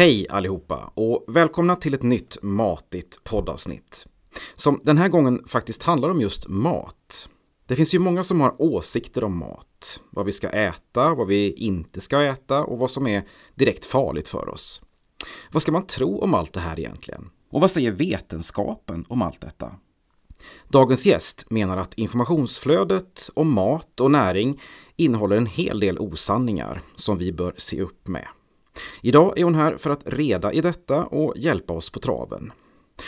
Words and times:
Hej 0.00 0.26
allihopa 0.30 0.92
och 0.94 1.24
välkomna 1.28 1.76
till 1.76 1.94
ett 1.94 2.02
nytt 2.02 2.42
matigt 2.42 3.24
poddavsnitt. 3.24 4.06
Som 4.54 4.80
den 4.84 4.98
här 4.98 5.08
gången 5.08 5.42
faktiskt 5.46 5.82
handlar 5.82 6.10
om 6.10 6.20
just 6.20 6.48
mat. 6.48 7.28
Det 7.66 7.76
finns 7.76 7.94
ju 7.94 7.98
många 7.98 8.24
som 8.24 8.40
har 8.40 8.62
åsikter 8.62 9.24
om 9.24 9.38
mat. 9.38 10.02
Vad 10.10 10.26
vi 10.26 10.32
ska 10.32 10.48
äta, 10.48 11.14
vad 11.14 11.26
vi 11.26 11.52
inte 11.52 12.00
ska 12.00 12.22
äta 12.22 12.64
och 12.64 12.78
vad 12.78 12.90
som 12.90 13.06
är 13.06 13.22
direkt 13.54 13.84
farligt 13.84 14.28
för 14.28 14.48
oss. 14.48 14.82
Vad 15.52 15.62
ska 15.62 15.72
man 15.72 15.86
tro 15.86 16.20
om 16.20 16.34
allt 16.34 16.52
det 16.52 16.60
här 16.60 16.78
egentligen? 16.78 17.30
Och 17.50 17.60
vad 17.60 17.70
säger 17.70 17.90
vetenskapen 17.90 19.04
om 19.08 19.22
allt 19.22 19.40
detta? 19.40 19.72
Dagens 20.68 21.06
gäst 21.06 21.50
menar 21.50 21.76
att 21.76 21.94
informationsflödet 21.94 23.30
om 23.34 23.52
mat 23.52 24.00
och 24.00 24.10
näring 24.10 24.60
innehåller 24.96 25.36
en 25.36 25.46
hel 25.46 25.80
del 25.80 25.98
osanningar 25.98 26.82
som 26.94 27.18
vi 27.18 27.32
bör 27.32 27.54
se 27.56 27.80
upp 27.80 28.08
med. 28.08 28.26
Idag 29.02 29.38
är 29.38 29.44
hon 29.44 29.54
här 29.54 29.76
för 29.76 29.90
att 29.90 30.02
reda 30.04 30.52
i 30.52 30.60
detta 30.60 31.04
och 31.04 31.34
hjälpa 31.36 31.72
oss 31.72 31.90
på 31.90 32.00
traven. 32.00 32.52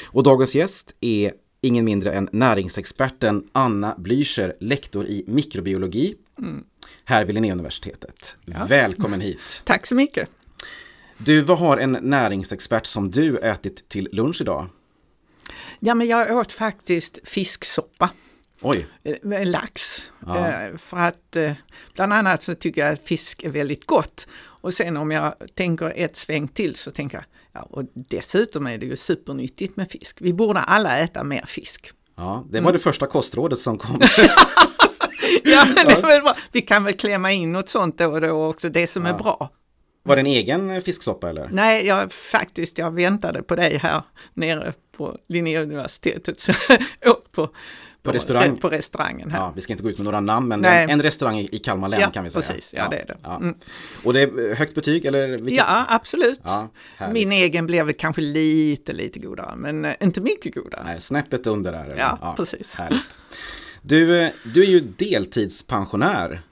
Och 0.06 0.22
dagens 0.22 0.54
gäst 0.54 0.96
är 1.00 1.32
ingen 1.60 1.84
mindre 1.84 2.12
än 2.12 2.28
näringsexperten 2.32 3.48
Anna 3.52 3.94
Blücher, 3.98 4.52
lektor 4.60 5.06
i 5.06 5.24
mikrobiologi 5.26 6.14
mm. 6.38 6.64
här 7.04 7.24
vid 7.24 7.34
Linnéuniversitetet. 7.34 8.36
Ja. 8.44 8.66
Välkommen 8.68 9.20
hit! 9.20 9.62
Tack 9.64 9.86
så 9.86 9.94
mycket! 9.94 10.28
Du, 11.18 11.40
vad 11.40 11.58
har 11.58 11.76
en 11.76 11.98
näringsexpert 12.00 12.86
som 12.86 13.10
du 13.10 13.38
ätit 13.38 13.88
till 13.88 14.08
lunch 14.12 14.40
idag? 14.40 14.66
Ja, 15.80 15.94
men 15.94 16.06
jag 16.06 16.36
åt 16.36 16.52
faktiskt 16.52 17.18
fisksoppa. 17.24 18.10
Oj. 18.60 18.86
Med 19.22 19.48
lax. 19.48 20.02
Ja. 20.26 20.48
Eh, 20.48 20.76
för 20.76 20.96
att 20.96 21.36
eh, 21.36 21.52
bland 21.94 22.12
annat 22.12 22.42
så 22.42 22.54
tycker 22.54 22.84
jag 22.84 22.92
att 22.92 23.08
fisk 23.08 23.42
är 23.42 23.50
väldigt 23.50 23.86
gott. 23.86 24.26
Och 24.62 24.74
sen 24.74 24.96
om 24.96 25.10
jag 25.10 25.34
tänker 25.54 25.92
ett 25.96 26.16
sväng 26.16 26.48
till 26.48 26.74
så 26.74 26.90
tänker 26.90 27.16
jag, 27.16 27.24
ja, 27.52 27.60
och 27.70 27.84
dessutom 27.94 28.66
är 28.66 28.78
det 28.78 28.86
ju 28.86 28.96
supernyttigt 28.96 29.76
med 29.76 29.90
fisk. 29.90 30.16
Vi 30.20 30.32
borde 30.32 30.60
alla 30.60 30.98
äta 30.98 31.24
mer 31.24 31.44
fisk. 31.46 31.90
Ja, 32.16 32.44
det 32.50 32.60
var 32.60 32.60
mm. 32.60 32.72
det 32.72 32.78
första 32.78 33.06
kostrådet 33.06 33.58
som 33.58 33.78
kom. 33.78 34.00
ja, 35.44 35.66
bra. 36.02 36.36
Vi 36.52 36.60
kan 36.60 36.84
väl 36.84 36.94
klämma 36.94 37.32
in 37.32 37.52
något 37.52 37.68
sånt 37.68 37.98
då 37.98 38.12
och 38.12 38.20
då 38.20 38.44
också, 38.44 38.68
det 38.68 38.86
som 38.86 39.04
ja. 39.04 39.12
är 39.12 39.18
bra. 39.18 39.50
Var 40.04 40.16
det 40.16 40.20
en 40.20 40.26
egen 40.26 40.82
fisksoppa 40.82 41.30
eller? 41.30 41.48
Nej, 41.52 41.86
jag 41.86 42.12
faktiskt, 42.12 42.78
jag 42.78 42.94
väntade 42.94 43.42
på 43.42 43.56
dig 43.56 43.76
här 43.76 44.02
nere 44.34 44.72
på 44.96 45.18
Linnéuniversitetet. 45.28 46.40
Så 46.40 46.52
åt 47.06 47.32
på 47.32 47.50
på, 48.02 48.12
restaurang. 48.12 48.56
på 48.56 48.68
restaurangen 48.68 49.30
här. 49.30 49.38
Ja, 49.38 49.52
vi 49.54 49.60
ska 49.60 49.72
inte 49.72 49.82
gå 49.82 49.90
ut 49.90 49.98
med 49.98 50.04
några 50.04 50.20
namn, 50.20 50.48
men 50.48 50.60
Nej. 50.60 50.86
en 50.90 51.02
restaurang 51.02 51.38
i 51.38 51.58
Kalmar 51.58 51.88
län 51.88 52.00
ja, 52.00 52.10
kan 52.10 52.24
vi 52.24 52.30
säga. 52.30 52.42
Precis, 52.42 52.70
ja, 52.72 52.82
ja 52.82 52.88
det 52.90 52.96
är 52.96 53.06
det. 53.06 53.44
Mm. 53.44 53.54
Och 54.04 54.12
det 54.12 54.20
är 54.22 54.54
högt 54.54 54.74
betyg 54.74 55.04
eller? 55.04 55.28
Vilket? 55.28 55.52
Ja, 55.52 55.84
absolut. 55.88 56.40
Min 57.12 57.32
egen 57.32 57.66
blev 57.66 57.86
väl 57.86 57.94
kanske 57.94 58.22
lite, 58.22 58.92
lite 58.92 59.18
godare, 59.18 59.56
men 59.56 59.84
eh, 59.84 59.94
inte 60.00 60.20
mycket 60.20 60.54
godare. 60.54 60.82
Nej, 60.84 61.00
snäppet 61.00 61.46
under 61.46 61.72
där. 61.72 61.94
Ja, 61.98 62.34
precis. 62.36 62.74
Härligt. 62.74 63.18
Du, 63.82 64.20
eh, 64.20 64.30
du 64.54 64.62
är 64.62 64.66
ju 64.66 64.80
deltidspensionär. 64.80 66.42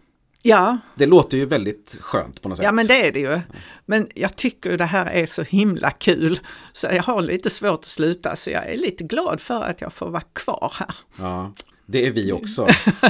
Ja. 0.42 0.78
Det 0.94 1.06
låter 1.06 1.38
ju 1.38 1.46
väldigt 1.46 1.96
skönt 2.00 2.42
på 2.42 2.48
något 2.48 2.58
sätt. 2.58 2.64
Ja 2.64 2.72
men 2.72 2.86
det 2.86 3.06
är 3.06 3.12
det 3.12 3.20
ju. 3.20 3.40
Men 3.86 4.08
jag 4.14 4.36
tycker 4.36 4.78
det 4.78 4.84
här 4.84 5.06
är 5.06 5.26
så 5.26 5.42
himla 5.42 5.90
kul 5.90 6.40
så 6.72 6.86
jag 6.86 7.02
har 7.02 7.22
lite 7.22 7.50
svårt 7.50 7.78
att 7.78 7.84
sluta 7.84 8.36
så 8.36 8.50
jag 8.50 8.66
är 8.66 8.76
lite 8.76 9.04
glad 9.04 9.40
för 9.40 9.62
att 9.62 9.80
jag 9.80 9.92
får 9.92 10.10
vara 10.10 10.22
kvar 10.32 10.72
här. 10.78 10.94
Ja, 11.18 11.52
det 11.86 12.06
är 12.06 12.10
vi 12.10 12.32
också. 12.32 12.68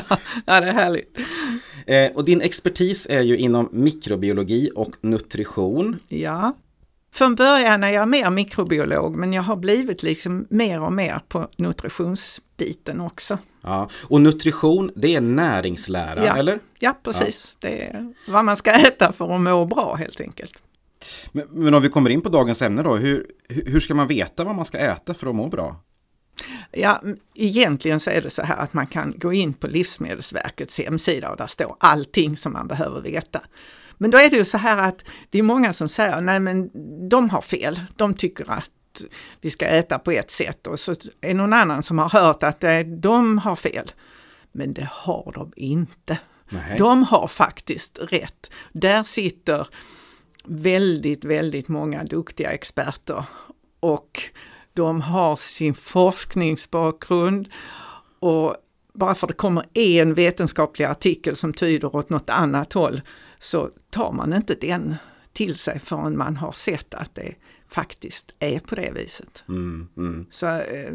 ja, 0.47 0.61
det 0.61 0.69
är 0.69 0.73
härligt. 0.73 1.19
Eh, 1.87 2.11
och 2.15 2.25
din 2.25 2.41
expertis 2.41 3.07
är 3.11 3.21
ju 3.21 3.37
inom 3.37 3.69
mikrobiologi 3.73 4.71
och 4.75 4.97
nutrition. 5.01 5.99
Ja. 6.09 6.57
Från 7.13 7.35
början 7.35 7.85
är 7.85 7.91
jag 7.91 8.09
mer 8.09 8.31
mikrobiolog 8.31 9.17
men 9.17 9.33
jag 9.33 9.43
har 9.43 9.57
blivit 9.57 10.03
liksom 10.03 10.47
mer 10.51 10.81
och 10.81 10.93
mer 10.93 11.21
på 11.29 11.49
nutritionsbiten 11.57 13.01
också. 13.01 13.39
Ja, 13.63 13.89
och 14.03 14.21
nutrition 14.21 14.91
det 14.97 15.15
är 15.15 15.21
näringslära, 15.21 16.27
ja. 16.27 16.37
eller? 16.37 16.59
Ja, 16.79 16.97
precis. 17.03 17.57
Ja. 17.61 17.69
Det 17.69 17.83
är 17.85 18.15
vad 18.29 18.45
man 18.45 18.57
ska 18.57 18.71
äta 18.87 19.13
för 19.13 19.35
att 19.35 19.41
må 19.41 19.65
bra 19.65 19.95
helt 19.95 20.21
enkelt. 20.21 20.53
Men, 21.33 21.47
men 21.51 21.75
om 21.75 21.83
vi 21.83 21.89
kommer 21.89 22.11
in 22.11 22.21
på 22.21 22.29
dagens 22.29 22.63
ämne 22.63 22.83
då, 22.83 22.97
hur, 22.97 23.27
hur 23.49 23.81
ska 23.81 23.95
man 23.95 24.07
veta 24.07 24.45
vad 24.45 24.55
man 24.55 24.65
ska 24.65 24.79
äta 24.79 25.15
för 25.15 25.27
att 25.27 25.35
må 25.35 25.49
bra? 25.49 25.77
Ja, 26.73 27.03
egentligen 27.35 28.01
så 28.01 28.11
är 28.11 28.21
det 28.21 28.31
så 28.31 28.43
här 28.43 28.57
att 28.57 28.73
man 28.73 28.87
kan 28.87 29.15
gå 29.17 29.33
in 29.33 29.53
på 29.53 29.67
Livsmedelsverkets 29.67 30.79
hemsida 30.79 31.31
och 31.31 31.37
där 31.37 31.47
står 31.47 31.77
allting 31.81 32.37
som 32.37 32.53
man 32.53 32.69
behöver 32.69 33.01
veta. 33.01 33.41
Men 33.99 34.11
då 34.11 34.19
är 34.19 34.31
det 34.31 34.37
ju 34.37 34.45
så 34.45 34.59
här 34.59 34.89
att 34.89 35.05
det 35.31 35.39
är 35.39 35.43
många 35.43 35.73
som 35.73 35.89
säger 35.89 36.21
nej 36.21 36.41
men 36.41 36.71
de 37.09 37.31
har 37.31 37.41
fel. 37.41 37.81
De 37.97 38.15
tycker 38.15 38.51
att 38.51 38.71
vi 39.41 39.51
ska 39.51 39.67
äta 39.67 39.99
på 39.99 40.11
ett 40.11 40.31
sätt 40.31 40.67
och 40.67 40.81
så 40.81 40.93
är 40.93 41.29
det 41.29 41.35
någon 41.35 41.53
annan 41.53 41.83
som 41.83 41.99
har 41.99 42.09
hört 42.09 42.43
att 42.43 42.65
de 42.87 43.39
har 43.39 43.57
fel. 43.57 43.93
Men 44.53 44.75
det 44.75 44.89
har 44.91 45.33
de 45.35 45.53
inte. 45.57 46.19
Nej. 46.49 46.79
De 46.79 47.03
har 47.03 47.29
faktiskt 47.29 47.99
rätt. 48.03 48.51
Där 48.73 49.03
sitter 49.03 49.67
väldigt, 50.45 51.25
väldigt 51.25 51.69
många 51.69 52.05
duktiga 52.05 52.51
experter 52.51 53.25
och 53.81 54.23
de 54.73 55.01
har 55.01 55.37
sin 55.37 55.75
forskningsbakgrund 55.75 57.49
och 58.21 58.57
bara 58.93 59.15
för 59.15 59.27
att 59.27 59.29
det 59.29 59.35
kommer 59.35 59.65
en 59.75 60.15
vetenskaplig 60.15 60.85
artikel 60.85 61.37
som 61.37 61.53
tyder 61.53 61.97
åt 61.97 62.11
något 62.11 62.31
annat 62.31 62.73
håll 62.73 63.01
så 63.39 63.71
tar 63.91 64.13
man 64.13 64.33
inte 64.33 64.55
den 64.55 64.97
till 65.33 65.57
sig 65.57 65.79
förrän 65.79 66.19
man 66.19 66.37
har 66.37 66.53
sett 66.53 66.95
att 66.95 67.15
det 67.15 67.35
faktiskt 67.71 68.35
är 68.39 68.59
på 68.59 68.75
det 68.75 68.93
viset. 68.95 69.45
Mm, 69.49 69.89
mm. 69.97 70.27
Så 70.31 70.47
eh, 70.47 70.93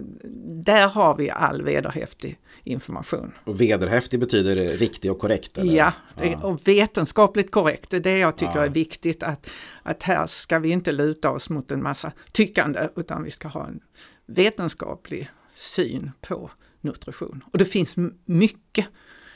där 0.66 0.88
har 0.88 1.16
vi 1.16 1.30
all 1.30 1.62
vederhäftig 1.62 2.40
information. 2.64 3.32
Och 3.44 3.62
vederhäftig 3.62 4.20
betyder 4.20 4.56
riktig 4.56 5.12
och 5.12 5.20
korrekt? 5.20 5.58
Eller? 5.58 5.74
Ja, 5.74 5.94
det, 6.18 6.36
och 6.36 6.68
vetenskapligt 6.68 7.52
korrekt. 7.52 7.90
Det 7.90 7.98
är 7.98 8.02
det 8.02 8.18
jag 8.18 8.38
tycker 8.38 8.56
ja. 8.56 8.66
är 8.66 8.70
viktigt 8.70 9.24
att, 9.24 9.52
att 9.84 10.04
här 10.04 10.28
ska 10.28 10.60
vi 10.60 10.70
inte 10.70 10.92
luta 10.92 11.32
oss 11.32 11.50
mot 11.50 11.72
en 11.72 11.84
massa 11.84 12.12
tyckande 12.32 12.90
utan 12.96 13.24
vi 13.24 13.32
ska 13.32 13.48
ha 13.48 13.68
en 13.68 13.80
vetenskaplig 14.26 15.30
syn 15.56 16.12
på 16.22 16.52
nutrition. 16.82 17.44
Och 17.52 17.58
det 17.58 17.66
finns 17.66 17.96
mycket 18.26 18.86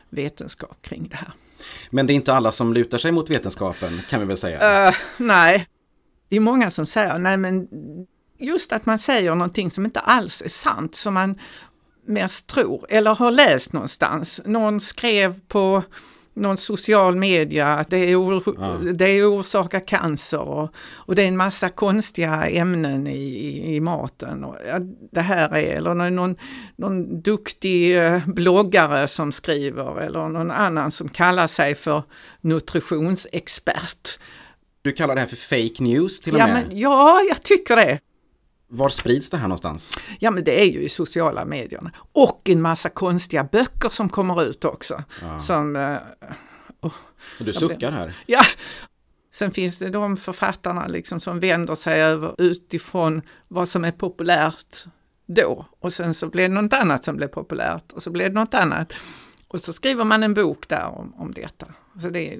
vetenskap 0.09 0.81
kring 0.81 1.07
det 1.09 1.15
här. 1.15 1.33
Men 1.89 2.07
det 2.07 2.13
är 2.13 2.15
inte 2.15 2.33
alla 2.33 2.51
som 2.51 2.73
lutar 2.73 2.97
sig 2.97 3.11
mot 3.11 3.29
vetenskapen 3.29 4.01
kan 4.09 4.19
vi 4.19 4.25
väl 4.25 4.37
säga? 4.37 4.89
Uh, 4.89 4.95
nej, 5.17 5.67
det 6.29 6.35
är 6.35 6.39
många 6.39 6.71
som 6.71 6.85
säger, 6.85 7.19
nej 7.19 7.37
men 7.37 7.67
just 8.37 8.73
att 8.73 8.85
man 8.85 8.99
säger 8.99 9.35
någonting 9.35 9.71
som 9.71 9.85
inte 9.85 9.99
alls 9.99 10.41
är 10.41 10.49
sant, 10.49 10.95
som 10.95 11.13
man 11.13 11.39
mest 12.07 12.47
tror 12.47 12.85
eller 12.89 13.15
har 13.15 13.31
läst 13.31 13.73
någonstans. 13.73 14.41
Någon 14.45 14.79
skrev 14.79 15.39
på 15.47 15.83
någon 16.33 16.57
social 16.57 17.15
media 17.15 17.67
att 17.67 17.89
det, 17.89 18.15
or 18.15 18.43
ja. 18.57 18.77
det 18.93 19.23
orsakar 19.23 19.87
cancer 19.87 20.39
och, 20.39 20.73
och, 20.93 21.15
det 21.15 21.23
är 21.23 21.27
en 21.27 21.37
massa 21.37 21.69
konstiga 21.69 22.49
ämnen 22.49 23.07
i, 23.07 23.21
i, 23.21 23.75
i 23.75 23.79
maten. 23.79 24.43
Och, 24.43 24.57
ja, 24.67 24.79
det 25.11 25.21
här 25.21 25.49
är, 25.49 25.77
eller 25.77 26.09
någon, 26.09 26.35
någon 26.75 27.21
duktig 27.21 27.97
eh, 27.97 28.27
bloggare 28.27 29.07
som 29.07 29.31
skriver 29.31 30.01
eller 30.01 30.29
någon 30.29 30.51
annan 30.51 30.91
som 30.91 31.09
kallar 31.09 31.47
sig 31.47 31.75
för 31.75 32.03
nutritionsexpert. 32.41 34.19
Du 34.89 34.93
kallar 34.93 35.15
det 35.15 35.21
här 35.21 35.27
för 35.27 35.35
fake 35.35 35.83
news 35.83 36.19
till 36.19 36.33
och 36.33 36.39
ja, 36.39 36.47
med? 36.47 36.67
Men, 36.67 36.79
ja, 36.79 37.21
jag 37.29 37.43
tycker 37.43 37.75
det. 37.75 37.99
Var 38.67 38.89
sprids 38.89 39.29
det 39.29 39.37
här 39.37 39.47
någonstans? 39.47 39.99
Ja 40.19 40.31
men 40.31 40.43
det 40.43 40.61
är 40.61 40.65
ju 40.65 40.81
i 40.81 40.89
sociala 40.89 41.45
medierna. 41.45 41.91
Och 42.11 42.49
en 42.49 42.61
massa 42.61 42.89
konstiga 42.89 43.43
böcker 43.43 43.89
som 43.89 44.09
kommer 44.09 44.43
ut 44.43 44.65
också. 44.65 45.03
Ja. 45.21 45.39
Som, 45.39 45.75
uh, 45.75 45.97
oh, 46.81 46.93
du 47.39 47.53
suckar 47.53 47.91
här. 47.91 48.13
Ja. 48.25 48.41
Sen 49.33 49.51
finns 49.51 49.77
det 49.77 49.89
de 49.89 50.17
författarna 50.17 50.87
liksom 50.87 51.19
som 51.19 51.39
vänder 51.39 51.75
sig 51.75 52.01
över 52.01 52.35
utifrån 52.37 53.21
vad 53.47 53.69
som 53.69 53.85
är 53.85 53.91
populärt 53.91 54.85
då. 55.27 55.65
Och 55.79 55.93
sen 55.93 56.13
så 56.13 56.27
blir 56.27 56.49
det 56.49 56.61
något 56.61 56.73
annat 56.73 57.03
som 57.03 57.17
blir 57.17 57.27
populärt 57.27 57.91
och 57.91 58.03
så 58.03 58.09
blir 58.09 58.29
det 58.29 58.35
något 58.35 58.53
annat. 58.53 58.93
Och 59.49 59.59
så 59.59 59.73
skriver 59.73 60.05
man 60.05 60.23
en 60.23 60.33
bok 60.33 60.67
där 60.67 60.85
om, 60.85 61.13
om 61.17 61.33
detta. 61.33 61.65
Så 62.01 62.09
det, 62.09 62.39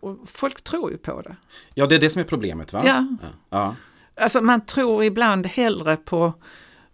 och 0.00 0.18
folk 0.26 0.60
tror 0.60 0.90
ju 0.90 0.98
på 0.98 1.22
det. 1.22 1.36
Ja, 1.74 1.86
det 1.86 1.94
är 1.94 1.98
det 1.98 2.10
som 2.10 2.20
är 2.20 2.26
problemet 2.26 2.72
va? 2.72 2.82
Ja. 2.86 3.06
ja. 3.50 3.76
Alltså 4.14 4.40
man 4.40 4.66
tror 4.66 5.04
ibland 5.04 5.46
hellre 5.46 5.96
på 5.96 6.32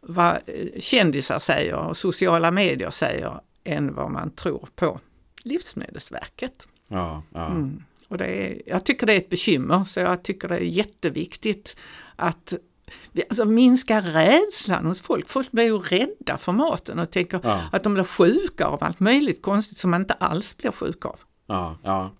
vad 0.01 0.35
eh, 0.47 0.81
kändisar 0.81 1.39
säger 1.39 1.75
och 1.75 1.97
sociala 1.97 2.51
medier 2.51 2.91
säger 2.91 3.41
än 3.65 3.95
vad 3.95 4.11
man 4.11 4.31
tror 4.31 4.69
på 4.77 5.01
Livsmedelsverket. 5.43 6.69
Ja, 6.89 7.23
ja. 7.33 7.47
Mm. 7.47 7.83
Och 8.09 8.19
det 8.19 8.27
är, 8.27 8.63
jag 8.67 8.85
tycker 8.85 9.07
det 9.07 9.13
är 9.13 9.19
ett 9.19 9.31
bekymmer 9.31 9.85
så 9.85 10.01
jag 10.01 10.23
tycker 10.23 10.49
det 10.49 10.57
är 10.57 10.61
jätteviktigt 10.61 11.77
att 12.17 12.55
alltså 13.23 13.45
minska 13.45 14.01
rädslan 14.01 14.87
hos 14.87 15.01
folk. 15.01 15.29
Folk 15.29 15.53
blir 15.53 15.65
ju 15.65 15.79
rädda 15.79 16.39
för 16.39 16.53
maten 16.53 16.99
och 16.99 17.11
tänker 17.11 17.41
ja. 17.43 17.61
att 17.73 17.83
de 17.83 17.95
blir 17.95 18.05
sjuka 18.05 18.67
av 18.67 18.85
allt 18.85 19.01
möjligt 19.01 19.43
konstigt 19.43 19.79
som 19.79 19.91
man 19.91 20.01
inte 20.01 20.15
alls 20.15 20.57
blir 20.57 20.71
sjuk 20.71 21.05
av. 21.05 21.17
Ja, 21.47 21.77
ja. 21.83 22.11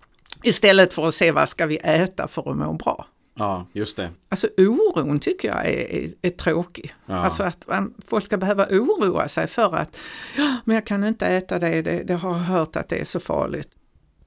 Istället 0.43 0.93
för 0.93 1.07
att 1.07 1.15
se 1.15 1.31
vad 1.31 1.49
ska 1.49 1.65
vi 1.65 1.77
äta 1.77 2.27
för 2.27 2.51
att 2.51 2.57
må 2.57 2.73
bra. 2.73 3.07
Ja, 3.37 3.65
just 3.73 3.97
det. 3.97 4.09
Alltså 4.29 4.47
oron 4.57 5.19
tycker 5.19 5.47
jag 5.47 5.65
är, 5.65 5.91
är, 5.91 6.09
är 6.21 6.29
tråkig. 6.29 6.93
Ja. 7.05 7.15
Alltså 7.15 7.43
att 7.43 7.67
man, 7.67 7.93
folk 8.07 8.25
ska 8.25 8.37
behöva 8.37 8.65
oroa 8.65 9.27
sig 9.27 9.47
för 9.47 9.75
att 9.75 9.97
men 10.63 10.75
jag 10.75 10.85
kan 10.85 11.03
inte 11.03 11.27
äta 11.27 11.59
det, 11.59 11.81
det, 11.81 12.03
det 12.03 12.13
har 12.13 12.31
jag 12.31 12.39
hört 12.39 12.75
att 12.75 12.89
det 12.89 12.95
är 12.95 13.05
så 13.05 13.19
farligt. 13.19 13.69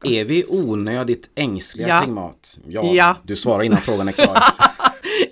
Är 0.04 0.24
vi 0.24 0.44
onödigt 0.48 1.30
ängsliga 1.34 1.88
Ja. 1.88 2.00
kring 2.02 2.14
mat? 2.14 2.58
Ja, 2.66 2.84
Ja. 2.84 3.16
du 3.22 3.36
svarar 3.36 3.62
innan 3.62 3.80
frågan 3.80 4.08
är 4.08 4.12
klar. 4.12 4.38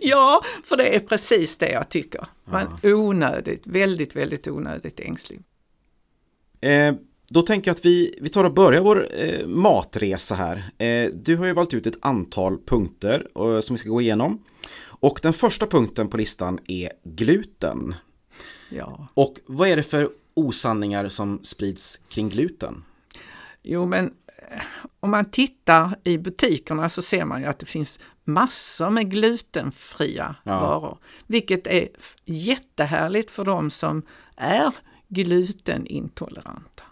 Ja, 0.08 0.42
för 0.64 0.76
det 0.76 0.96
är 0.96 1.00
precis 1.00 1.58
det 1.58 1.70
jag 1.70 1.88
tycker. 1.88 2.26
Man 2.44 2.78
onödigt, 2.82 3.66
väldigt, 3.66 4.16
väldigt 4.16 4.48
onödigt 4.48 5.00
ängslig. 5.00 5.40
Eh, 6.60 6.94
då 7.28 7.42
tänker 7.42 7.68
jag 7.70 7.74
att 7.74 7.84
vi, 7.84 8.18
vi 8.20 8.28
tar 8.28 8.44
och 8.44 8.54
börjar 8.54 8.82
vår 8.82 9.08
eh, 9.14 9.46
matresa 9.46 10.34
här. 10.34 10.70
Eh, 10.78 11.10
du 11.14 11.36
har 11.36 11.46
ju 11.46 11.52
valt 11.52 11.74
ut 11.74 11.86
ett 11.86 11.98
antal 12.00 12.58
punkter 12.58 13.26
eh, 13.36 13.60
som 13.60 13.74
vi 13.74 13.78
ska 13.78 13.88
gå 13.88 14.00
igenom. 14.00 14.44
Och 14.84 15.18
den 15.22 15.32
första 15.32 15.66
punkten 15.66 16.08
på 16.08 16.16
listan 16.16 16.58
är 16.66 16.92
gluten. 17.04 17.94
Ja. 18.70 19.08
Och 19.14 19.34
vad 19.46 19.68
är 19.68 19.76
det 19.76 19.82
för 19.82 20.10
osanningar 20.34 21.08
som 21.08 21.40
sprids 21.42 22.00
kring 22.08 22.28
gluten? 22.28 22.84
Jo, 23.62 23.86
men 23.86 24.12
om 25.00 25.10
man 25.10 25.30
tittar 25.30 25.96
i 26.04 26.18
butikerna 26.18 26.88
så 26.88 27.02
ser 27.02 27.24
man 27.24 27.40
ju 27.40 27.46
att 27.46 27.58
det 27.58 27.66
finns 27.66 27.98
massor 28.24 28.90
med 28.90 29.10
glutenfria 29.10 30.34
Ja. 30.44 30.60
varor. 30.60 30.98
Vilket 31.26 31.66
är 31.66 31.88
jättehärligt 32.24 33.30
för 33.30 33.44
de 33.44 33.70
som 33.70 34.02
är 34.36 34.72
glutenintoleranta. 35.08 36.82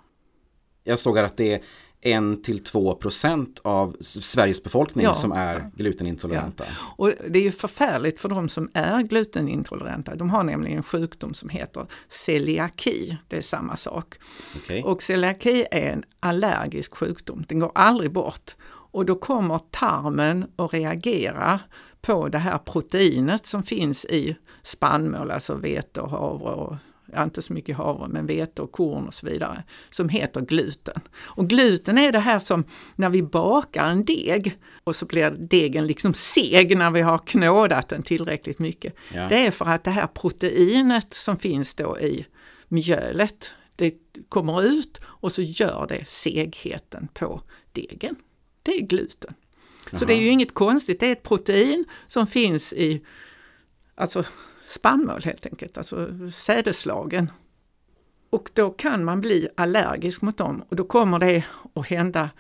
Jag 0.85 0.99
såg 0.99 1.19
att 1.19 1.37
det 1.37 1.63
är 2.05 2.21
1-2 2.21 2.95
procent 2.95 3.61
av 3.63 3.97
Sveriges 4.01 4.65
befolkning 4.65 5.05
Ja. 5.05 5.15
som 5.15 5.33
är 5.33 5.71
glutenintoleranta. 5.77 6.65
Och 6.97 7.13
det 7.29 7.39
är 7.39 7.43
ju 7.43 7.53
förfärligt 7.53 8.21
för 8.21 8.29
de 8.29 8.49
som 8.49 8.71
är 8.75 9.03
glutenintoleranta. 9.03 10.15
De 10.15 10.31
har 10.31 10.45
nämligen 10.45 10.77
en 10.77 10.83
sjukdom 10.83 11.35
som 11.35 11.49
heter 11.49 11.87
celiaki. 12.09 13.17
Det 13.29 13.37
är 13.37 13.43
samma 13.43 13.77
sak. 13.77 14.15
Okej. 14.57 14.83
Och 14.83 15.03
celiaki 15.03 15.67
är 15.71 15.93
en 15.93 16.05
allergisk 16.21 16.95
sjukdom. 16.95 17.45
Den 17.49 17.59
går 17.59 17.73
aldrig 17.75 18.13
bort. 18.13 18.57
Och 18.67 19.07
då 19.07 19.15
kommer 19.15 19.61
tarmen 19.71 20.47
att 20.57 20.75
reagera 20.75 21.61
på 22.03 22.29
det 22.29 22.39
här 22.39 22.59
proteinet 22.59 23.47
som 23.47 23.63
finns 23.63 24.05
i 24.05 24.37
spannmål, 24.63 25.31
alltså 25.31 25.55
vete 25.55 26.01
och 26.01 26.11
havre 26.11 26.53
och 26.53 26.73
ja, 26.73 26.79
inte 27.23 27.43
så 27.43 27.53
mycket 27.53 27.77
havre, 27.77 28.09
men 28.09 28.27
vete 28.27 28.63
och 28.63 28.73
korn 28.73 29.07
och 29.07 29.15
så 29.15 29.27
vidare, 29.27 29.65
som 29.91 30.09
heter 30.09 30.41
gluten. 30.41 31.01
Och 31.17 31.49
gluten 31.49 31.99
är 31.99 32.13
det 32.13 32.19
här 32.19 32.39
som 32.39 32.65
när 32.97 33.11
vi 33.11 33.23
bakar 33.23 33.91
en 33.91 34.05
deg 34.05 34.59
och 34.85 34.97
så 34.97 35.07
blir 35.07 35.31
degen 35.31 35.87
liksom 35.87 36.15
seg 36.15 36.77
när 36.79 36.91
vi 36.91 37.01
har 37.01 37.19
knådat 37.19 37.89
den 37.89 38.03
tillräckligt 38.03 38.59
mycket. 38.59 38.95
Ja. 39.15 39.29
Det 39.29 39.47
är 39.47 39.51
för 39.51 39.65
att 39.65 39.85
det 39.85 39.91
här 39.91 40.07
proteinet 40.07 41.15
som 41.15 41.39
finns 41.39 41.75
då 41.75 41.99
i 41.99 42.27
mjölet, 42.69 43.53
det 43.77 43.95
kommer 44.29 44.63
ut 44.63 45.01
och 45.05 45.33
så 45.33 45.43
gör 45.43 45.87
det 45.89 46.09
segheten 46.09 47.09
på 47.15 47.41
degen. 47.73 48.17
Det 48.63 48.73
är 48.73 48.81
gluten. 48.81 49.35
Så 49.93 50.05
det 50.05 50.15
är 50.15 50.21
ju 50.21 50.29
inget 50.29 50.55
konstigt, 50.55 51.01
det 51.01 51.07
är 51.07 51.13
ett 51.13 51.23
protein 51.23 51.85
som 52.07 52.27
finns 52.27 52.73
i 52.73 53.05
alltså 53.95 54.25
spannmål 54.75 55.23
helt 55.25 55.47
enkelt, 55.47 55.79
alltså 55.79 56.09
sädeslagen. 56.33 57.31
Och 58.31 58.51
då 58.55 58.71
kan 58.71 59.05
man 59.05 59.21
bli 59.21 59.49
allergisk 59.57 60.23
mot 60.23 60.37
dem 60.37 60.65
och 60.69 60.77
då 60.77 60.85
kommer 60.85 61.19
det 61.19 61.45
att 61.75 61.87
hända 61.87 62.31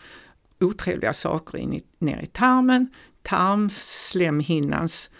otrevliga 0.60 1.14
saker 1.14 1.58
in 1.58 1.74
i, 1.74 1.84
ner 1.98 2.20
i 2.22 2.26
tarmen. 2.26 2.88
Tarmslemhinnans 3.22 5.10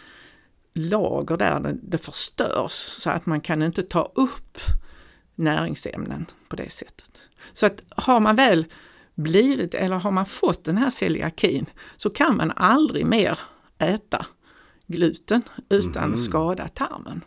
lager 0.74 1.36
där, 1.36 1.60
det, 1.60 1.76
det 1.82 1.98
förstörs 1.98 2.72
så 2.72 3.10
att 3.10 3.26
man 3.26 3.40
kan 3.40 3.62
inte 3.62 3.82
ta 3.82 4.12
upp 4.14 4.58
näringsämnen 5.34 6.26
på 6.48 6.56
det 6.56 6.72
sättet. 6.72 7.22
Så 7.52 7.66
att 7.66 7.82
har 7.88 8.20
man 8.20 8.36
väl 8.36 8.66
blivit 9.14 9.74
eller 9.74 9.96
har 9.96 10.10
man 10.10 10.26
fått 10.26 10.64
den 10.64 10.76
här 10.76 10.90
celiakin 10.90 11.66
så 11.96 12.10
kan 12.10 12.36
man 12.36 12.52
aldrig 12.56 13.06
mer 13.06 13.38
äta 13.78 14.26
gluten 14.86 15.42
utan 15.68 16.14
att 16.14 16.22
skada 16.22 16.68
tarmen. 16.68 17.24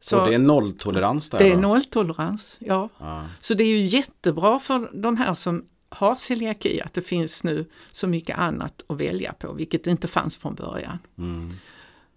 Så 0.00 0.26
det 0.26 0.34
är 0.34 0.38
nolltolerans 0.38 1.30
där 1.30 1.38
det 1.38 1.48
är 1.48 1.54
då? 1.54 1.60
nolltolerans, 1.60 2.56
ja. 2.60 2.88
Ja. 2.98 3.24
Så 3.40 3.54
det 3.54 3.64
är 3.64 3.68
ju 3.68 3.84
jättebra 3.84 4.58
för 4.58 4.90
de 4.92 5.16
här 5.16 5.34
som 5.34 5.64
har 5.88 6.14
celiaki 6.14 6.80
att 6.80 6.94
det 6.94 7.02
finns 7.02 7.44
nu 7.44 7.66
så 7.92 8.06
mycket 8.06 8.38
annat 8.38 8.84
att 8.88 9.00
välja 9.00 9.32
på, 9.32 9.52
vilket 9.52 9.86
inte 9.86 10.08
fanns 10.08 10.36
från 10.36 10.54
början. 10.54 10.98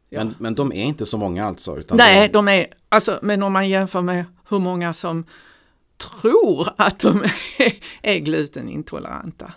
Ja. 0.10 0.24
Men, 0.24 0.36
men 0.40 0.56
de 0.56 0.72
är 0.72 0.84
inte 0.84 1.06
så 1.06 1.18
många 1.18 1.46
alltså? 1.46 1.78
Utan 1.78 1.98
Nej, 1.98 2.28
de, 2.28 2.34
de 2.34 2.48
är, 2.48 2.68
alltså, 2.90 3.20
men 3.22 3.44
om 3.44 3.54
man 3.54 3.70
jämför 3.70 4.02
med 4.02 4.26
hur 4.50 4.60
många 4.60 4.94
som 4.94 5.26
tror 5.98 6.70
att 6.78 7.00
de 7.00 7.24
är, 7.24 7.74
är 8.02 8.20
glutenintoleranta. 8.20 9.54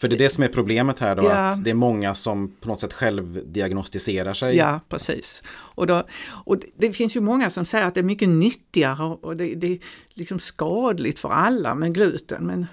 För 0.00 0.08
det 0.08 0.16
är 0.16 0.18
det 0.18 0.28
som 0.28 0.44
är 0.44 0.48
problemet 0.48 1.00
här 1.00 1.16
då, 1.16 1.24
Ja. 1.24 1.30
att 1.30 1.64
det 1.64 1.70
är 1.70 1.74
många 1.74 2.14
som 2.14 2.56
på 2.60 2.68
något 2.68 2.80
sätt 2.80 2.92
själv 2.92 3.52
diagnostiserar 3.52 4.34
sig. 4.34 4.56
Ja, 4.56 4.80
precis. 4.88 5.42
Och, 5.48 5.86
då, 5.86 6.06
och 6.44 6.56
det, 6.76 6.92
finns 6.92 7.16
ju 7.16 7.20
många 7.20 7.50
som 7.50 7.64
säger 7.64 7.86
att 7.86 7.94
det 7.94 8.00
är 8.00 8.04
mycket 8.04 8.28
nyttigare 8.28 9.02
och 9.02 9.36
det, 9.36 9.54
det 9.54 9.66
är 9.66 9.78
liksom 10.08 10.38
skadligt 10.38 11.18
för 11.18 11.28
alla 11.28 11.74
med 11.74 11.94
gluten, 11.94 12.46
men 12.46 12.66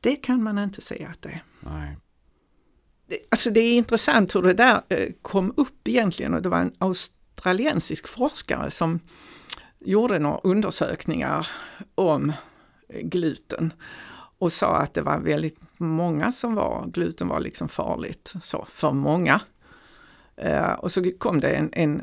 det 0.00 0.16
kan 0.16 0.42
man 0.42 0.58
inte 0.58 0.80
säga 0.80 1.08
att 1.08 1.22
det 1.22 1.28
är. 1.28 1.42
Nej. 1.60 1.96
Det, 3.08 3.18
alltså 3.30 3.50
det 3.50 3.60
är 3.60 3.72
intressant 3.72 4.34
hur 4.34 4.42
det 4.42 4.54
där 4.54 4.82
eh, 4.88 5.08
kom 5.22 5.54
upp 5.56 5.88
egentligen 5.88 6.34
och 6.34 6.42
det 6.42 6.48
var 6.48 6.60
en 6.60 6.74
australiensisk 6.78 8.08
forskare 8.08 8.70
som 8.70 9.00
gjorde 9.84 10.18
några 10.18 10.38
undersökningar 10.38 11.50
om 11.94 12.32
eh, 12.88 13.00
gluten 13.00 13.72
och 14.38 14.52
sa 14.52 14.76
att 14.76 14.94
det 14.94 15.02
var 15.02 15.20
väldigt 15.20 15.58
många 15.76 16.32
som 16.32 16.54
var, 16.54 16.86
gluten 16.86 17.28
var 17.28 17.40
liksom 17.40 17.68
farligt 17.68 18.34
så, 18.42 18.66
för 18.70 18.92
många. 18.92 19.40
Eh, 20.36 20.72
och 20.72 20.92
så 20.92 21.10
kom 21.18 21.40
det 21.40 21.50
en, 21.50 21.70
en, 21.72 22.02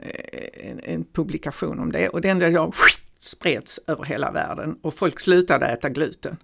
en, 0.54 0.80
en 0.84 1.06
publikation 1.06 1.80
om 1.80 1.92
det 1.92 2.10
och 2.10 2.22
den 2.22 2.40
där 2.40 2.50
jag 2.50 2.74
spreds 3.20 3.80
över 3.88 4.04
hela 4.04 4.32
världen 4.32 4.78
och 4.82 4.94
folk 4.94 5.20
slutade 5.20 5.66
äta 5.66 5.90
gluten. 5.90 6.38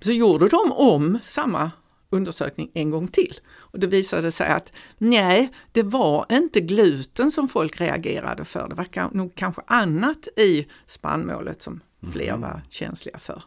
Så 0.00 0.12
gjorde 0.12 0.48
de 0.48 0.72
om 0.72 1.18
samma 1.22 1.70
undersökning 2.10 2.70
en 2.74 2.90
gång 2.90 3.08
till. 3.08 3.34
Och 3.50 3.80
det 3.80 3.86
visade 3.86 4.32
sig 4.32 4.48
att 4.48 4.72
nej, 4.98 5.52
det 5.72 5.82
var 5.82 6.26
inte 6.32 6.60
gluten 6.60 7.32
som 7.32 7.48
folk 7.48 7.80
reagerade 7.80 8.44
för. 8.44 8.68
Det 8.68 8.74
var 8.74 9.14
nog 9.14 9.34
kanske 9.34 9.62
annat 9.66 10.28
i 10.36 10.66
spannmålet 10.86 11.62
som 11.62 11.80
fler 12.12 12.36
var 12.36 12.62
känsliga 12.68 13.18
för. 13.18 13.42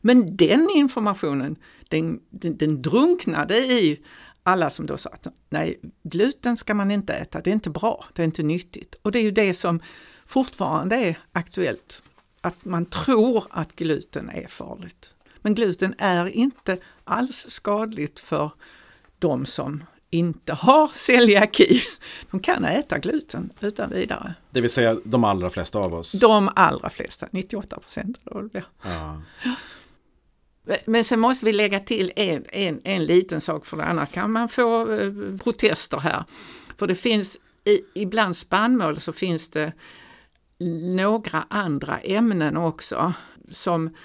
Men 0.00 0.36
den 0.36 0.68
informationen, 0.74 1.56
den, 1.92 2.20
den, 2.30 2.56
den 2.56 2.82
drunknade 2.82 3.58
i 3.58 4.00
alla 4.42 4.70
som 4.70 4.86
då 4.86 4.96
sa 4.96 5.10
att 5.10 5.26
nej, 5.50 5.80
gluten 6.02 6.56
ska 6.56 6.74
man 6.74 6.90
inte 6.90 7.12
äta, 7.12 7.40
det 7.40 7.50
är 7.50 7.54
inte 7.54 7.70
bra, 7.70 8.04
det 8.12 8.22
är 8.22 8.24
inte 8.24 8.42
nyttigt. 8.42 8.94
Och 9.02 9.12
det 9.12 9.18
är 9.18 9.22
ju 9.22 9.30
det 9.30 9.54
som 9.54 9.80
fortfarande 10.26 10.96
är 10.96 11.18
aktuellt, 11.32 12.02
att 12.40 12.64
man 12.64 12.86
tror 12.86 13.44
att 13.50 13.76
gluten 13.76 14.30
är 14.30 14.48
farligt. 14.48 15.14
Men 15.38 15.54
gluten 15.54 15.94
är 15.98 16.26
inte 16.28 16.78
alls 17.04 17.46
skadligt 17.48 18.20
för 18.20 18.50
de 19.18 19.46
som 19.46 19.84
inte 20.10 20.52
har 20.52 20.86
celiaki. 20.86 21.82
De 22.30 22.40
kan 22.40 22.64
äta 22.64 22.98
gluten 22.98 23.52
utan 23.60 23.90
vidare. 23.90 24.34
Det 24.50 24.60
vill 24.60 24.70
säga 24.70 24.96
de 25.04 25.24
allra 25.24 25.50
flesta 25.50 25.78
av 25.78 25.94
oss. 25.94 26.12
De 26.12 26.50
allra 26.56 26.90
flesta, 26.90 27.28
98 27.30 27.80
procent. 27.80 28.20
Ja. 28.82 29.22
Men 30.84 31.04
sen 31.04 31.20
måste 31.20 31.46
vi 31.46 31.52
lägga 31.52 31.80
till 31.80 32.12
en, 32.16 32.44
en, 32.52 32.80
en 32.84 33.04
liten 33.04 33.40
sak 33.40 33.66
för 33.66 33.82
annars 33.82 34.12
kan 34.12 34.32
man 34.32 34.48
få 34.48 34.92
eh, 34.92 35.12
protester 35.42 35.98
här. 35.98 36.24
För 36.76 36.86
det 36.86 36.94
finns 36.94 37.38
i, 37.64 37.80
ibland 37.94 38.36
spannmål 38.36 39.00
så 39.00 39.12
finns 39.12 39.50
det 39.50 39.72
några 40.96 41.46
andra 41.48 41.98
ämnen 41.98 42.56
också 42.56 43.12
som 43.50 43.96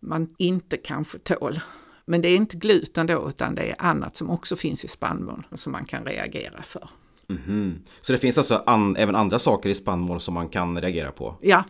man 0.00 0.34
inte 0.38 0.76
kanske 0.76 1.18
tål. 1.18 1.60
Men 2.04 2.20
det 2.20 2.28
är 2.28 2.36
inte 2.36 2.56
gluten 2.56 3.06
då 3.06 3.28
utan 3.28 3.54
det 3.54 3.70
är 3.70 3.76
annat 3.78 4.16
som 4.16 4.30
också 4.30 4.56
finns 4.56 4.84
i 4.84 4.88
spannmål 4.88 5.46
och 5.50 5.58
som 5.58 5.72
man 5.72 5.84
kan 5.84 6.04
reagera 6.04 6.62
för. 6.62 6.88
Mhm. 7.26 7.82
Så 8.02 8.12
det 8.12 8.18
finns 8.18 8.38
alltså 8.38 8.62
an, 8.66 8.96
även 8.96 9.14
andra 9.14 9.38
saker 9.38 9.68
i 9.68 9.74
spannmål 9.74 10.20
som 10.20 10.34
man 10.34 10.48
kan 10.48 10.80
reagera 10.80 11.12
på? 11.12 11.36
Ja. 11.40 11.64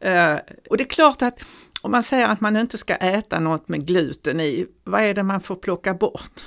Eh, 0.00 0.36
och 0.70 0.76
det 0.76 0.84
är 0.84 0.88
klart 0.88 1.22
att 1.22 1.44
om 1.82 1.90
man 1.90 2.02
säger 2.02 2.26
att 2.28 2.40
man 2.40 2.56
inte 2.56 2.78
ska 2.78 2.94
äta 2.94 3.40
något 3.40 3.68
med 3.68 3.86
gluten 3.86 4.40
i, 4.40 4.66
vad 4.84 5.02
är 5.02 5.14
det 5.14 5.22
man 5.22 5.40
får 5.40 5.56
plocka 5.56 5.94
bort? 5.94 6.40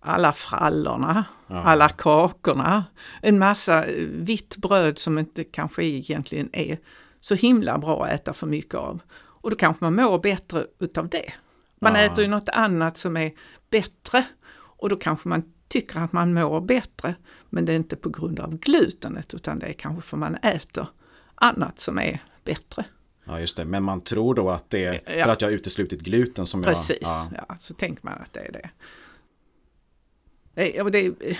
Alla 0.00 0.32
frallorna, 0.32 1.24
Ja. 1.46 1.62
alla 1.62 1.88
kakorna, 1.88 2.84
en 3.22 3.38
massa 3.38 3.84
vitt 4.10 4.56
bröd 4.56 4.98
som 4.98 5.18
inte 5.18 5.44
kanske 5.44 5.84
egentligen 5.84 6.50
är 6.52 6.78
så 7.20 7.34
himla 7.34 7.78
bra 7.78 8.04
att 8.04 8.10
äta 8.10 8.32
för 8.32 8.46
mycket 8.46 8.74
av. 8.74 9.00
Och 9.16 9.50
då 9.50 9.56
kanske 9.56 9.84
man 9.84 9.94
mår 9.94 10.18
bättre 10.18 10.64
utav 10.80 11.08
det. 11.08 11.32
Man 11.80 11.94
Ja. 11.94 12.00
äter 12.00 12.24
ju 12.24 12.30
något 12.30 12.48
annat 12.48 12.96
som 12.96 13.16
är 13.16 13.32
bättre 13.70 14.24
och 14.54 14.88
då 14.88 14.96
kanske 14.96 15.28
man 15.28 15.42
tycker 15.68 16.00
att 16.00 16.12
man 16.12 16.34
mår 16.34 16.60
bättre. 16.60 17.14
Men 17.50 17.64
det 17.64 17.72
är 17.72 17.76
inte 17.76 17.96
på 17.96 18.08
grund 18.08 18.40
av 18.40 18.58
glutenet 18.58 19.34
utan 19.34 19.58
det 19.58 19.66
är 19.66 19.72
kanske 19.72 20.08
för 20.08 20.16
man 20.16 20.34
äter 20.34 20.86
annat 21.34 21.78
som 21.78 21.98
är 21.98 22.22
bättre. 22.44 22.84
Ja 23.24 23.40
just 23.40 23.56
det, 23.56 23.64
men 23.64 23.82
man 23.82 24.00
tror 24.00 24.34
då 24.34 24.50
att 24.50 24.70
det 24.70 24.84
är 24.84 24.92
för 25.06 25.18
Ja. 25.18 25.30
att 25.32 25.40
jag 25.42 25.48
har 25.48 25.52
uteslutit 25.54 26.00
gluten 26.00 26.46
som 26.46 26.62
Precis, 26.62 26.98
jag... 27.00 27.26
ja. 27.48 27.56
så 27.60 27.74
tänker 27.74 28.04
man 28.04 28.14
att 28.14 28.32
det 28.32 28.40
är 28.40 28.52
det. 28.52 28.70
det, 30.54 30.78
är- 30.78 30.90
det, 30.90 30.98
är, 30.98 31.38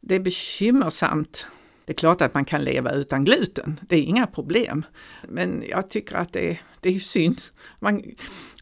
det 0.00 0.14
är 0.14 0.20
bekymmersamt. 0.20 1.46
Det 1.84 1.92
är 1.92 1.96
klart 1.96 2.20
att 2.20 2.34
man 2.34 2.44
kan 2.44 2.62
leva 2.64 2.92
utan 2.92 3.24
gluten, 3.24 3.80
det 3.88 3.96
är 3.96 4.02
inga 4.02 4.26
problem. 4.26 4.84
Men 5.28 5.64
jag 5.68 5.90
tycker 5.90 6.14
att 6.16 6.32
det, 6.32 6.50
är- 6.50 6.60
det 6.80 6.88
är 6.94 6.98
synd. 6.98 7.40
Man, 7.78 8.02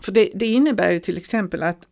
för 0.03 0.13
det, 0.13 0.31
det 0.35 0.47
innebär 0.47 0.91
ju 0.91 1.01
till 1.01 1.17
exempel 1.19 1.63
att 1.63 1.89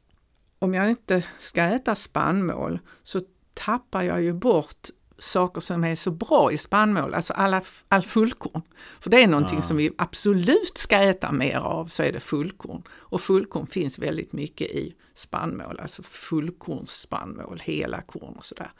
om 0.59 0.75
jag 0.75 0.91
inte 0.91 1.25
ska 1.41 1.63
äta 1.63 1.95
spannmål 1.95 2.79
så 3.03 3.21
tappar 3.55 4.03
jag 4.03 4.23
ju 4.23 4.33
bort 4.33 4.89
saker 5.19 5.61
som 5.61 5.85
är 5.85 5.97
så 5.97 6.11
bra 6.11 6.53
i 6.53 6.59
spannmål, 6.59 7.15
alltså 7.15 7.33
alla, 7.33 7.63
all 7.89 8.03
fullkorn. 8.03 8.63
För 9.01 9.11
det 9.11 9.23
är 9.23 9.27
någonting 9.29 9.59
Ja. 9.59 9.63
som 9.63 9.77
vi 9.77 9.91
absolut 9.99 10.79
ska 10.79 10.97
äta 10.97 11.33
mer 11.33 11.57
av, 11.57 11.87
så 11.87 12.03
är 12.03 12.13
det 12.13 12.21
fullkorn. 12.21 12.83
Och 12.91 13.21
fullkorn 13.21 13.67
finns 13.67 13.99
väldigt 13.99 14.33
mycket 14.33 14.71
i 14.71 14.95
spannmål, 15.15 15.81
alltså 15.81 16.03
fullkornsspannmål, 16.03 17.61
hela 17.65 18.03
korn 18.03 18.35
och 18.37 18.45
sådär. 18.45 18.71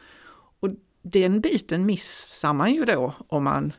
Och 0.61 0.69
den 1.03 1.41
biten 1.41 1.87
missar 1.87 2.53
man 2.53 2.75
ju 2.75 2.85
då 2.85 3.15
om 3.29 3.45
man 3.45 3.73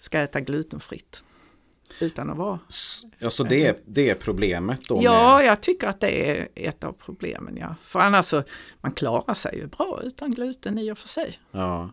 ska 0.00 0.18
äta 0.18 0.40
glutenfritt. 0.40 1.22
Utan 2.00 2.30
att 2.30 2.36
vara 2.36 2.58
Ja, 3.18 3.30
så 3.30 3.44
det, 3.44 3.66
är- 3.66 3.76
det 3.86 4.10
är 4.10 4.14
problemet 4.14 4.88
då? 4.88 5.00
Ja, 5.02 5.36
med, 5.36 5.46
jag 5.46 5.60
tycker 5.60 5.86
att 5.86 6.00
det 6.00 6.30
är 6.30 6.48
ett 6.54 6.84
av 6.84 6.92
problemen. 6.92 7.56
Ja. 7.56 7.74
För 7.84 8.00
annars 8.00 8.26
så, 8.26 8.42
man 8.80 8.92
klarar 8.92 9.34
sig 9.34 9.56
ju 9.58 9.66
bra 9.66 10.00
utan 10.04 10.30
gluten 10.30 10.78
i 10.78 10.92
och 10.92 10.98
för 10.98 11.08
sig. 11.08 11.38
ja. 11.50 11.90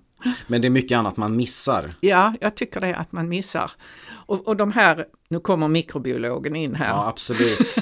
Men 0.48 0.62
det 0.62 0.68
är 0.68 0.70
mycket 0.70 0.98
annat 0.98 1.18
man 1.18 1.36
missar. 1.36 1.94
Ja, 2.00 2.34
jag 2.42 2.56
tycker 2.56 2.82
det 2.82 2.96
att 2.96 3.12
man 3.12 3.30
missar. 3.30 3.72
Och, 4.08 4.48
och 4.48 4.58
de 4.58 4.72
här, 4.72 5.06
nu 5.28 5.40
kommer 5.40 5.68
mikrobiologen 5.68 6.56
in 6.56 6.76
här. 6.76 6.88
Ja, 6.90 7.08
absolut. 7.08 7.76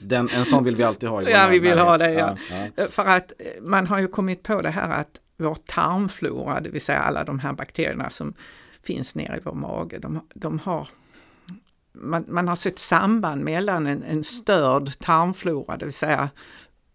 Den, 0.00 0.28
en 0.28 0.44
sån 0.44 0.64
vill 0.64 0.76
vi 0.76 0.82
alltid 0.82 1.08
ha 1.08 1.20
i 1.22 1.24
vår 1.24 1.32
Ja, 1.32 1.48
vi 1.50 1.58
vill 1.58 1.78
ha 1.78 1.96
närhet. 1.96 2.38
det, 2.48 2.54
ja. 2.56 2.66
ja. 2.76 2.86
För 2.90 3.02
att 3.04 3.32
eh, 3.38 3.62
man 3.62 3.86
har 3.86 3.98
ju 3.98 4.08
kommit 4.08 4.42
på 4.42 4.62
det 4.62 4.70
här 4.70 5.00
att 5.00 5.20
vår 5.36 5.54
tarmflora, 5.66 6.60
det 6.60 6.70
vill 6.70 6.80
säga 6.80 6.98
alla 6.98 7.24
de 7.24 7.38
här 7.38 7.52
bakterierna 7.52 8.10
som 8.10 8.34
finns 8.82 9.14
nere 9.14 9.36
i 9.36 9.40
vår 9.44 9.54
mage, 9.54 9.98
de, 9.98 10.26
de 10.34 10.58
har 10.58 10.88
man, 11.92 12.24
man 12.28 12.48
har 12.48 12.56
sett 12.56 12.78
samband 12.78 13.44
mellan 13.44 13.86
en, 13.86 14.02
en 14.02 14.24
störd 14.24 14.98
tarmflora, 14.98 15.76
det 15.76 15.84
vill 15.84 15.94
säga 15.94 16.30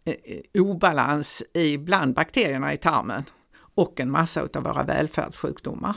eh, 0.05 0.15
eh, 0.23 0.61
obalans 0.61 1.43
i 1.53 1.77
bland 1.77 2.13
bakterierna 2.13 2.73
i 2.73 2.77
tarmen 2.77 3.23
och 3.75 3.99
en 3.99 4.11
massa 4.11 4.41
av 4.41 4.63
våra 4.63 4.83
välfärdssjukdomar. 4.83 5.95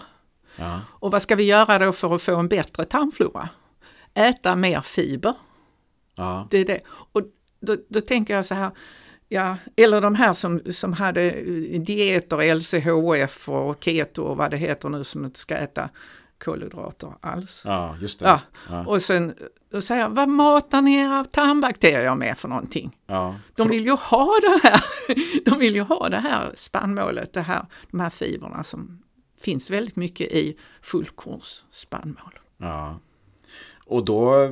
Ja. 0.56 0.80
Och 0.88 1.10
vad 1.10 1.22
ska 1.22 1.36
vi 1.36 1.44
göra 1.44 1.78
då 1.78 1.92
för 1.92 2.14
att 2.14 2.22
få 2.22 2.36
en 2.36 2.48
bättre 2.48 2.84
tarmflora? 2.84 3.48
Äta 4.14 4.56
mer 4.56 4.80
fiber. 4.80 5.34
Ja. 6.14 6.48
Det 6.50 6.58
är 6.58 6.64
det. 6.64 6.80
Och 7.12 7.22
då, 7.60 7.76
då 7.88 8.00
tänker 8.00 8.34
jag 8.34 8.46
så 8.46 8.54
här, 8.54 8.70
ja, 9.28 9.56
eller 9.76 10.00
de 10.00 10.14
här 10.14 10.34
som, 10.34 10.60
som 10.70 10.92
hade 10.92 11.30
dieter, 11.78 12.54
LCHF 12.54 13.48
och 13.48 13.84
keto 13.84 14.22
och 14.22 14.36
vad 14.36 14.50
det 14.50 14.56
heter 14.56 14.88
nu 14.88 15.04
som 15.04 15.24
inte 15.24 15.38
ska 15.38 15.54
äta 15.56 15.88
kolhydrater 16.44 17.12
alls. 17.20 17.62
ja, 17.64 17.96
just 18.00 18.20
det. 18.20 18.26
Ja, 18.26 18.40
Ja. 18.68 18.86
och 18.86 19.02
sen 19.02 19.34
då 19.70 19.80
säger 19.80 20.00
jag, 20.02 20.10
vad 20.10 20.28
matar 20.28 20.82
ni 20.82 20.94
era 20.94 21.24
tarmbakterier 21.24 22.14
med 22.14 22.38
för 22.38 22.48
någonting? 22.48 22.96
Ja. 23.06 23.34
De 23.56 23.68
vill 23.68 23.84
ju 23.84 23.90
ha 23.92 24.38
det 24.42 24.60
här, 24.68 24.80
de 25.50 25.58
vill 25.58 25.74
ju 25.74 25.80
ha 25.82 26.08
det 26.08 26.18
här 26.18 26.52
spannmålet, 26.56 27.32
det 27.32 27.40
här, 27.40 27.66
de 27.90 28.00
här 28.00 28.10
fibrerna 28.10 28.64
som 28.64 29.02
finns 29.40 29.70
väldigt 29.70 29.96
mycket 29.96 30.32
i 30.32 30.56
fullkornsspannmål. 30.82 32.38
Ja. 32.58 32.98
Och 33.86 34.04
då 34.04 34.48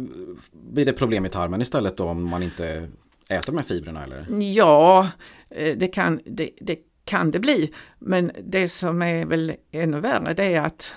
blir 0.52 0.86
det 0.86 0.92
problem 0.92 1.24
i 1.24 1.28
tarmen 1.28 1.60
istället 1.60 1.96
då 1.96 2.04
om 2.04 2.28
man 2.28 2.42
inte 2.42 2.88
äter 3.28 3.52
de 3.52 3.56
här 3.56 3.64
fibrerna 3.64 4.04
eller? 4.04 4.26
Ja, 4.40 5.08
eh, 5.50 5.76
det 5.76 5.88
kan 5.88 6.20
det, 6.24 6.50
det 6.60 6.78
kan 7.04 7.30
det 7.30 7.38
bli. 7.38 7.72
Men 7.98 8.32
det 8.42 8.68
som 8.68 9.02
är 9.02 9.26
väl 9.26 9.52
ännu 9.72 10.00
värre 10.00 10.34
det 10.34 10.54
är 10.54 10.60
att 10.62 10.92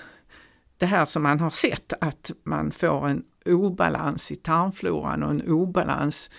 det 0.82 0.86
här 0.86 1.04
som 1.04 1.22
man 1.22 1.40
har 1.40 1.50
sett 1.50 1.92
att 2.00 2.30
man 2.44 2.70
får 2.72 3.08
en 3.08 3.24
obalans 3.46 4.30
i 4.30 4.36
tarmfloran 4.36 5.22
och 5.22 5.30
en 5.30 5.42
obalans 5.48 6.30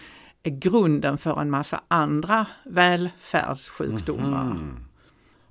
är 0.44 0.50
grunden 0.52 1.18
för 1.18 1.42
en 1.42 1.50
massa 1.50 1.82
andra 1.88 2.46
välfärdssjukdomar. 2.66 4.52
Mm. 4.52 4.80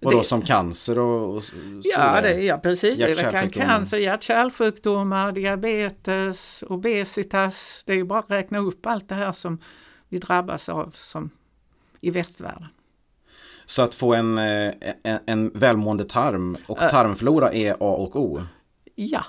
Vadå 0.01 0.19
Det- 0.19 0.25
som 0.25 0.43
cancer 0.43 0.99
och, 0.99 1.37
och 1.37 1.43
Ja, 1.83 2.21
det, 2.23 2.33
ja 2.43 2.59
precis. 2.59 2.99
Det 2.99 3.31
kan 3.31 3.51
cancer, 3.51 3.99
hjärt-kärlsjukdomar, 3.99 5.33
diabetes, 5.33 6.65
obesitas. 6.69 7.83
Det 7.87 7.93
är 7.93 7.97
ju 7.97 8.05
bara 8.05 8.19
att 8.19 8.31
räkna 8.31 8.59
upp 8.59 8.87
allt 8.87 9.09
det 9.09 9.15
här 9.15 9.33
som 9.33 9.59
vi 10.09 10.19
drabbas 10.19 10.69
av 10.69 10.91
som 10.95 11.31
i 12.01 12.11
västvärlden. 12.11 12.67
Så 13.67 13.83
att 13.83 13.95
få 13.95 14.15
en, 14.15 14.39
eh, 14.39 14.73
en, 15.03 15.19
en 15.27 15.51
välmående 15.55 16.05
tarm 16.05 16.57
och 16.67 16.79
tarmflora 16.79 17.53
är 17.53 17.73
A 17.73 17.77
och 17.79 18.17
O. 18.17 18.43
Ja, 18.95 19.25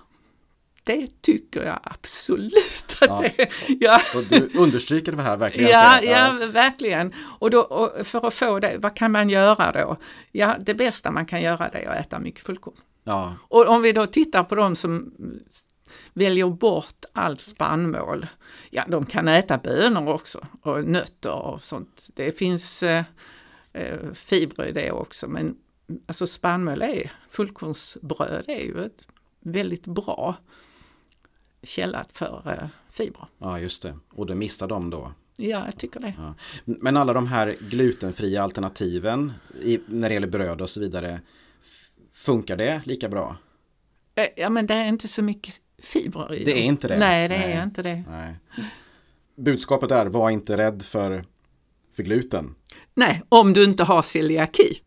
det 0.83 1.21
tycker 1.21 1.63
jag 1.65 1.79
absolut 1.83 2.97
att 3.01 3.07
Ja. 3.09 3.21
det 3.21 3.41
är. 3.43 3.49
Ja. 3.79 3.99
Och 4.15 4.23
du 4.23 4.49
understryker 4.59 5.11
det 5.11 5.21
här 5.21 5.37
verkligen. 5.37 5.69
Ja, 5.69 5.97
så- 6.01 6.05
ja, 6.07 6.47
verkligen. 6.51 7.13
Och, 7.39 7.49
då, 7.49 7.61
och 7.61 8.07
för 8.07 8.27
att 8.27 8.33
få 8.33 8.59
det, 8.59 8.77
vad 8.77 8.95
kan 8.95 9.11
man 9.11 9.29
göra 9.29 9.71
då? 9.71 9.97
Ja, 10.31 10.55
det 10.59 10.73
bästa 10.73 11.11
man 11.11 11.25
kan 11.25 11.41
göra 11.41 11.69
det 11.69 11.77
är 11.79 11.89
att 11.89 12.05
äta 12.05 12.19
mycket 12.19 12.43
fullkorn. 12.45 12.75
ja. 13.03 13.33
Och 13.47 13.67
om 13.67 13.81
vi 13.81 13.91
då 13.91 14.07
tittar 14.07 14.43
på 14.43 14.55
de 14.55 14.75
som 14.75 15.13
väljer 16.13 16.49
bort 16.49 17.05
allt 17.13 17.41
spannmål, 17.41 18.27
ja 18.69 18.83
de 18.87 19.05
kan 19.05 19.27
äta 19.27 19.57
bönor 19.57 20.07
också 20.13 20.47
och 20.61 20.83
nötter 20.85 21.31
och 21.33 21.61
sånt. 21.61 22.07
Det 22.15 22.31
finns 22.37 22.83
eh, 22.83 23.03
eh, 23.73 23.99
fibrer 24.13 24.65
i 24.67 24.71
det 24.71 24.91
också 24.91 25.27
men 25.27 25.55
alltså 26.07 26.27
spannmål 26.27 26.81
är, 26.81 27.11
fullkornsbröd 27.29 28.43
är 28.47 28.59
ju 28.63 28.85
ett 28.85 29.07
väldigt 29.43 29.87
bra 29.87 30.35
källa 31.63 32.05
för 32.13 32.57
eh, 32.61 32.67
fibrer. 32.89 33.27
ja, 33.37 33.59
just 33.59 33.83
det. 33.83 33.97
Och 34.13 34.25
det 34.25 34.35
missar 34.35 34.67
de 34.67 34.89
då. 34.89 35.11
Ja, 35.35 35.65
jag 35.65 35.77
tycker 35.77 35.99
det. 35.99 36.13
Ja. 36.17 36.35
Men 36.65 36.97
alla 36.97 37.13
de 37.13 37.27
här 37.27 37.55
glutenfria 37.69 38.43
alternativen 38.43 39.31
i, 39.61 39.79
när 39.87 40.09
det 40.09 40.13
gäller 40.13 40.27
bröd 40.27 40.61
och 40.61 40.69
så 40.69 40.79
vidare. 40.79 41.21
Funkar 42.13 42.55
det 42.57 42.81
lika 42.85 43.09
bra? 43.09 43.37
Eh, 44.15 44.27
Ja, 44.35 44.49
men 44.49 44.67
det 44.67 44.73
är 44.73 44.85
inte 44.85 45.07
så 45.07 45.21
mycket 45.23 45.53
fibrer 45.83 46.33
i 46.33 46.43
Det 46.43 46.51
dem. 46.51 46.59
är 46.59 46.63
inte 46.65 46.87
det? 46.87 46.97
Nej, 46.97 47.27
det 47.27 47.37
Nej. 47.37 47.51
är 47.53 47.63
inte 47.63 47.81
det. 47.81 48.03
Nej. 48.09 48.35
Budskapet 49.35 49.91
är, 49.91 50.05
var 50.05 50.29
inte 50.29 50.57
rädd 50.57 50.81
för, 50.81 51.23
för 51.95 52.03
gluten. 52.03 52.55
Nej, 52.93 53.21
om 53.29 53.53
du 53.53 53.63
inte 53.63 53.83
har 53.83 54.01
celiaki. 54.01 54.79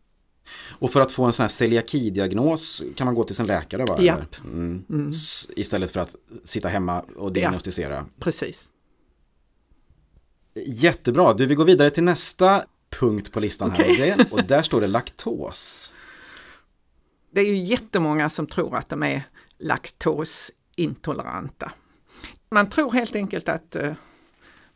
Och 0.79 0.91
för 0.91 1.01
att 1.01 1.11
få 1.11 1.23
en 1.23 1.33
sån 1.33 1.43
här 1.43 1.47
celiaki-diagnos 1.49 2.83
kan 2.95 3.05
man 3.05 3.15
gå 3.15 3.23
till 3.23 3.35
sin 3.35 3.45
läkare 3.45 3.85
va? 3.85 3.95
Eller? 3.97 4.25
Mm. 4.43 5.09
S- 5.09 5.47
Istället 5.55 5.91
för 5.91 5.99
att 5.99 6.15
sitta 6.43 6.67
hemma 6.67 7.01
och 7.15 7.33
diagnostisera. 7.33 8.05
Precis. 8.19 8.69
Jättebra, 10.65 11.33
du 11.33 11.45
vi 11.45 11.55
går 11.55 11.65
vidare 11.65 11.89
till 11.89 12.03
nästa 12.03 12.65
punkt 12.99 13.31
på 13.31 13.39
listan 13.39 13.71
här. 13.71 13.89
Och, 13.89 13.95
det, 13.97 14.27
och 14.31 14.43
där 14.43 14.61
står 14.63 14.81
det 14.81 14.87
laktos. 14.87 15.93
Det 17.31 17.41
är 17.41 17.45
ju 17.45 17.55
jättemånga 17.57 18.29
som 18.29 18.47
tror 18.47 18.75
att 18.75 18.89
de 18.89 19.03
är 19.03 19.23
laktosintoleranta. 19.59 21.71
Man 22.51 22.69
tror 22.69 22.91
helt 22.91 23.15
enkelt 23.15 23.49
att 23.49 23.75
eh, 23.75 23.93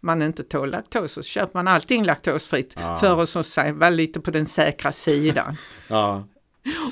man 0.02 0.22
inte 0.22 0.44
tål 0.44 0.70
laktos 0.72 1.18
och 1.18 1.26
så 1.26 1.30
köper 1.30 1.54
man 1.60 1.68
allting 1.68 2.04
laktosfritt 2.06 2.76
Ja. 2.80 2.98
för 2.98 3.24
att 3.24 3.30
så 3.30 3.44
säga, 3.44 3.74
vara 3.74 3.90
lite 3.90 4.20
på 4.20 4.32
den 4.32 4.46
säkra 4.46 4.92
sidan. 4.92 5.56
Ja. 5.88 6.24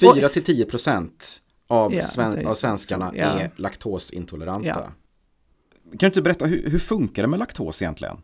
4 0.01 0.29
till 0.29 0.43
10 0.43 0.65
procent 0.65 1.41
av, 1.67 1.93
Ja, 1.93 2.01
sven- 2.01 2.47
av 2.47 2.53
svenskarna 2.53 3.11
Ja. 3.15 3.23
är 3.25 3.51
laktosintoleranta. 3.55 4.67
Ja. 4.67 4.91
Kan 5.89 5.97
du 5.99 6.05
inte 6.05 6.21
berätta, 6.21 6.45
hur, 6.45 6.69
hur 6.69 6.79
funkar 6.79 7.21
det 7.23 7.27
med 7.27 7.39
laktos 7.39 7.81
egentligen? 7.81 8.17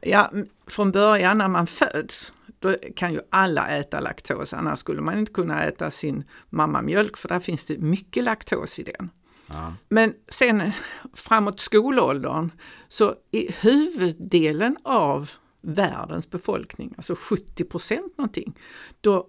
Ja, 0.00 0.32
från 0.66 0.92
början 0.92 1.38
när 1.38 1.48
man 1.48 1.66
föds, 1.66 2.32
då 2.58 2.74
kan 2.96 3.12
ju 3.12 3.20
alla 3.30 3.68
äta 3.68 4.00
laktos, 4.00 4.52
annars 4.54 4.78
skulle 4.78 5.00
man 5.00 5.18
inte 5.18 5.32
kunna 5.32 5.64
äta 5.64 5.90
sin 5.90 6.24
mammamjölk 6.50 7.16
för 7.16 7.28
där 7.28 7.40
finns 7.40 7.64
det 7.66 7.78
mycket 7.78 8.24
laktos 8.24 8.78
i 8.78 8.82
den. 8.82 9.10
Ja. 9.48 9.74
Men 9.88 10.14
sen 10.28 10.72
framåt 11.14 11.60
skolåldern 11.60 12.50
så 12.88 13.14
är 13.32 13.62
huvuddelen 13.62 14.76
av 14.82 15.30
världens 15.60 16.30
befolkning, 16.30 16.94
alltså 16.96 17.14
70 17.14 17.64
procent 17.64 18.18
någonting, 18.18 18.58
då 19.00 19.28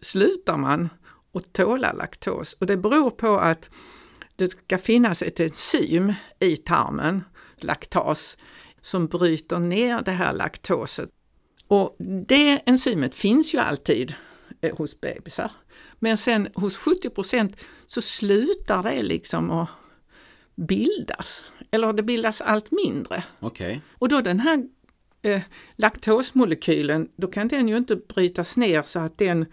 slutar 0.00 0.56
man 0.56 0.88
att 1.32 1.52
tåla 1.52 1.92
laktos. 1.92 2.52
Och 2.52 2.66
det 2.66 2.76
beror 2.76 3.10
på 3.10 3.38
att 3.38 3.70
det 4.36 4.48
ska 4.48 4.78
finnas 4.78 5.22
ett 5.22 5.40
enzym 5.40 6.12
i 6.40 6.56
tarmen, 6.56 7.24
laktas, 7.56 8.36
som 8.80 9.06
bryter 9.06 9.58
ner 9.58 10.02
det 10.02 10.10
här 10.10 10.32
laktoset. 10.32 11.10
Och 11.68 11.96
det 12.26 12.62
enzymet 12.66 13.14
finns 13.14 13.54
ju 13.54 13.58
alltid 13.58 14.14
eh, 14.60 14.76
hos 14.76 15.00
bebisar. 15.00 15.50
Men 15.98 16.16
sen 16.16 16.48
hos 16.54 16.76
70 16.76 17.10
procent 17.10 17.56
så 17.86 18.02
slutar 18.02 18.82
det 18.82 19.02
liksom 19.02 19.50
att 19.50 19.68
bildas. 20.54 21.44
Eller 21.70 21.92
det 21.92 22.02
bildas 22.02 22.40
allt 22.40 22.70
mindre. 22.70 23.24
Okej. 23.40 23.80
Och 23.92 24.08
då 24.08 24.20
den 24.20 24.40
här 24.40 24.64
eh, 25.22 25.40
laktosmolekylen, 25.76 27.08
då 27.16 27.28
kan 27.28 27.48
den 27.48 27.68
ju 27.68 27.76
inte 27.76 27.96
brytas 27.96 28.56
ner 28.56 28.82
så 28.82 28.98
att 28.98 29.18
den 29.18 29.46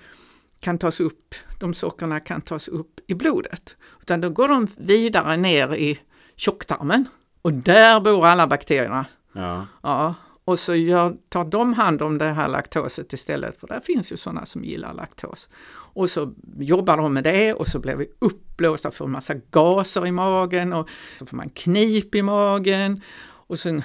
kan 0.59 0.77
tas 0.77 0.99
upp, 0.99 1.35
de 1.59 1.73
sockerna 1.73 2.19
kan 2.19 2.41
tas 2.41 2.67
upp 2.67 2.99
i 3.07 3.13
blodet. 3.13 3.75
Utan 4.01 4.21
då 4.21 4.29
går 4.29 4.47
de 4.47 4.67
vidare 4.77 5.37
ner 5.37 5.75
i 5.75 5.99
tjocktarmen 6.35 7.05
och 7.41 7.53
där 7.53 7.99
bor 7.99 8.25
alla 8.25 8.47
bakterierna. 8.47 9.05
Ja. 9.33 9.67
Ja, 9.83 10.15
och 10.45 10.59
så 10.59 10.75
gör, 10.75 11.17
tar 11.29 11.45
de 11.45 11.73
hand 11.73 12.01
om 12.01 12.17
det 12.17 12.25
här 12.25 12.47
laktoset 12.47 13.13
istället, 13.13 13.57
för 13.59 13.67
där 13.67 13.79
finns 13.79 14.11
ju 14.11 14.17
sådana 14.17 14.45
som 14.45 14.63
gillar 14.63 14.93
laktos. 14.93 15.49
Och 15.95 16.09
så 16.09 16.33
jobbar 16.59 16.97
de 16.97 17.13
med 17.13 17.23
det 17.23 17.53
och 17.53 17.67
så 17.67 17.79
blir 17.79 17.95
vi 17.95 18.07
uppblåsta 18.19 18.91
för 18.91 19.05
en 19.05 19.11
massa 19.11 19.33
gaser 19.33 20.07
i 20.07 20.11
magen 20.11 20.73
och 20.73 20.89
så 21.19 21.25
får 21.25 21.37
man 21.37 21.49
knip 21.49 22.15
i 22.15 22.21
magen 22.21 23.01
och 23.25 23.59
sen 23.59 23.83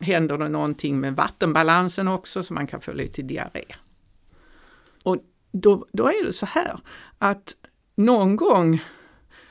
händer 0.00 0.38
det 0.38 0.48
någonting 0.48 1.00
med 1.00 1.16
vattenbalansen 1.16 2.08
också 2.08 2.42
så 2.42 2.54
man 2.54 2.66
kan 2.66 2.80
få 2.80 2.92
lite 2.92 3.22
diarré. 3.22 3.64
Och 5.02 5.16
då, 5.52 5.86
då 5.92 6.06
är 6.08 6.26
det 6.26 6.32
så 6.32 6.46
här 6.46 6.78
att 7.18 7.54
någon 7.96 8.36
gång 8.36 8.82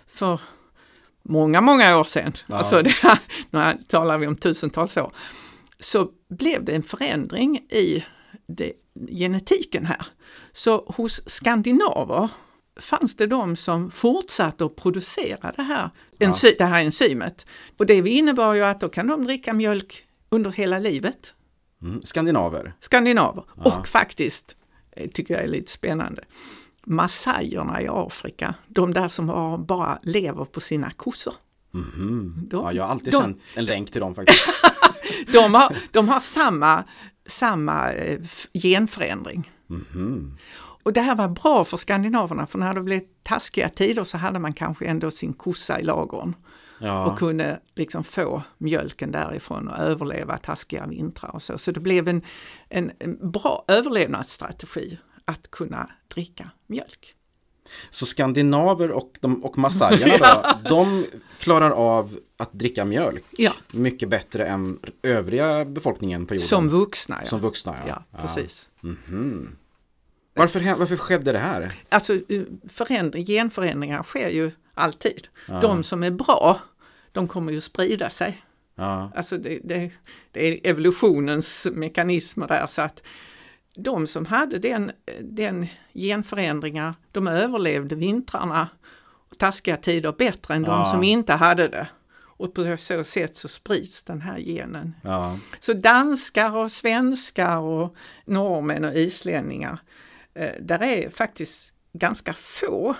för 0.07 0.41
många, 1.23 1.61
många 1.61 1.97
år 1.97 2.03
sedan, 2.03 2.33
Ja. 2.47 2.55
alltså 2.55 2.81
det, 2.81 2.95
nu 3.49 3.77
talar 3.87 4.17
vi 4.17 4.27
om 4.27 4.35
tusentals 4.35 4.97
år, 4.97 5.11
så 5.79 6.11
blev 6.29 6.63
det 6.65 6.75
en 6.75 6.83
förändring 6.83 7.57
i 7.57 8.05
det, 8.49 8.73
genetiken 9.09 9.85
här. 9.85 10.05
Så 10.51 10.85
hos 10.95 11.21
skandinaver 11.29 12.29
fanns 12.79 13.15
det 13.15 13.27
de 13.27 13.55
som 13.55 13.91
fortsatte 13.91 14.65
att 14.65 14.75
producera 14.75 15.51
det 15.55 15.61
här, 15.63 15.89
enzy, 16.19 16.55
det 16.57 16.65
här 16.65 16.83
enzymet. 16.83 17.45
Och 17.77 17.85
det 17.85 17.93
innebar 18.09 18.53
ju 18.53 18.63
att 18.65 18.81
då 18.81 18.89
kan 18.89 19.07
de 19.07 19.23
dricka 19.23 19.53
mjölk 19.53 20.03
under 20.29 20.49
hela 20.51 20.79
livet, 20.79 21.33
Mm. 21.81 22.01
Skandinaver. 22.01 22.73
skandinaver. 22.79 23.43
Ja. 23.57 23.63
Och 23.79 23.87
faktiskt, 23.87 24.55
eh, 24.91 25.09
tycker 25.09 25.33
jag 25.33 25.43
är 25.43 25.47
lite 25.47 25.71
spännande, 25.71 26.23
massajerna 26.85 27.81
i 27.81 27.87
Afrika, 27.89 28.53
de 28.67 28.93
där 28.93 29.09
som 29.09 29.29
har, 29.29 29.57
bara 29.57 29.99
lever 30.03 30.45
på 30.45 30.59
sina 30.59 30.91
kossor. 30.91 31.33
Mhm. 31.71 32.33
De, 32.49 32.63
Ja, 32.63 32.73
jag 32.73 32.83
har 32.83 32.89
alltid 32.91 33.13
de, 33.13 33.21
känt 33.21 33.41
en 33.55 33.65
länk 33.65 33.91
till 33.91 34.01
dem 34.01 34.15
faktiskt. 34.15 34.45
de, 35.33 35.53
har, 35.53 35.77
de 35.91 36.09
har 36.09 36.19
samma, 36.19 36.83
samma 37.29 37.91
eh, 37.93 38.19
genförändring. 38.53 39.51
Mhm. 39.67 40.37
Och 40.83 40.93
det 40.93 41.01
här 41.01 41.15
var 41.15 41.27
bra 41.27 41.65
för 41.65 41.77
skandinaverna, 41.77 42.47
för 42.47 42.59
när 42.59 42.73
det 42.73 42.81
blev 42.81 43.01
taskiga 43.23 43.69
tider 43.69 44.03
så 44.03 44.17
hade 44.17 44.39
man 44.39 44.53
kanske 44.53 44.85
ändå 44.85 45.11
sin 45.11 45.33
kossa 45.33 45.79
i 45.79 45.83
lagorn 45.83 46.35
Ja. 46.81 47.05
och 47.05 47.19
kunde 47.19 47.59
liksom 47.75 48.03
få 48.03 48.41
mjölken 48.57 49.11
därifrån 49.11 49.67
och 49.67 49.77
överleva 49.77 50.37
taskiga 50.37 50.87
vintrar 50.87 51.29
och 51.35 51.41
så. 51.41 51.57
Så 51.57 51.71
det 51.71 51.79
blev 51.79 52.07
en, 52.07 52.21
en, 52.69 52.91
en 52.99 53.31
bra 53.31 53.65
överlevnadsstrategi 53.67 54.97
att 55.25 55.51
kunna 55.51 55.89
dricka 56.07 56.49
mjölk. 56.67 57.15
Så 57.89 58.05
skandinaver 58.05 58.91
och, 58.91 59.11
de, 59.19 59.43
och 59.43 59.57
massajerna 59.57 60.17
då, 60.63 60.69
de 60.69 61.05
klarar 61.39 61.71
av 61.71 62.19
att 62.37 62.53
dricka 62.53 62.85
mjölk 62.85 63.23
Ja, 63.37 63.53
mycket 63.73 64.09
bättre 64.09 64.45
än 64.45 64.79
övriga 65.03 65.65
befolkningen 65.65 66.25
på 66.25 66.33
jorden. 66.35 66.47
som 66.47 66.69
vuxna. 66.69 67.17
Ja, 67.23 67.29
Som 67.29 67.39
vuxna, 67.39 67.75
ja. 67.87 68.03
ja 68.11 68.17
precis. 68.21 68.69
Mhm. 68.81 69.55
Varför, 70.33 70.59
hä- 70.59 70.75
varför 70.79 70.97
skedde 70.97 71.31
det 71.31 71.37
här? 71.39 71.71
Alltså 71.89 72.13
eh, 72.13 72.41
förändring, 72.69 73.25
genförändringar 73.25 74.03
sker 74.03 74.29
ju 74.29 74.51
alltid. 74.73 75.27
De 75.61 75.83
som 75.83 76.03
är 76.03 76.11
bra, 76.11 76.59
de 77.11 77.27
kommer 77.27 77.51
ju 77.51 77.61
sprida 77.61 78.09
sig. 78.09 78.41
Alltså 79.15 79.37
det, 79.37 79.59
det, 79.63 79.91
det 80.31 80.47
är 80.47 80.69
evolutionens 80.69 81.67
mekanismer 81.71 82.47
där 82.47 82.67
så 82.67 82.81
att 82.81 83.03
de 83.83 84.07
som 84.07 84.25
hade 84.25 84.59
den, 84.59 84.91
den 85.21 85.67
genförändringar, 85.93 86.93
de 87.11 87.27
överlevde 87.27 87.95
vintrarna 87.95 88.69
och 89.31 89.37
taskiga 89.37 89.77
tider 89.77 90.11
bättre 90.11 90.53
än 90.55 90.63
de 90.63 90.71
Ja. 90.71 90.85
som 90.85 91.03
inte 91.03 91.33
hade 91.33 91.67
det. 91.67 91.87
Och 92.39 92.53
på 92.53 92.77
så 92.77 93.03
sätt 93.03 93.35
så 93.35 93.47
sprids 93.47 94.03
den 94.03 94.21
här 94.21 94.37
genen. 94.39 94.95
Ja. 95.03 95.37
Så 95.59 95.73
danskar 95.73 96.57
och 96.57 96.71
svenskar 96.71 97.57
och 97.59 97.95
norrmän 98.25 98.85
och 98.85 98.93
islänningar, 98.93 99.77
eh, 100.33 100.51
där 100.61 100.83
är 100.83 101.09
faktiskt 101.09 101.73
ganska 101.93 102.33
få 102.33 102.95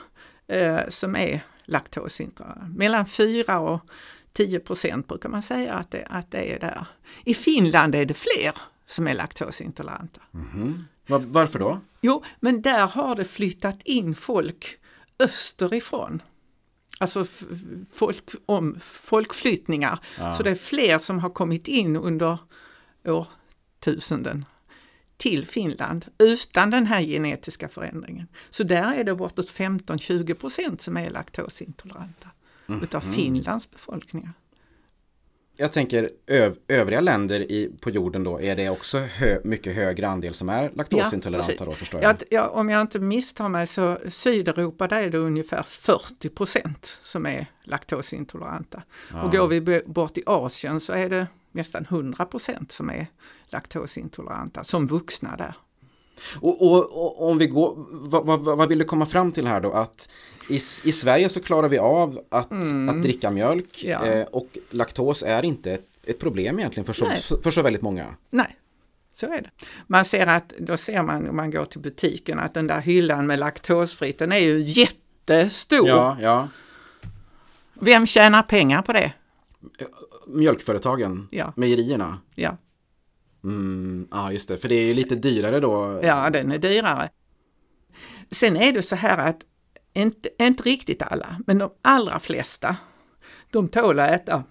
eh, 0.47 0.79
som 0.89 1.15
är 1.15 1.41
laktosintoleranta. 1.65 2.65
Mellan 2.75 3.05
4 3.05 3.59
och 3.59 3.81
10 4.33 4.59
procent 4.59 5.07
brukar 5.07 5.29
man 5.29 5.41
säga 5.41 5.73
att 5.73 5.91
det, 5.91 6.07
att 6.09 6.31
det 6.31 6.53
är 6.55 6.59
där. 6.59 6.85
I 7.25 7.33
Finland 7.33 7.95
är 7.95 8.05
det 8.05 8.13
fler 8.13 8.53
som 8.89 9.07
är 9.07 9.13
laktosintoleranta. 9.13 10.21
Var, 11.07 11.19
varför 11.19 11.59
då? 11.59 11.79
Jo, 12.01 12.23
men 12.39 12.61
där 12.61 12.87
har 12.87 13.15
det 13.15 13.25
flyttat 13.25 13.81
in 13.83 14.15
folk 14.15 14.77
österifrån. 15.19 16.21
Alltså 16.99 17.25
folk, 17.93 18.29
om, 18.45 18.79
folkflyttningar. 18.81 19.99
Ja. 20.17 20.33
Så 20.33 20.43
det 20.43 20.49
är 20.49 20.55
fler 20.55 20.99
som 20.99 21.19
har 21.19 21.29
kommit 21.29 21.67
in 21.67 21.95
under 21.95 22.37
årtusenden 23.05 24.45
till 25.17 25.45
Finland 25.45 26.05
utan 26.17 26.69
den 26.69 26.85
här 26.85 27.01
genetiska 27.01 27.69
förändringen. 27.69 28.27
Så 28.49 28.63
där 28.63 28.93
är 28.93 29.03
det 29.03 29.15
bortåt 29.15 29.51
15-20 29.51 30.33
procent 30.33 30.81
som 30.81 30.97
är 30.97 31.09
laktosintoleranta 31.09 32.27
utav 32.81 33.01
Finlands 33.01 33.71
befolkningar. 33.71 34.33
Jag 35.61 35.71
tänker 35.71 36.09
öv, 36.27 36.55
övriga 36.67 37.01
länder 37.01 37.51
i, 37.51 37.71
på 37.79 37.89
jorden 37.89 38.23
då, 38.23 38.41
är 38.41 38.55
det 38.55 38.69
också 38.69 38.97
hö, 38.97 39.39
mycket 39.43 39.75
högre 39.75 40.07
andel 40.07 40.33
som 40.33 40.49
är 40.49 40.71
laktosintoleranta 40.73 41.47
precis. 41.47 41.65
då 41.65 41.71
förstår 41.71 42.01
jag? 42.01 42.11
Ja, 42.11 42.25
ja, 42.29 42.47
om 42.47 42.69
jag 42.69 42.81
inte 42.81 42.99
misstar 42.99 43.49
mig 43.49 43.67
så 43.67 43.97
Sydeuropa 44.07 44.87
där 44.87 45.03
är 45.03 45.09
det 45.09 45.17
ungefär 45.17 45.63
40 45.63 46.29
procent 46.29 46.99
som 47.03 47.25
är 47.25 47.45
laktosintoleranta. 47.63 48.83
Och 49.23 49.31
går 49.31 49.47
vi 49.47 49.81
bort 49.85 50.17
i 50.17 50.23
Asien 50.25 50.79
så 50.79 50.93
är 50.93 51.09
det 51.09 51.27
nästan 51.51 51.85
100 51.89 52.25
procent 52.25 52.71
som 52.71 52.89
är 52.89 53.07
laktosintoleranta 53.49 54.63
som 54.63 54.87
vuxna 54.87 55.35
där. 55.37 55.53
Och, 56.41 56.61
och, 56.61 56.83
och 57.05 57.29
om 57.29 57.37
vi 57.37 57.47
går, 57.47 57.73
vad, 57.91 58.25
vad, 58.25 58.39
vad 58.39 58.69
vill 58.69 58.77
du 58.77 58.85
komma 58.85 59.05
fram 59.05 59.31
till 59.31 59.47
här 59.47 59.59
då? 59.61 59.71
Att 59.71 60.09
i, 60.49 60.55
i 60.55 60.91
Sverige 60.91 61.29
så 61.29 61.41
klarar 61.41 61.69
vi 61.69 61.77
av 61.77 62.19
att, 62.29 62.51
att 62.89 63.01
dricka 63.03 63.29
mjölk 63.29 63.83
Mm. 63.83 63.91
Ja. 64.07 64.13
eh, 64.13 64.25
och 64.25 64.57
laktos 64.69 65.23
är 65.23 65.45
inte 65.45 65.71
ett, 65.71 65.85
ett 66.03 66.19
problem 66.19 66.59
egentligen 66.59 66.85
för 66.85 66.93
så, 66.93 67.05
för 67.43 67.51
så 67.51 67.61
väldigt 67.61 67.81
många. 67.81 68.05
Nej, 68.29 68.55
så 69.13 69.25
är 69.25 69.41
det. 69.41 69.49
Man 69.87 70.05
ser 70.05 70.27
att, 70.27 70.53
då 70.59 70.77
ser 70.77 71.03
man 71.03 71.29
om 71.29 71.35
man 71.35 71.51
går 71.51 71.65
till 71.65 71.79
butiken 71.79 72.39
att 72.39 72.53
den 72.53 72.67
där 72.67 72.79
hyllan 72.81 73.27
med 73.27 73.39
laktosfritt, 73.39 74.19
den 74.19 74.31
är 74.31 74.37
ju 74.37 74.59
jättestor. 74.59 75.87
Ja, 75.87 76.17
ja. 76.21 76.47
Vem 77.73 78.05
tjänar 78.05 78.43
pengar 78.43 78.81
på 78.81 78.93
det? 78.93 79.13
Mjölkföretagen, 80.27 81.27
Ja. 81.31 81.53
mejerierna. 81.55 82.17
Ja, 82.35 82.57
Mm, 83.43 84.07
ja, 84.11 84.31
just 84.31 84.47
det. 84.49 84.57
För 84.57 84.69
det 84.69 84.75
är 84.75 84.85
ju 84.87 84.93
lite 84.93 85.15
dyrare 85.15 85.59
då. 85.59 85.99
ja 86.03 86.29
den 86.29 86.51
är 86.51 86.57
dyrare. 86.57 87.09
Sen 88.31 88.57
är 88.57 88.73
det 88.73 88.81
så 88.81 88.95
här 88.95 89.29
att, 89.29 89.37
inte, 89.93 90.29
inte 90.39 90.63
riktigt 90.63 91.01
alla, 91.01 91.39
men 91.47 91.57
de 91.57 91.71
allra 91.81 92.19
flesta, 92.19 92.75
de 93.51 93.67
tål 93.67 93.99
att 93.99 94.09
äta 94.11 94.43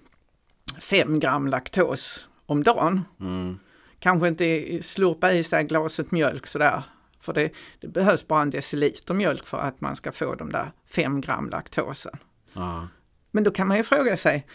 5 0.80 1.18
gram 1.20 1.46
laktos 1.46 2.28
om 2.46 2.62
dagen. 2.62 3.00
Mm, 3.20 3.58
Kanske 3.98 4.28
inte 4.28 4.78
slurpa 4.82 5.32
i 5.32 5.44
sig 5.44 5.64
glaset 5.64 6.10
mjölk 6.10 6.46
sådär, 6.46 6.82
för 7.20 7.32
det, 7.32 7.50
det 7.80 7.88
behövs 7.88 8.26
bara 8.28 8.42
en 8.42 8.50
deciliter 8.50 9.14
mjölk 9.14 9.46
för 9.46 9.58
att 9.58 9.80
man 9.80 9.96
ska 9.96 10.12
få 10.12 10.34
de 10.34 10.52
där 10.52 10.72
5 10.90 11.20
gram 11.20 11.48
laktosen. 11.50 12.16
ja. 12.52 12.88
Men 13.30 13.44
då 13.44 13.50
kan 13.50 13.68
man 13.68 13.76
ju 13.76 13.82
fråga 13.82 14.16
sig, 14.16 14.46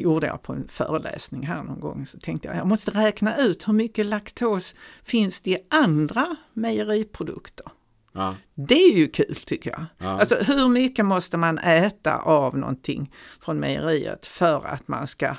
gjorde 0.00 0.26
jag 0.26 0.42
på 0.42 0.52
en 0.52 0.68
föreläsning 0.68 1.46
här 1.46 1.62
någon 1.62 1.80
gång, 1.80 2.06
så 2.06 2.18
tänkte 2.18 2.48
jag 2.48 2.56
jag 2.56 2.66
måste 2.66 2.90
räkna 2.90 3.36
ut 3.36 3.68
hur 3.68 3.72
mycket 3.72 4.06
laktos 4.06 4.74
finns 5.02 5.40
det 5.40 5.50
i 5.50 5.58
andra 5.70 6.36
mejeriprodukter. 6.52 7.66
ja. 8.12 8.36
Det 8.54 8.74
är 8.74 8.96
ju 8.96 9.08
kul 9.08 9.34
tycker 9.34 9.70
jag. 9.70 9.84
Ja. 9.98 10.20
Alltså 10.20 10.36
hur 10.36 10.68
mycket 10.68 11.04
måste 11.04 11.36
man 11.36 11.58
äta 11.58 12.16
av 12.18 12.58
någonting 12.58 13.12
från 13.40 13.60
mejeriet 13.60 14.26
för 14.26 14.66
att 14.66 14.88
man 14.88 15.06
ska 15.06 15.36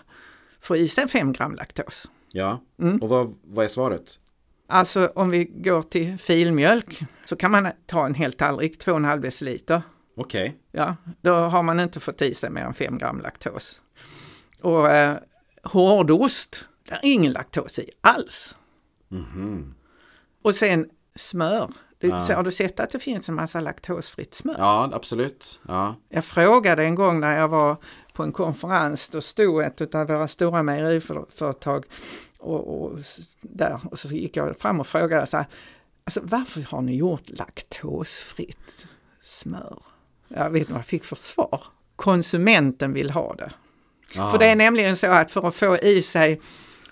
få 0.62 0.76
i 0.76 0.88
sig 0.88 1.08
5 1.08 1.34
gram 1.34 1.56
laktos? 1.56 2.10
ja. 2.32 2.62
Mm. 2.82 2.98
Och 2.98 3.10
vad, 3.10 3.36
vad 3.44 3.66
är 3.66 3.70
svaret? 3.70 4.20
Alltså 4.68 5.12
om 5.16 5.30
vi 5.30 5.46
går 5.46 5.82
till 5.82 6.18
filmjölk 6.18 7.04
så 7.26 7.36
kan 7.36 7.52
man 7.52 7.72
ta 7.86 8.06
en 8.06 8.14
hel 8.14 8.34
tallrik, 8.34 8.86
2,5 8.86 9.20
deciliter. 9.22 9.82
Okej. 10.18 10.58
Ja, 10.72 10.96
då 11.22 11.34
har 11.34 11.64
man 11.64 11.80
inte 11.80 12.00
fått 12.00 12.22
i 12.22 12.34
sig 12.34 12.50
mer 12.50 12.62
än 12.62 12.74
5 12.74 12.98
gram 12.98 13.20
laktos. 13.20 13.82
Och 14.64 14.90
eh, 14.90 15.18
hårdost, 15.64 16.66
där 16.90 16.96
är 16.96 17.00
ingen 17.14 17.32
laktos 17.32 17.80
i 17.80 17.90
alls. 18.02 18.56
Mhm. 19.10 19.76
Och 20.44 20.56
sen 20.56 20.90
smör, 21.16 21.72
Du, 21.98 22.08
Ja. 22.10 22.20
så 22.20 22.34
Har 22.34 22.44
du 22.44 22.52
sett 22.52 22.80
att 22.80 22.90
det 22.90 23.00
finns 23.00 23.30
en 23.30 23.36
massa 23.36 23.60
laktosfritt 23.60 24.34
smör? 24.34 24.56
Ja, 24.58 24.90
absolut. 24.94 25.60
Ja. 25.68 25.96
Jag 26.10 26.26
frågade 26.26 26.84
en 26.84 26.96
gång 26.96 27.20
när 27.20 27.38
jag 27.40 27.48
var 27.48 27.78
på 28.14 28.24
en 28.24 28.32
konferens, 28.32 29.10
då 29.10 29.22
stod 29.22 29.64
ett 29.64 29.96
av 29.96 30.08
våra 30.08 30.28
stora 30.28 30.64
mejeriföretag 30.64 31.86
och, 32.40 32.84
och 32.84 33.00
där 33.42 33.80
och 33.92 34.00
så 34.00 34.08
gick 34.08 34.38
jag 34.38 34.58
fram 34.60 34.80
och 34.80 34.88
frågade 34.88 35.26
så 35.28 35.38
här, 35.38 35.46
alltså 36.06 36.20
varför 36.24 36.62
har 36.62 36.82
ni 36.82 36.96
gjort 36.98 37.30
laktosfritt 37.30 38.88
smör? 39.22 39.80
Jag 40.28 40.50
vet 40.50 40.60
inte 40.60 40.74
vad 40.74 40.80
jag 40.80 40.86
fick 40.86 41.04
för 41.06 41.16
svar. 41.16 41.64
Konsumenten 41.96 42.94
vill 42.94 43.10
ha 43.12 43.34
det. 43.36 43.52
Ja. 44.16 44.32
För 44.32 44.40
det 44.40 44.46
är 44.46 44.56
nämligen 44.56 44.96
så 44.98 45.08
att 45.08 45.32
för 45.32 45.48
att 45.48 45.56
få 45.56 45.78
i 45.78 46.02
sig 46.02 46.42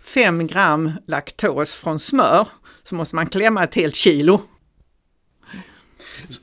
5 0.02 0.48
gram 0.48 0.92
laktos 1.08 1.72
från 1.76 2.00
smör 2.00 2.48
så 2.84 2.96
måste 2.96 3.16
man 3.16 3.28
klämma 3.28 3.64
ett 3.64 3.76
helt 3.76 3.96
kilo. 3.96 4.42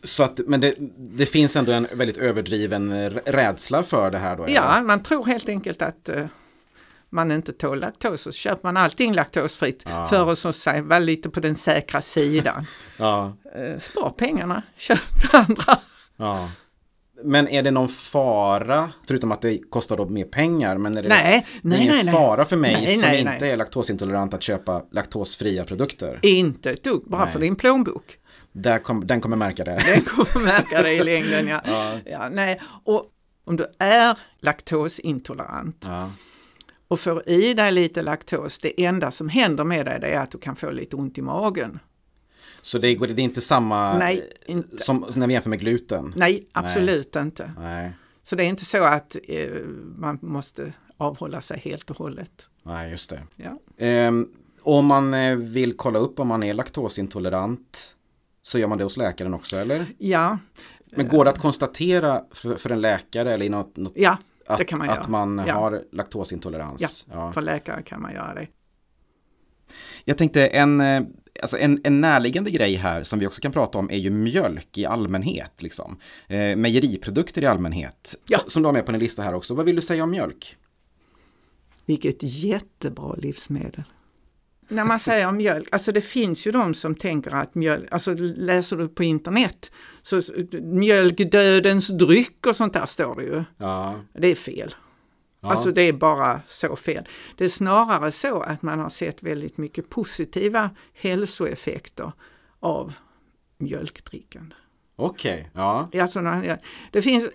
Så 0.05 0.23
att, 0.23 0.38
men 0.47 0.61
det, 0.61 0.75
det 0.97 1.27
finns 1.27 1.57
ändå 1.57 1.73
en 1.73 1.87
väldigt 1.93 2.17
överdriven 2.17 3.11
rädsla 3.11 3.83
för 3.83 4.11
det 4.11 4.19
här 4.19 4.37
då? 4.37 4.45
eller? 4.45 4.55
Ja, 4.55 4.83
man 4.83 5.03
tror 5.03 5.27
helt 5.27 5.49
enkelt 5.49 5.83
att 5.83 6.09
eh, 6.09 6.27
man 7.11 7.33
inte 7.33 7.53
tål 7.53 7.81
laktos 7.81 8.27
och 8.27 8.35
så 8.35 8.38
köper 8.38 8.69
man 8.69 8.77
allting 8.77 9.14
laktosfritt 9.14 9.85
Ja. 9.88 10.07
för 10.07 10.33
att 10.33 10.38
så 10.38 10.53
säga, 10.53 10.83
vara 10.83 10.99
lite 10.99 11.31
på 11.31 11.41
den 11.41 11.55
säkra 11.55 12.03
sidan. 12.03 12.67
ja. 12.97 13.37
Eh, 13.57 13.79
spar 13.79 14.11
pengarna, 14.11 14.62
köp 14.77 14.99
det 15.23 15.38
andra. 15.38 15.79
Ja. 16.17 16.51
Men 17.24 17.48
är 17.48 17.62
det 17.62 17.70
någon 17.70 17.88
fara, 17.88 18.90
förutom 19.09 19.33
att 19.33 19.40
det 19.42 19.59
kostar 19.70 19.96
då 19.96 20.09
mer 20.09 20.24
pengar, 20.24 20.78
men 20.78 20.96
är 20.96 21.02
det, 21.02 21.09
Nej, 21.09 21.46
det 21.62 21.68
nej, 21.68 21.83
ingen 21.83 22.04
nej, 22.04 22.14
fara 22.14 22.44
för 22.44 22.57
mig 22.57 22.72
Nej, 22.72 22.96
som 22.96 23.09
nej, 23.09 23.20
inte 23.20 23.46
är 23.46 23.57
laktosintolerant 23.57 24.35
att 24.35 24.42
köpa 24.42 24.83
laktosfria 24.92 25.64
produkter? 25.64 26.18
Inte 26.22 26.70
ett 26.70 26.85
dugg, 26.85 27.02
bara 27.07 27.26
för 27.26 27.40
din 27.40 27.57
plånbok. 27.57 28.18
Där 28.52 28.78
kom, 28.78 29.07
den 29.07 29.20
kommer 29.20 29.37
märka 29.37 29.64
det. 29.64 29.83
Den 29.94 30.00
kommer 30.00 30.46
märka 30.46 30.83
det 30.83 30.92
i 30.92 31.04
längden. 31.04 31.48
Ja. 31.48 31.61
Ja. 31.64 31.92
Ja, 32.04 32.28
nej. 32.28 32.61
Och 32.85 33.07
om 33.44 33.57
du 33.57 33.66
är 33.78 34.18
laktosintolerant 34.40 35.85
Ja. 35.88 36.11
och 36.88 37.00
får 37.00 37.28
i 37.28 37.54
dig 37.54 37.72
lite 37.72 38.02
laktos, 38.02 38.59
det 38.59 38.85
enda 38.85 39.11
som 39.11 39.28
händer 39.28 39.64
med 39.64 39.87
dig 39.87 40.00
det 40.00 40.07
är 40.07 40.20
att 40.20 40.31
du 40.31 40.38
kan 40.38 40.57
få 40.57 40.70
lite 40.70 40.96
ont 40.96 41.18
i 41.18 41.22
magen. 41.22 41.78
Så 42.68 42.78
det, 42.78 42.94
det 42.94 43.22
är 43.22 43.24
inte 43.24 43.40
samma 43.40 43.98
Nej, 43.98 44.31
inte. 44.46 44.76
som 44.83 45.07
när 45.14 45.26
vi 45.26 45.33
jämför 45.33 45.50
med 45.50 45.61
gluten? 45.61 46.12
Nej, 46.16 46.46
absolut 46.52 47.16
inte. 47.16 47.52
Nej, 47.59 47.92
Så 48.22 48.37
det 48.37 48.44
är 48.44 48.48
inte 48.48 48.64
så 48.64 48.85
att 48.85 49.16
eh, 49.28 49.48
man 49.96 50.18
måste 50.22 50.72
avhålla 50.96 51.40
sig 51.42 51.59
helt 51.59 51.90
och 51.90 51.96
hållet. 51.96 52.50
nej 52.62 52.90
just 52.90 53.11
det. 53.11 53.22
Ja. 53.37 53.59
Ehm, 53.78 54.28
om 54.62 54.87
man 54.87 55.14
eh, 55.14 55.37
vill 55.37 55.76
kolla 55.76 55.98
upp 55.98 56.20
om 56.20 56.28
man 56.28 56.42
är 56.42 56.54
laktosintolerant 56.54 57.94
så 58.42 58.59
gör 58.59 58.68
man 58.68 58.78
det 58.78 58.85
hos 58.85 58.96
läkaren 58.96 59.35
också 59.35 59.57
eller? 59.57 59.87
Ja, 59.98 60.38
Men 60.90 61.09
går 61.09 61.24
det 61.24 61.31
att 61.31 61.38
konstatera 61.38 62.24
för, 62.31 62.57
för 62.57 62.70
en 62.70 62.81
läkare 62.81 63.33
eller 63.35 63.44
i 63.46 63.48
något, 63.48 63.76
något 63.76 63.92
ja 63.96 64.18
att, 64.46 64.59
det 64.59 64.64
kan 64.64 64.78
man 64.78 64.90
att 64.90 64.96
göra. 64.96 65.09
man 65.09 65.42
Ja. 65.46 65.54
har 65.54 65.83
laktosintolerans? 65.92 67.07
Ja. 67.12 67.33
för 67.33 67.42
läkare 67.42 67.83
kan 67.83 68.02
man 68.02 68.12
göra 68.14 68.35
det. 68.35 68.46
Jag 70.04 70.18
tänkte 70.18 70.46
en, 70.46 70.81
eh, 70.81 71.02
alltså 71.42 71.59
en, 71.59 71.81
en 71.85 72.01
närliggande 72.01 72.51
grej 72.51 72.74
här 72.74 73.03
som 73.03 73.18
vi 73.18 73.27
också 73.27 73.40
kan 73.40 73.53
prata 73.53 73.79
om 73.79 73.90
är 73.90 73.96
ju 73.96 74.11
mjölk 74.11 74.79
i 74.79 74.87
allmänhet. 74.87 75.53
Liksom. 75.62 75.96
Eh, 76.27 76.57
mejeriprodukter 76.57 77.42
i 77.42 77.46
allmänhet. 77.46 78.14
Ja. 78.29 78.40
Som 78.46 78.62
du 78.62 78.66
har 78.66 78.72
med 78.72 78.87
på 78.87 78.92
din 78.92 79.01
lista 79.01 79.22
här 79.22 79.35
också. 79.35 79.55
Vad 79.55 79.66
vill 79.66 79.77
du 79.77 79.83
säga 79.83 80.05
om 80.05 80.11
mjölk? 80.11 80.57
Vilket 81.87 82.18
jättebra 82.20 83.14
livsmedel. 83.14 83.83
När 84.68 84.85
man 84.85 84.98
säger 84.98 85.33
mjölk, 85.33 85.68
alltså 85.72 85.92
det 85.92 86.01
finns 86.01 86.46
ju 86.46 86.51
de 86.51 86.74
som 86.74 86.94
tänker 86.94 87.35
att 87.35 87.55
mjölk, 87.55 87.88
alltså 87.90 88.14
läser 88.18 88.77
du 88.77 88.88
på 88.88 89.05
internet, 89.05 89.70
så 90.03 90.20
mjölk 90.62 91.31
dödens 91.33 91.88
dryck 91.88 92.46
och 92.46 92.57
sånt 92.57 92.72
där 92.72 92.87
står 92.87 93.16
det 93.16 93.22
ju. 93.22 93.44
Ja. 93.57 94.01
Det 94.12 94.29
är 94.29 94.35
fel. 94.35 94.74
Ja. 95.40 95.51
Alltså 95.51 95.72
det 95.72 95.83
är 95.83 95.92
bara 95.92 96.40
så 96.46 96.77
fel. 96.77 97.09
Det 97.37 97.44
är 97.44 97.48
snarare 97.48 98.12
så 98.12 98.40
att 98.40 98.62
man 98.62 98.79
har 98.79 98.90
sett 98.90 99.22
väldigt 99.22 99.59
mycket 99.59 99.90
positiva 99.90 100.70
hälsoeffekter 100.94 102.12
av 102.61 102.92
mjölkdrickande. 103.59 104.55
Okej, 104.96 105.51
ja. 105.55 105.90
Alltså, 106.01 106.20
det, 106.90 107.03
finns, 107.03 107.29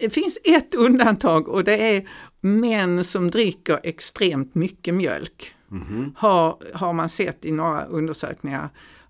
det 0.00 0.10
finns 0.10 0.38
ett 0.44 0.74
undantag 0.74 1.48
och 1.48 1.64
det 1.64 1.96
är 1.96 2.08
män 2.40 3.04
som 3.04 3.30
dricker 3.30 3.80
extremt 3.82 4.54
mycket 4.54 4.94
mjölk. 4.94 5.54
Mhm. 5.68 6.14
Har, 6.16 6.56
har 6.74 6.92
man 6.92 7.08
sett 7.08 7.44
i 7.44 7.52
några 7.52 7.84
undersökningar 7.84 8.68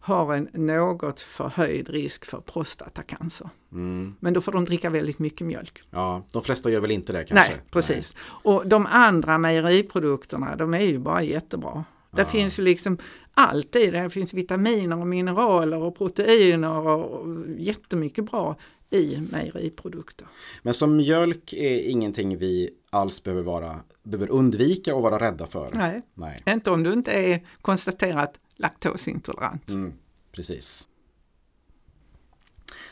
har 0.08 0.34
en 0.34 0.48
något 0.52 1.20
förhöjd 1.20 1.88
risk 1.90 2.24
för 2.24 2.40
prostatacancer. 2.40 3.50
Mm. 3.72 4.14
Men 4.20 4.32
då 4.34 4.40
får 4.40 4.52
de 4.52 4.64
dricka 4.64 4.90
väldigt 4.90 5.18
mycket 5.18 5.46
mjölk. 5.46 5.82
ja. 5.90 6.22
De 6.32 6.42
flesta 6.42 6.70
gör 6.70 6.80
väl 6.80 6.90
inte 6.90 7.12
det 7.12 7.24
kanske? 7.24 7.52
Nej, 7.52 7.60
precis. 7.70 8.14
Och 8.20 8.66
de 8.66 8.86
andra 8.86 9.38
mejeriprodukterna, 9.38 10.56
de 10.56 10.74
är 10.74 10.80
ju 10.80 10.98
bara 10.98 11.22
jättebra. 11.22 11.84
Det 12.10 12.22
Ja. 12.22 12.28
finns 12.28 12.58
ju 12.58 12.62
liksom 12.62 12.98
allt 13.34 13.76
i 13.76 13.90
det. 13.90 14.00
Det 14.02 14.10
finns 14.10 14.34
vitaminer 14.34 14.98
och 15.00 15.06
mineraler 15.06 15.82
och 15.82 15.98
proteiner 15.98 16.78
och 16.88 17.26
jättemycket 17.58 18.30
bra 18.30 18.56
i 18.90 19.18
mejeriprodukter. 19.32 20.26
Men 20.62 20.74
som 20.74 20.96
mjölk 20.96 21.52
är 21.52 21.88
ingenting 21.90 22.38
vi 22.38 22.70
alls 22.90 23.22
behöver, 23.24 23.42
vara, 23.42 23.76
behöver 24.02 24.30
undvika 24.32 24.94
och 24.94 25.02
vara 25.02 25.18
rädda 25.26 25.46
för? 25.46 25.70
Nej, 25.74 26.02
Nej. 26.14 26.42
inte 26.46 26.70
om 26.70 26.82
du 26.82 26.92
inte 26.92 27.12
är 27.12 27.46
konstaterat 27.62 28.34
laktosintolerant. 28.58 29.68
Mm, 29.68 29.92
precis. 30.32 30.88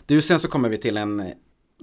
Du, 0.07 0.23
sen 0.23 0.39
så 0.41 0.49
kommer 0.49 0.69
vi 0.69 0.79
till 0.79 0.97
en 0.97 1.33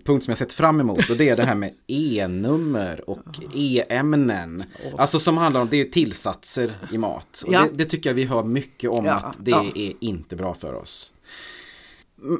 punkt 0.03 0.23
som 0.25 0.31
jag 0.31 0.37
sett 0.37 0.53
fram 0.53 0.79
emot 0.79 1.09
och 1.09 1.17
det 1.17 1.29
är 1.29 1.35
det 1.35 1.45
här 1.45 1.55
med 1.55 1.73
E-nummer 1.87 3.09
och 3.09 3.19
E-ämnen. 3.53 4.63
Alltså 4.97 5.19
som 5.19 5.37
handlar 5.37 5.61
om, 5.61 5.67
det 5.69 5.81
är 5.81 5.85
tillsatser 5.85 6.73
i 6.91 6.97
mat. 6.97 7.43
Och 7.47 7.53
Ja. 7.53 7.61
det, 7.61 7.69
det 7.77 7.85
tycker 7.85 8.09
jag 8.09 8.15
vi 8.15 8.23
hör 8.23 8.43
mycket 8.43 8.89
om 8.89 9.05
Ja, 9.05 9.13
att 9.13 9.37
det 9.45 9.51
ja. 9.51 9.65
är 9.75 9.93
inte 9.99 10.35
bra 10.35 10.53
för 10.53 10.73
oss. 10.73 11.13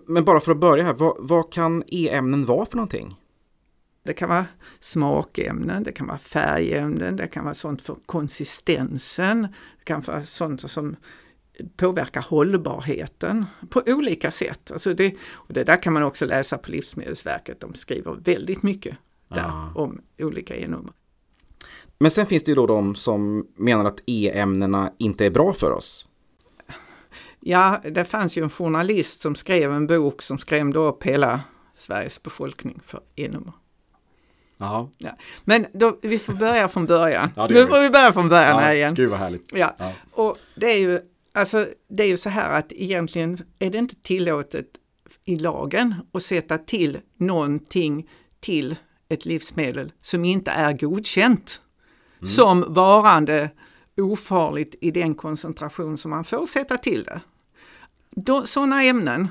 Men 0.08 0.26
bara 0.26 0.40
för 0.40 0.52
att 0.52 0.58
börja 0.60 0.84
här, 0.84 0.94
vad, 0.94 1.16
vad 1.20 1.52
kan 1.54 1.84
E-ämnen 1.88 2.46
vara 2.46 2.66
för 2.66 2.76
någonting? 2.76 3.16
Det 4.06 4.14
kan 4.14 4.30
vara 4.30 4.46
smakämnen, 4.80 5.84
det 5.84 5.92
kan 5.92 6.08
vara 6.08 6.18
färgämnen, 6.18 7.16
det 7.16 7.28
kan 7.28 7.44
vara 7.44 7.54
sånt 7.54 7.82
för 7.82 7.96
konsistensen, 8.06 9.42
det 9.78 9.84
kan 9.84 10.02
vara 10.02 10.26
sånt 10.26 10.70
som 10.72 10.96
påverkar 11.78 12.22
hållbarheten 12.22 13.46
på 13.70 13.84
olika 13.88 14.32
sätt. 14.32 14.72
Alltså 14.72 14.94
det, 14.94 15.16
och 15.32 15.54
det 15.54 15.64
där 15.64 15.82
kan 15.82 15.94
man 15.94 16.04
också 16.04 16.26
läsa 16.26 16.58
på 16.58 16.72
Livsmedelsverket, 16.72 17.60
de 17.60 17.74
skriver 17.74 18.14
väldigt 18.24 18.64
mycket 18.64 18.98
där 19.28 19.38
Ja. 19.38 19.72
om 19.76 20.02
olika 20.20 20.56
e-nummer. 20.56 20.94
Men 22.00 22.12
sen 22.12 22.26
finns 22.26 22.44
det 22.44 22.52
ju 22.52 22.56
då 22.56 22.68
de 22.68 22.96
som 22.96 23.48
menar 23.56 23.86
att 23.86 24.04
E-ämnena 24.06 24.92
inte 24.98 25.26
är 25.26 25.30
bra 25.30 25.54
för 25.54 25.72
oss. 25.72 26.08
Ja, 27.40 27.82
det 27.92 28.06
fanns 28.06 28.38
ju 28.38 28.44
en 28.44 28.50
journalist 28.50 29.22
som 29.22 29.36
skrev 29.36 29.72
en 29.72 29.88
bok 29.88 30.22
som 30.22 30.38
skrämde 30.38 30.80
upp 30.80 31.04
hela 31.04 31.42
Sveriges 31.78 32.24
befolkning 32.24 32.80
för 32.84 33.00
e-nummer. 33.16 33.54
Ja. 34.58 34.90
Men 35.44 35.66
då, 35.74 35.98
vi 36.02 36.20
får 36.20 36.34
börja 36.34 36.68
från 36.68 36.86
början. 36.86 37.30
Ja, 37.36 37.48
nu 37.48 37.68
får 37.68 37.82
vi 37.82 37.90
börja 37.90 38.14
från 38.14 38.30
början 38.30 38.60
här 38.60 38.76
igen. 38.76 38.96
Gud 38.96 39.10
vad 39.10 39.20
härligt. 39.20 39.52
Ja. 39.56 39.76
Ja. 39.78 39.92
Och 40.12 40.38
det 40.56 40.68
är 40.68 40.78
ju 40.78 41.02
alltså, 41.34 41.68
det 41.90 42.04
är 42.04 42.08
ju 42.08 42.18
så 42.18 42.30
här 42.30 42.60
att 42.60 42.72
egentligen 42.74 43.38
är 43.60 43.70
det 43.70 43.78
inte 43.78 43.96
tillåtet 43.96 44.66
i 45.26 45.36
lagen 45.36 45.96
att 46.14 46.24
sätta 46.24 46.58
till 46.58 47.00
någonting 47.18 48.10
till 48.40 48.76
ett 49.10 49.26
livsmedel 49.26 49.92
som 50.02 50.26
inte 50.26 50.52
är 50.52 50.74
godkänt 50.74 51.62
som 52.36 52.74
varande 52.74 53.50
ofarligt 53.98 54.76
i 54.82 54.92
den 54.92 55.16
koncentration 55.16 55.98
som 55.98 56.12
man 56.12 56.24
får 56.24 56.46
sätta 56.46 56.78
till 56.78 57.04
det. 57.04 57.22
Då, 58.12 58.46
sådana 58.46 58.84
ämnen 58.84 59.28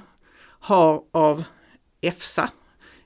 har 0.61 1.03
av 1.13 1.45
EFSA, 2.01 2.51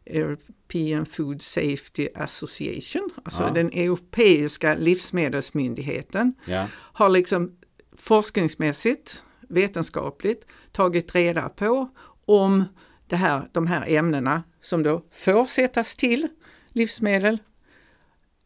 European 0.07 1.07
Food 1.07 1.43
Safety 1.43 2.09
Association, 2.15 3.11
alltså 3.25 3.43
Ja. 3.43 3.51
den 3.51 3.67
europeiska 3.69 4.75
livsmedelsmyndigheten, 4.75 6.35
Ja. 6.47 6.67
har 6.73 7.09
liksom 7.09 7.53
forskningsmässigt, 7.99 9.23
vetenskapligt 9.49 10.47
tagit 10.73 11.15
reda 11.15 11.49
på 11.49 11.89
om 12.27 12.65
det 13.07 13.17
här, 13.17 13.49
de 13.53 13.67
här 13.67 13.85
ämnena 13.89 14.43
som 14.61 14.83
då 14.83 15.03
får 15.13 15.45
sättas 15.45 15.97
till 15.97 16.29
livsmedel 16.69 17.39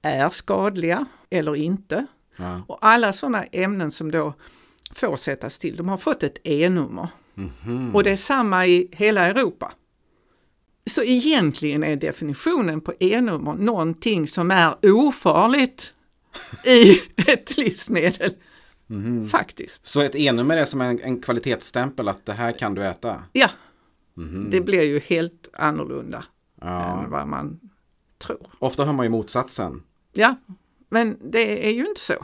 är 0.03 0.29
skadliga 0.31 1.07
eller 1.31 1.57
inte. 1.57 2.07
Ja. 2.37 2.63
Och 2.69 2.79
alla 2.81 3.13
sådana 3.13 3.45
ämnen 3.45 3.91
som 3.91 4.11
då 4.11 4.35
får 4.95 5.17
sättas 5.17 5.59
till, 5.59 5.77
de 5.77 5.89
har 5.89 5.99
fått 5.99 6.23
ett 6.23 6.39
E-nummer. 6.45 7.09
Mhm. 7.35 7.95
Och 7.95 8.05
det 8.05 8.11
är 8.11 8.17
samma 8.17 8.67
i 8.67 8.89
hela 8.93 9.27
Europa. 9.27 9.73
Så 10.87 11.03
egentligen 11.03 11.85
är 11.85 11.97
definitionen 11.97 12.81
på 12.81 12.95
E-nummer 13.01 13.55
någonting 13.55 14.27
som 14.27 14.51
är 14.51 14.75
ofarligt 14.83 15.95
i 16.67 17.01
ett 17.31 17.57
livsmedel. 17.57 18.35
Mhm. 18.91 19.27
Faktiskt. 19.29 19.87
Så 19.87 20.01
ett 20.01 20.15
E-nummer 20.17 20.57
är 20.57 20.65
som 20.65 20.81
en, 20.81 21.01
en 21.01 21.21
kvalitetsstämpel 21.21 22.09
att 22.09 22.27
det 22.27 22.33
här 22.33 22.53
kan 22.53 22.75
du 22.75 22.87
äta? 22.87 23.23
Ja, 23.33 23.51
Det 24.51 24.61
blir 24.61 24.83
ju 24.83 24.99
helt 25.01 25.49
annorlunda 25.53 26.25
Ja. 26.61 27.03
än 27.05 27.11
vad 27.11 27.29
man 27.29 27.61
tror. 28.19 28.47
Ofta 28.59 28.85
hör 28.85 28.93
man 28.93 29.07
ju 29.07 29.11
motsatsen. 29.11 29.83
Ja, 30.13 30.35
men 30.89 31.31
det 31.31 31.67
är 31.69 31.71
ju 31.73 31.87
inte 31.87 32.01
så. 32.01 32.15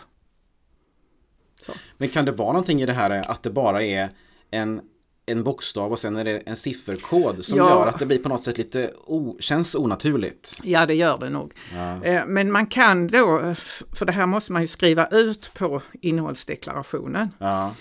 så. 1.61 1.73
Men 1.99 2.09
kan 2.09 2.25
det 2.25 2.33
vara 2.33 2.53
någonting 2.53 2.83
i 2.83 2.87
det 2.87 2.93
här 2.93 3.31
att 3.31 3.43
det 3.43 3.51
bara 3.51 3.83
är 3.83 4.11
en, 4.51 4.81
en 5.27 5.43
bokstav 5.45 5.93
och 5.93 5.99
sen 5.99 6.17
är 6.17 6.25
det 6.25 6.39
en 6.39 6.57
sifferkod 6.57 7.45
som 7.45 7.59
Ja. 7.59 7.69
gör 7.71 7.87
att 7.87 7.99
det 7.99 8.07
blir 8.07 8.19
på 8.19 8.29
något 8.29 8.43
sätt 8.43 8.59
lite 8.59 8.91
o, 9.07 9.37
känns 9.41 9.75
onaturligt? 9.75 10.61
Ja, 10.63 10.87
det 10.87 10.95
gör 10.95 11.19
det 11.19 11.31
nog. 11.31 11.53
Ja. 11.75 12.05
Eh, 12.05 12.27
Men 12.27 12.53
man 12.53 12.67
kan 12.67 13.09
då, 13.09 13.55
för 13.93 14.05
det 14.07 14.13
här 14.13 14.27
måste 14.27 14.53
man 14.53 14.63
ju 14.63 14.69
skriva 14.69 15.07
ut 15.07 15.51
på 15.55 15.83
innehållsdeklarationen. 16.01 17.29
Ja. 17.39 17.75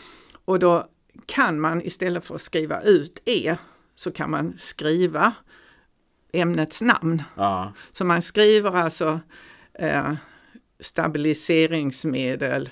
Och 0.46 0.60
då 0.60 0.88
kan 1.26 1.60
man 1.60 1.82
istället 1.82 2.26
för 2.26 2.36
att 2.36 2.42
skriva 2.42 2.82
ut 2.82 3.22
E 3.26 3.56
så 3.96 4.12
kan 4.12 4.32
man 4.32 4.54
skriva 4.60 5.34
ämnets 6.34 6.82
namn. 6.82 7.24
Så 7.92 8.06
man 8.06 8.22
skriver 8.22 8.76
alltså 8.78 9.20
eh, 9.80 10.14
stabiliseringsmedel 10.80 12.70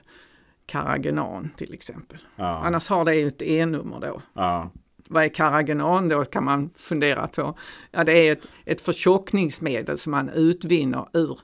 Carragenan 0.65 1.49
till 1.57 1.73
exempel. 1.73 2.19
Ja. 2.35 2.45
Annars 2.65 2.89
har 2.89 3.05
det 3.05 3.15
ju 3.15 3.27
ett 3.27 3.41
E-nummer 3.41 3.99
då. 3.99 4.21
Ja. 4.33 4.71
Vad 5.09 5.23
är 5.23 5.29
Carragenan 5.29 6.09
då 6.09 6.25
kan 6.25 6.43
man 6.43 6.69
fundera 6.75 7.27
på. 7.27 7.57
Ja, 7.91 8.03
det 8.03 8.27
är 8.27 8.31
ett, 8.31 8.47
ett 8.65 8.81
förtjockningsmedel 8.81 9.97
som 9.97 10.11
man 10.11 10.29
utvinner 10.29 11.05
ur 11.13 11.39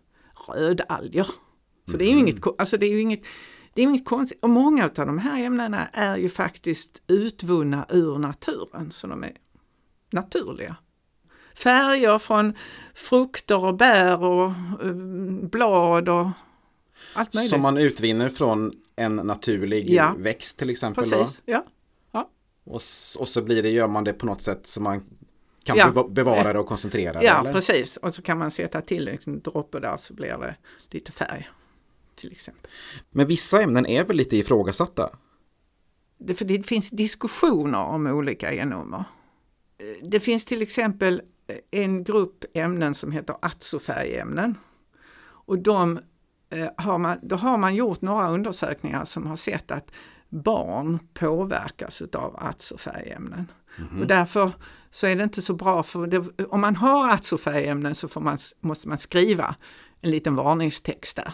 rödalger. 0.55 1.27
Så 1.91 1.97
det 1.97 2.05
är 2.05 2.11
ju 2.11 2.19
inget, 2.19 2.41
ko- 2.41 2.55
alltså 2.57 2.77
det 2.77 2.85
är 2.85 2.89
ju 2.91 3.01
inget, 3.01 3.21
det 3.73 3.81
är 3.81 3.83
inget 3.83 4.05
konstigt. 4.05 4.39
Och 4.41 4.49
många 4.49 4.83
av 4.85 5.05
de 5.05 5.17
här 5.17 5.43
ämnena 5.43 5.87
är 5.87 6.17
ju 6.17 6.29
faktiskt 6.29 7.01
utvunna 7.07 7.85
ur 7.89 8.17
naturen, 8.17 8.91
så 8.91 9.07
de 9.07 9.23
är 9.23 9.31
naturliga. 10.11 10.75
Färger 11.55 12.19
från 12.19 12.53
frukter 12.93 13.65
och 13.65 13.75
bär 13.75 14.23
och 14.23 14.45
eh, 14.83 14.93
blad 15.49 16.09
och 16.09 16.27
allt 17.13 17.33
möjligt. 17.33 17.49
Som 17.51 17.61
man 17.61 17.77
utvinner 17.77 18.29
från 18.29 18.71
en 18.99 19.15
naturlig 19.15 19.89
Ja. 19.89 20.15
växt 20.17 20.59
till 20.59 20.69
exempel. 20.69 21.09
Då. 21.09 21.17
Precis, 21.17 21.41
ja. 21.45 21.65
Och, 22.63 22.75
och 23.19 23.27
så 23.27 23.41
blir 23.41 23.63
det, 23.63 23.69
gör 23.69 23.87
man 23.87 24.03
det 24.03 24.13
på 24.13 24.25
något 24.25 24.41
sätt 24.41 24.67
så 24.67 24.81
man 24.81 25.01
kan 25.63 25.77
Ja. 25.77 25.85
beva- 25.91 26.11
bevara 26.11 26.53
det 26.53 26.59
och 26.59 26.65
koncentrera 26.67 27.19
det. 27.19 27.25
Ja, 27.25 27.39
eller? 27.39 27.53
precis. 27.53 27.97
Och 27.97 28.13
så 28.15 28.21
kan 28.21 28.37
man 28.37 28.51
sätta 28.51 28.81
till 28.81 29.07
en 29.25 29.39
droppe 29.41 29.79
där 29.79 29.97
så 29.97 30.13
blir 30.13 30.27
det 30.37 30.55
lite 30.89 31.11
färg. 31.11 31.49
Till 32.15 32.31
exempel. 32.31 32.71
Men 33.11 33.27
vissa 33.27 33.61
ämnen 33.61 33.85
är 33.85 34.03
väl 34.03 34.15
lite 34.17 34.37
ifrågasatta? 34.37 35.09
Det, 36.17 36.35
för 36.35 36.45
det 36.45 36.63
finns 36.67 36.89
diskussioner 36.89 37.79
om 37.83 38.07
olika. 38.07 38.53
Eh, 38.53 38.65
Det 40.03 40.19
finns 40.19 40.45
till 40.45 40.61
exempel 40.61 41.21
en 41.71 42.03
grupp 42.03 42.45
ämnen 42.53 42.93
som 42.93 43.11
heter 43.11 43.35
azofärgämnen. 43.41 44.57
Och 45.21 45.59
de, 45.59 45.99
har 46.77 46.97
man, 46.97 47.19
då 47.21 47.35
har 47.35 47.57
man 47.57 47.75
gjort 47.75 48.01
några 48.01 48.29
undersökningar 48.29 49.05
som 49.05 49.27
har 49.27 49.35
sett 49.35 49.71
att 49.71 49.91
barn 50.29 50.99
påverkas 51.13 52.01
av 52.01 52.35
azofärgämnen. 52.39 53.51
Och 54.01 54.07
därför 54.07 54.51
så 54.89 55.07
är 55.07 55.15
det 55.15 55.23
inte 55.23 55.41
så 55.41 55.53
bra, 55.53 55.83
för 55.83 56.07
det, 56.07 56.43
om 56.43 56.61
man 56.61 56.75
har 56.75 57.13
azofärgämnen 57.13 57.95
så 57.95 58.19
man, 58.19 58.37
måste 58.59 58.87
man 58.87 58.97
skriva 58.97 59.55
en 60.01 60.11
liten 60.11 60.35
varningstext 60.35 61.15
där. 61.15 61.31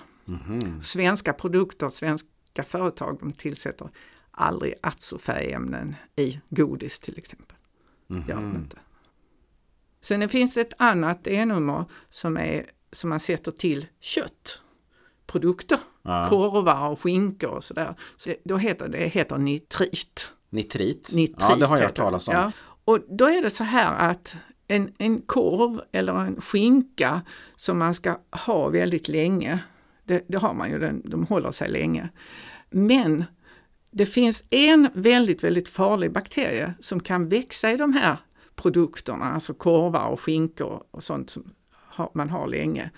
Svenska 0.83 1.33
produkter, 1.33 1.89
svenska 1.89 2.63
företag, 2.67 3.17
de 3.19 3.33
tillsätter 3.33 3.89
aldrig 4.31 4.73
azofärgämnen 4.81 5.95
i 6.15 6.39
godis 6.49 6.99
till 6.99 7.17
exempel. 7.17 7.57
Gör 8.07 8.35
de 8.35 8.55
inte. 8.55 8.77
Sen 10.01 10.19
det 10.19 10.27
finns 10.27 10.57
ett 10.57 10.73
annat 10.77 11.27
E-nummer 11.27 11.85
som, 12.09 12.37
är, 12.37 12.65
som 12.91 13.09
man 13.09 13.19
sätter 13.19 13.51
till 13.51 13.87
köttprodukter, 15.25 15.79
Ja. 16.01 16.27
korvar 16.29 16.89
och 16.89 17.01
skinkor 17.01 17.49
och 17.49 17.63
sådär. 17.63 17.95
Så 18.17 18.29
det, 18.29 18.37
då 18.43 18.57
heter 18.57 18.87
det 18.87 19.07
heter 19.07 19.37
nitrit. 19.37 20.29
Nitrit? 20.49 21.11
Nitrit 21.15 21.37
ja, 21.39 21.55
det 21.55 21.65
har 21.65 21.77
jag 21.77 21.83
hört 21.83 21.95
talas 21.95 22.27
om. 22.27 22.33
Ja. 22.33 22.51
Och 22.85 22.99
då 23.09 23.25
är 23.25 23.41
det 23.41 23.49
så 23.49 23.63
här 23.63 24.09
att 24.09 24.35
en, 24.67 24.91
en 24.97 25.21
korv 25.21 25.81
eller 25.91 26.13
en 26.13 26.41
skinka 26.41 27.21
som 27.55 27.77
man 27.77 27.93
ska 27.93 28.17
ha 28.45 28.69
väldigt 28.69 29.07
länge, 29.07 29.59
det, 30.03 30.25
det 30.27 30.37
har 30.37 30.53
man 30.53 30.71
ju, 30.71 30.79
den, 30.79 31.01
de 31.05 31.25
håller 31.25 31.51
sig 31.51 31.69
länge. 31.69 32.09
Men 32.69 33.23
det 33.91 34.05
finns 34.05 34.43
en 34.49 34.89
väldigt, 34.93 35.43
väldigt 35.43 35.69
farlig 35.69 36.11
bakterie 36.11 36.73
som 36.79 36.99
kan 36.99 37.29
växa 37.29 37.71
i 37.71 37.77
de 37.77 37.93
här 37.93 38.17
produkterna, 38.55 39.25
alltså 39.25 39.53
korvar 39.53 40.07
och 40.07 40.19
skinkor 40.19 40.83
och 40.91 41.03
sånt 41.03 41.29
som 41.29 41.43
man 42.13 42.29
har 42.29 42.47
länge 42.47 42.91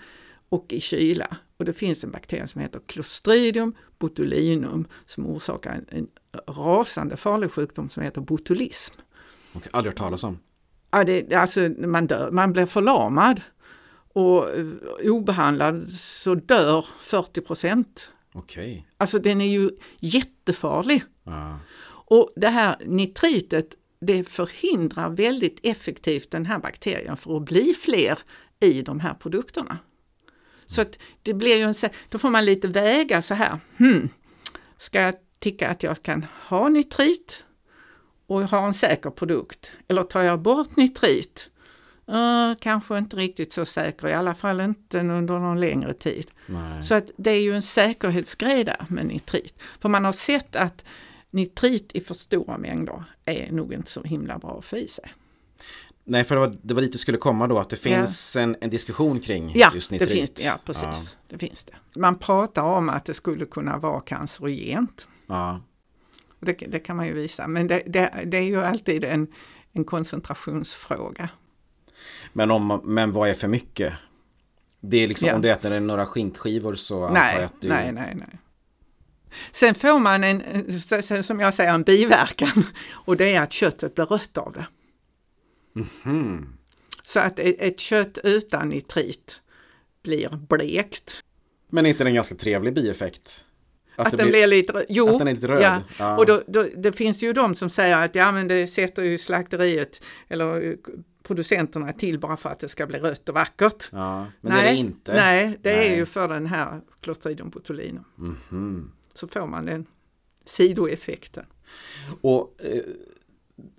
och 0.48 0.72
i 0.72 0.80
kyla. 0.80 1.36
Och 1.58 1.64
det 1.64 1.72
finns 1.72 2.04
en 2.04 2.10
bakterie 2.10 2.46
som 2.46 2.60
heter 2.60 2.80
Clostridium 2.86 3.74
botulinum 3.98 4.86
som 5.06 5.26
orsakar 5.26 5.72
en, 5.72 5.86
en 5.88 6.08
rasande 6.54 7.16
farlig 7.16 7.50
sjukdom 7.50 7.88
som 7.88 8.02
heter 8.02 8.20
botulism. 8.20 8.94
Och 9.52 9.68
aldrig 9.70 9.92
hört 9.92 9.98
talas 9.98 10.24
om. 10.24 10.38
Ja, 10.90 11.04
det, 11.04 11.32
alltså, 11.32 11.60
man, 11.78 12.06
dör, 12.06 12.30
man 12.30 12.52
blir 12.52 12.66
förlamad 12.66 13.40
och 14.12 14.50
eh, 14.50 14.66
obehandlad 15.02 15.88
så 15.90 16.34
dör 16.34 16.86
40 16.98 17.40
procent. 17.40 18.10
Okej. 18.32 18.88
Alltså 18.96 19.18
den 19.18 19.40
är 19.40 19.46
ju 19.46 19.70
jättefarlig. 19.98 21.02
Ja. 21.24 21.58
Och 21.88 22.32
det 22.36 22.48
här 22.48 22.76
nitritet 22.84 23.74
det 24.00 24.24
förhindrar 24.24 25.10
väldigt 25.10 25.60
effektivt 25.62 26.30
den 26.30 26.46
här 26.46 26.58
bakterien 26.58 27.16
för 27.16 27.36
att 27.36 27.44
bli 27.44 27.74
fler 27.74 28.18
i 28.60 28.82
de 28.82 29.00
här 29.00 29.14
produkterna. 29.14 29.78
Så 30.68 30.80
att 30.80 30.98
det 31.22 31.34
blir 31.34 31.56
ju 31.56 31.62
en, 31.62 31.74
då 32.08 32.18
får 32.18 32.30
man 32.30 32.44
lite 32.44 32.68
väga 32.68 33.22
så 33.22 33.34
här, 33.34 33.58
hmm, 33.78 34.08
ska 34.78 35.00
jag 35.00 35.14
tycka 35.38 35.68
att 35.68 35.82
jag 35.82 36.02
kan 36.02 36.26
ha 36.48 36.68
nitrit 36.68 37.44
och 38.26 38.42
ha 38.42 38.66
en 38.66 38.74
säker 38.74 39.10
produkt? 39.10 39.72
Eller 39.88 40.02
tar 40.02 40.22
jag 40.22 40.40
bort 40.40 40.76
nitrit? 40.76 41.50
Uh, 42.08 42.54
kanske 42.60 42.98
inte 42.98 43.16
riktigt 43.16 43.52
så 43.52 43.64
säker, 43.64 44.08
i 44.08 44.12
alla 44.12 44.34
fall 44.34 44.60
inte 44.60 44.98
under 44.98 45.38
någon 45.38 45.60
längre 45.60 45.94
tid. 45.94 46.30
Nej. 46.46 46.82
Så 46.82 46.94
att 46.94 47.10
det 47.16 47.30
är 47.30 47.40
ju 47.40 47.54
en 47.54 47.62
säkerhetsgrej 47.62 48.64
där 48.64 48.86
med 48.88 49.06
nitrit. 49.06 49.62
För 49.80 49.88
man 49.88 50.04
har 50.04 50.12
sett 50.12 50.56
att 50.56 50.84
nitrit 51.30 51.90
i 51.94 52.00
för 52.00 52.14
stora 52.14 52.58
mängder 52.58 53.04
är 53.24 53.52
nog 53.52 53.72
inte 53.72 53.90
så 53.90 54.02
himla 54.02 54.38
bra 54.38 54.58
att 54.58 54.64
få 54.64 54.76
i 54.76 54.88
sig. 54.88 55.12
Nej, 56.10 56.24
för 56.24 56.34
det 56.34 56.40
var, 56.40 56.54
det 56.62 56.74
var 56.74 56.82
dit 56.82 56.92
du 56.92 56.98
skulle 56.98 57.18
komma 57.18 57.46
då, 57.46 57.58
att 57.58 57.70
det 57.70 57.76
finns 57.76 58.36
en, 58.36 58.56
en 58.60 58.70
diskussion 58.70 59.20
kring 59.20 59.52
Ja, 59.54 59.70
just 59.74 59.90
det 59.90 59.94
nitrit. 59.94 60.12
finns 60.18 60.30
det. 60.30 60.42
Ja, 60.42 60.58
precis. 60.64 61.16
Det 61.28 61.38
finns 61.38 61.64
det. 61.64 62.00
Man 62.00 62.18
pratar 62.18 62.62
om 62.62 62.88
att 62.88 63.04
det 63.04 63.14
skulle 63.14 63.44
kunna 63.44 63.78
vara 63.78 64.00
cancerogent. 64.00 65.08
Ja. 65.26 65.60
Det, 66.40 66.52
det 66.52 66.78
kan 66.78 66.96
man 66.96 67.06
ju 67.06 67.12
visa, 67.14 67.48
men 67.48 67.66
det, 67.66 67.82
det, 67.86 68.22
det 68.26 68.36
är 68.36 68.42
ju 68.42 68.62
alltid 68.64 69.04
en, 69.04 69.26
en 69.72 69.84
koncentrationsfråga. 69.84 71.28
Men, 72.32 72.50
om, 72.50 72.80
men 72.84 73.12
vad 73.12 73.28
är 73.28 73.34
för 73.34 73.48
mycket? 73.48 73.92
Det 74.80 74.96
är 74.96 75.08
liksom 75.08 75.28
Ja. 75.28 75.34
om 75.34 75.42
du 75.42 75.50
äter 75.50 75.80
några 75.80 76.06
skinkskivor 76.06 76.74
så 76.74 77.04
antar 77.06 77.24
jag 77.24 77.34
Nej, 77.34 77.44
att 77.44 77.60
du... 77.60 77.68
nej, 77.68 77.92
nej, 77.92 78.14
nej. 78.14 78.38
Sen 79.52 79.74
får 79.74 79.98
man 79.98 80.24
en, 80.24 81.22
som 81.22 81.40
jag 81.40 81.54
säger, 81.54 81.74
en 81.74 81.82
biverkan 81.82 82.64
och 82.90 83.16
det 83.16 83.34
är 83.34 83.42
att 83.42 83.52
köttet 83.52 83.94
blir 83.94 84.04
rött 84.04 84.38
av 84.38 84.52
det. 84.52 84.66
Hmm. 86.02 86.58
Så 87.02 87.20
att 87.20 87.38
ett, 87.38 87.56
ett 87.58 87.80
kött 87.80 88.18
utan 88.24 88.68
nitrit 88.68 89.40
blir 90.02 90.28
blekt. 90.48 91.24
Men 91.70 91.86
är 91.86 91.90
inte 91.90 92.04
det 92.04 92.10
en 92.10 92.14
ganska 92.14 92.34
trevlig 92.34 92.74
bieffekt? 92.74 93.44
Att, 93.96 94.10
det 94.10 94.16
den 94.16 94.28
blir, 94.28 94.46
lite 94.46 94.72
röd. 94.72 94.86
Jo, 94.88 95.08
att 95.08 95.18
den 95.18 95.28
är 95.28 95.34
lite 95.34 95.48
röd? 95.48 95.62
Ja. 95.62 95.82
Ja. 95.98 96.16
Och 96.16 96.26
då, 96.26 96.42
då, 96.46 96.66
det 96.76 96.92
finns 96.92 97.22
ju 97.22 97.32
de 97.32 97.54
som 97.54 97.70
säger 97.70 98.04
att 98.04 98.14
ja, 98.14 98.32
men 98.32 98.48
det 98.48 98.66
sätter 98.66 99.02
ju 99.02 99.18
slakteriet 99.18 100.02
eller 100.28 100.76
producenterna 101.22 101.92
till 101.92 102.18
bara 102.18 102.36
för 102.36 102.48
att 102.48 102.60
det 102.60 102.68
ska 102.68 102.86
bli 102.86 102.98
rött 102.98 103.28
och 103.28 103.34
vackert. 103.34 103.88
Ja, 103.92 104.26
men 104.40 104.52
det 104.52 104.60
är 104.60 104.72
det 104.72 104.78
inte. 104.78 105.14
Nej, 105.14 105.58
det 105.62 105.76
Nej. 105.76 105.88
är 105.88 105.96
ju 105.96 106.06
för 106.06 106.28
den 106.28 106.46
här 106.46 106.80
Clostridium 107.00 107.50
botulinum. 107.50 108.04
Mhm. 108.16 108.92
Så 109.14 109.28
får 109.28 109.46
man 109.46 109.66
den 109.66 109.86
sidoeffekten. 110.44 111.44
Och 112.20 112.56
eh, 112.62 112.82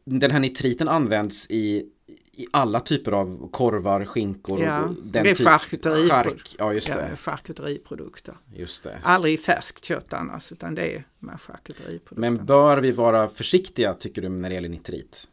den 0.06 0.32
här 0.32 0.40
nitriten 0.40 0.88
används 0.88 1.48
i, 1.50 1.86
i 2.34 2.48
alla 2.52 2.80
typer 2.80 3.12
av 3.12 3.50
korvar, 3.52 4.06
skinkor 4.06 4.64
Ja, 4.64 4.84
och 4.84 4.94
den 5.04 5.24
det 5.24 5.30
är 5.32 5.36
typ- 5.36 5.48
charkuteripro- 5.48 6.10
chark, 6.10 6.56
Ja, 6.60 6.74
just 6.74 6.90
Ja, 6.90 6.96
det. 6.98 7.16
charkuteriprodukter. 7.16 8.38
Just 8.54 8.84
det. 8.84 9.00
Aldrig 9.04 9.34
i 9.34 9.38
färskt 9.38 9.86
kött 9.86 10.14
annars, 10.14 10.52
utan 10.52 10.76
det 10.76 10.96
är 10.96 11.04
de 11.20 11.30
här 11.30 11.38
charkuteriprodukterna. 11.38 12.20
Men 12.22 12.46
bör 12.46 12.78
vi 12.78 12.92
vara 12.92 13.28
försiktiga 13.30 13.94
tycker 13.94 14.22
du 14.22 14.30
när 14.30 14.50
det 14.50 14.56
gäller 14.56 14.70
nitrit? 14.70 15.28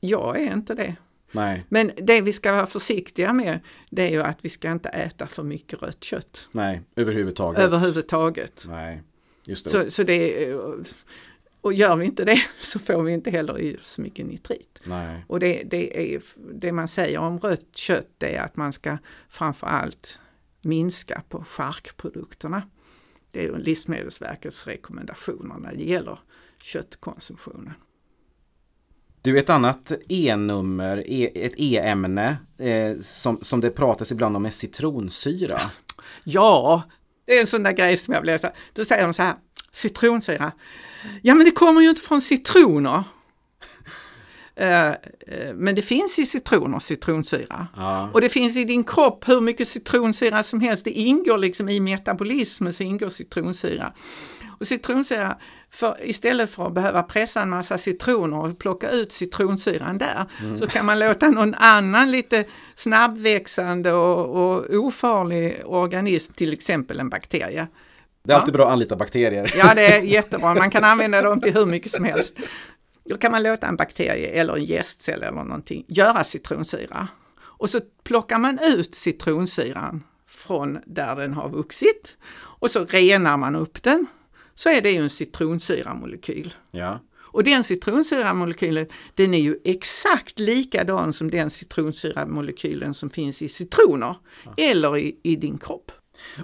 Jag 0.00 0.40
är 0.40 0.52
inte 0.52 0.74
det. 0.74 0.96
Nej, 1.32 1.64
Men 1.68 1.90
det 2.02 2.20
vi 2.20 2.32
ska 2.32 2.52
vara 2.52 2.66
försiktiga 2.66 3.32
med, 3.32 3.60
det 3.90 4.02
är 4.02 4.10
ju 4.10 4.22
att 4.22 4.38
vi 4.40 4.48
ska 4.48 4.70
inte 4.72 4.88
äta 4.88 5.26
för 5.26 5.42
mycket 5.42 5.82
rött 5.82 6.04
kött 6.04 6.48
nej, 6.52 6.82
överhuvudtaget. 6.96 7.60
överhuvudtaget. 7.62 8.64
Nej, 8.68 9.02
just 9.44 9.64
det. 9.64 9.70
Så, 9.70 9.90
så 9.90 10.02
det 10.02 10.44
är, 10.44 10.74
Och 11.60 11.72
gör 11.72 11.96
vi 11.96 12.06
inte 12.06 12.24
det 12.24 12.42
så 12.60 12.78
får 12.78 13.02
vi 13.02 13.12
inte 13.12 13.30
heller 13.30 13.60
i 13.60 13.76
så 13.82 14.00
mycket 14.00 14.26
nitrit. 14.26 14.80
Nej. 14.84 15.24
Och 15.26 15.40
det, 15.40 15.62
det, 15.62 16.14
är, 16.14 16.22
det 16.52 16.72
man 16.72 16.88
säger 16.88 17.18
om 17.18 17.38
rött 17.38 17.76
kött 17.76 18.22
är 18.22 18.40
att 18.40 18.56
man 18.56 18.72
ska 18.72 18.98
framför 19.28 19.66
allt 19.66 20.18
minska 20.62 21.22
på 21.28 21.44
charkprodukterna. 21.44 22.62
Det 23.32 23.44
är 23.44 23.58
Livsmedelsverkets 23.58 24.66
rekommendationer 24.66 25.58
när 25.58 25.74
det 25.74 25.84
gäller 25.84 26.18
köttkonsumtionen. 26.62 27.74
Du, 29.22 29.38
ett 29.38 29.50
annat 29.50 29.92
E-nummer, 30.08 31.04
e, 31.06 31.30
ett 31.44 31.54
E-ämne 31.56 32.36
eh, 32.58 32.98
som, 33.00 33.38
som 33.42 33.60
det 33.60 33.70
pratas 33.70 34.12
ibland 34.12 34.36
om 34.36 34.46
är 34.46 34.50
citronsyra. 34.50 35.60
Ja, 36.24 36.82
det 37.24 37.36
är 37.36 37.40
en 37.40 37.46
sån 37.46 37.62
där 37.62 37.72
grej 37.72 37.96
som 37.96 38.14
jag 38.14 38.22
blev 38.22 38.38
så 38.38 38.48
Då 38.72 38.84
säger 38.84 39.04
de 39.04 39.14
så 39.14 39.22
här, 39.22 39.34
citronsyra. 39.72 40.52
Ja, 41.22 41.34
men 41.34 41.44
det 41.44 41.50
kommer 41.50 41.80
ju 41.80 41.88
inte 41.88 42.02
från 42.02 42.20
citroner. 42.20 43.04
Eh, 44.60 44.88
eh, 44.88 45.54
men 45.54 45.74
det 45.74 45.82
finns 45.82 46.18
i 46.18 46.26
citroner 46.26 46.78
citronsyra. 46.78 47.66
Ja. 47.76 48.10
Och 48.12 48.20
det 48.20 48.28
finns 48.28 48.56
i 48.56 48.64
din 48.64 48.84
kropp 48.84 49.28
hur 49.28 49.40
mycket 49.40 49.68
citronsyra 49.68 50.42
som 50.42 50.60
helst. 50.60 50.84
Det 50.84 50.90
ingår 50.90 51.38
liksom 51.38 51.68
i 51.68 51.80
metabolismen 51.80 52.72
så 52.72 52.82
ingår 52.82 53.08
citronsyra. 53.08 53.92
Och 54.60 54.66
citronsyra, 54.66 55.36
för, 55.70 55.96
istället 56.04 56.50
för 56.50 56.66
att 56.66 56.74
behöva 56.74 57.02
pressa 57.02 57.42
en 57.42 57.50
massa 57.50 57.78
citroner 57.78 58.38
och 58.38 58.58
plocka 58.58 58.90
ut 58.90 59.12
citronsyran 59.12 59.98
där, 59.98 60.24
så 60.58 60.66
kan 60.66 60.86
man 60.86 60.98
låta 60.98 61.30
någon 61.30 61.54
annan 61.54 62.10
lite 62.10 62.44
snabbväxande 62.76 63.92
och, 63.92 64.26
och 64.26 64.74
ofarlig 64.74 65.62
organism, 65.66 66.32
till 66.32 66.52
exempel 66.52 67.00
en 67.00 67.08
bakterie, 67.08 67.68
Det 68.28 68.34
är 68.34 68.38
alltid 68.38 68.54
bra 68.54 68.66
att 68.66 68.72
anlita 68.72 68.96
bakterier. 68.96 69.54
Ja, 69.56 69.74
det 69.74 69.86
är 69.86 70.02
jättebra. 70.16 70.54
Man 70.54 70.70
kan 70.70 70.84
använda 70.84 71.22
dem 71.22 71.40
till 71.40 71.54
hur 71.54 71.66
mycket 71.66 71.92
som 71.92 72.04
helst. 72.04 72.38
Då 73.04 73.16
kan 73.16 73.32
man 73.32 73.42
låta 73.42 73.66
en 73.66 73.76
bakterie 73.76 74.28
eller 74.28 74.56
en 74.56 74.64
gästcell 74.64 75.22
eller 75.22 75.44
någonting 75.44 75.84
göra 75.88 76.24
citronsyra. 76.24 77.08
Och 77.40 77.70
så 77.70 77.80
plockar 78.04 78.38
man 78.38 78.58
ut 78.62 78.94
citronsyran 78.94 80.04
från 80.26 80.78
där 80.86 81.16
den 81.16 81.32
har 81.32 81.48
vuxit 81.48 82.16
och 82.34 82.70
så 82.70 82.84
renar 82.84 83.36
man 83.36 83.56
upp 83.56 83.82
den. 83.82 84.06
Så 84.54 84.68
är 84.68 84.82
det 84.82 84.90
ju 84.90 84.98
en 84.98 85.10
citronsyramolekyl. 85.10 86.54
Ja. 86.70 87.00
Och 87.18 87.44
den 87.44 87.64
citronsyramolekylen, 87.64 88.86
den 89.14 89.34
är 89.34 89.40
ju 89.40 89.58
exakt 89.64 90.38
likadan 90.38 91.12
som 91.12 91.30
den 91.30 91.50
citronsyramolekylen 91.50 92.94
som 92.94 93.10
finns 93.10 93.42
i 93.42 93.48
citroner 93.48 94.16
eller 94.56 94.98
i, 94.98 95.16
i 95.22 95.36
din 95.36 95.58
kropp. 95.58 95.92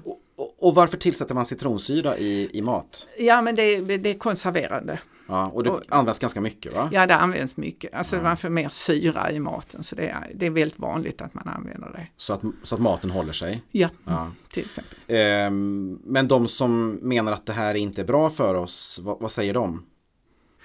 Och, 0.04 0.20
och, 0.36 0.54
och 0.68 0.74
varför 0.74 0.96
tillsätter 0.96 1.34
man 1.34 1.46
citronsyra 1.46 2.18
i, 2.18 2.50
i 2.58 2.62
mat? 2.62 3.06
Ja, 3.18 3.42
men 3.42 3.54
det, 3.56 3.80
det 3.96 4.10
är 4.10 4.18
konserverande. 4.18 4.98
Ja, 5.26 5.46
och 5.46 5.64
det 5.64 5.70
Och- 5.70 5.82
används 5.88 6.18
ganska 6.18 6.40
mycket 6.40 6.74
va? 6.74 6.88
Ja, 6.92 7.06
det 7.06 7.14
används 7.16 7.56
mycket. 7.56 7.94
Alltså 7.94 8.16
man 8.16 8.36
får 8.36 8.48
mer 8.48 8.68
syra 8.68 9.30
i 9.30 9.40
maten 9.40 9.82
så 9.82 9.94
det 9.96 10.08
är, 10.08 10.30
det 10.34 10.46
är 10.46 10.50
väldigt 10.50 10.78
vanligt 10.78 11.22
att 11.22 11.34
man 11.34 11.48
använder 11.48 11.88
det. 11.92 12.06
Så, 12.16 12.32
att, 12.34 12.40
så 12.62 12.74
att 12.74 12.80
maten 12.80 13.10
håller 13.10 13.32
sig. 13.32 13.62
Ja, 13.70 13.88
Ja. 14.04 14.30
till 14.50 14.62
exempel. 14.64 14.98
Ehm, 15.06 15.98
men 16.04 16.28
de 16.28 16.48
som 16.48 16.90
menar 17.02 17.32
att 17.32 17.46
det 17.46 17.52
här 17.52 17.74
inte 17.74 18.00
är 18.00 18.04
bra 18.04 18.30
för 18.30 18.54
oss, 18.54 19.00
vad, 19.02 19.20
vad 19.20 19.32
säger 19.32 19.54
de? 19.54 19.86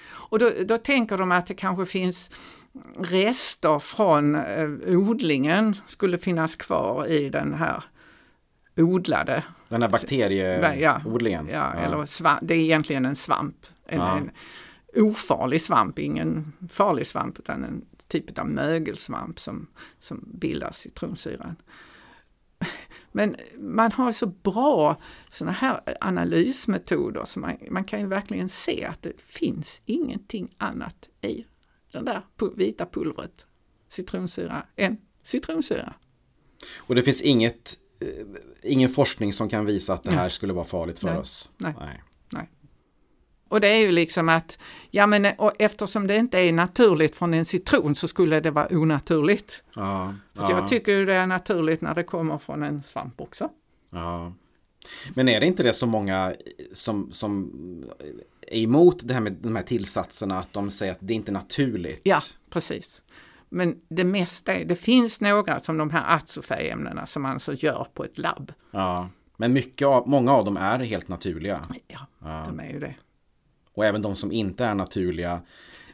Och 0.10 0.39
då, 0.39 0.51
då 0.65 0.77
tänker 0.77 1.17
de 1.17 1.32
att 1.32 1.47
det 1.47 1.53
kanske 1.53 1.86
finns 1.86 2.32
rester 2.99 3.79
från 3.79 4.36
eh, 4.36 4.69
odlingen 4.88 5.73
skulle 5.86 6.17
finnas 6.17 6.55
kvar 6.55 7.05
i 7.08 7.29
den 7.29 7.53
här 7.53 7.84
odlade, 8.77 9.43
Den 9.69 9.82
här 9.82 9.88
ja, 9.89 9.91
bakterieodlingen? 9.91 11.47
ja, 11.47 11.73
eller 11.73 12.05
svamp, 12.05 12.39
det 12.41 12.53
är 12.53 12.58
egentligen 12.60 13.05
en 13.05 13.15
svamp. 13.15 13.65
En, 13.86 13.99
Ja. 13.99 14.17
en 14.17 14.32
ofarlig 14.95 15.62
svamp, 15.62 15.99
ingen 15.99 16.53
farlig 16.69 17.08
svamp 17.08 17.39
utan 17.39 17.63
en 17.63 17.86
typ 18.08 18.39
av 18.39 18.47
mögelsvamp 18.47 19.39
som, 19.39 19.67
som 19.99 20.23
bildar 20.34 20.71
citronsyran. 20.71 21.55
Men 23.12 23.36
man 23.58 23.91
har 23.91 24.12
så 24.12 24.25
bra 24.25 24.97
sådana 25.29 25.51
här 25.51 25.97
analysmetoder 26.01 27.25
så 27.25 27.39
man, 27.39 27.58
man 27.71 27.84
kan 27.84 27.99
ju 27.99 28.08
verkligen 28.08 28.49
se 28.49 28.86
att 28.86 29.01
det 29.01 29.13
finns 29.21 29.82
ingenting 29.86 30.55
annat 30.58 31.10
i 31.21 31.45
den 31.91 32.05
där 32.05 32.21
vita 32.55 32.86
pulvret, 32.86 33.45
citronsyra, 33.89 34.65
än 34.75 34.97
citronsyra. 35.23 35.93
Och 36.77 36.95
det 36.95 37.03
finns 37.03 37.21
inget, 37.21 37.73
ingen 38.62 38.89
forskning 38.89 39.33
som 39.33 39.49
kan 39.49 39.65
visa 39.65 39.93
att 39.93 40.03
det 40.03 40.12
här 40.12 40.21
Nej. 40.21 40.31
skulle 40.31 40.53
vara 40.53 40.65
farligt 40.65 40.99
för 40.99 41.07
Nej. 41.07 41.17
oss? 41.17 41.51
Nej. 41.57 41.73
Nej. 42.29 42.49
Och 43.49 43.62
det 43.62 43.67
är 43.67 43.77
ju 43.77 43.91
liksom 43.91 44.29
att, 44.29 44.57
ja 44.91 45.07
men 45.07 45.25
och 45.25 45.53
eftersom 45.59 46.07
det 46.07 46.15
inte 46.15 46.39
är 46.39 46.53
naturligt 46.53 47.15
från 47.15 47.33
en 47.33 47.45
citron 47.45 47.95
så 47.95 48.07
skulle 48.07 48.39
det 48.39 48.51
vara 48.51 48.67
onaturligt. 48.71 49.63
Ja, 49.75 50.15
Fast 50.33 50.49
ja, 50.49 50.59
jag 50.59 50.67
tycker 50.67 50.91
ju 50.91 51.05
det 51.05 51.13
är 51.13 51.27
naturligt 51.27 51.81
när 51.81 51.95
det 51.95 52.03
kommer 52.03 52.38
från 52.38 52.63
en 52.63 52.83
svamp 52.83 53.21
också. 53.21 53.49
ja. 53.89 54.33
Men 55.13 55.29
är 55.29 55.39
det 55.39 55.45
inte 55.45 55.63
det 55.63 55.73
så 55.73 55.85
många 55.85 56.33
som, 56.73 57.12
som 57.12 57.51
är 58.47 58.59
emot 58.59 59.07
det 59.07 59.13
här 59.13 59.21
med 59.21 59.33
de 59.33 59.55
här 59.55 59.63
tillsatserna 59.63 60.39
att 60.39 60.53
de 60.53 60.69
säger 60.69 60.91
att 60.91 60.97
det 61.01 61.13
inte 61.13 61.31
är 61.31 61.33
naturligt? 61.33 62.01
Ja, 62.03 62.19
precis. 62.49 63.01
Men 63.49 63.75
det 63.89 64.03
mesta, 64.03 64.53
är, 64.53 64.65
det 64.65 64.75
finns 64.75 65.21
några 65.21 65.59
som 65.59 65.77
de 65.77 65.89
här 65.89 66.15
azofärgämnena 66.17 67.05
som 67.05 67.21
man 67.21 67.31
alltså 67.31 67.53
gör 67.53 67.88
på 67.93 68.03
ett 68.03 68.17
labb. 68.17 68.53
Ja. 68.71 69.09
Men 69.38 69.53
mycket 69.53 69.88
av, 69.88 70.07
många 70.09 70.33
av 70.33 70.45
dem 70.45 70.57
är 70.57 70.79
helt 70.79 71.07
naturliga. 71.07 71.59
Ja, 71.88 71.99
Ja. 72.23 72.43
de 72.45 72.59
är 72.59 72.69
ju 72.69 72.79
det. 72.79 72.95
Och 73.73 73.85
även 73.85 74.01
de 74.01 74.15
som 74.15 74.31
inte 74.31 74.65
är 74.65 74.75
naturliga 74.75 75.41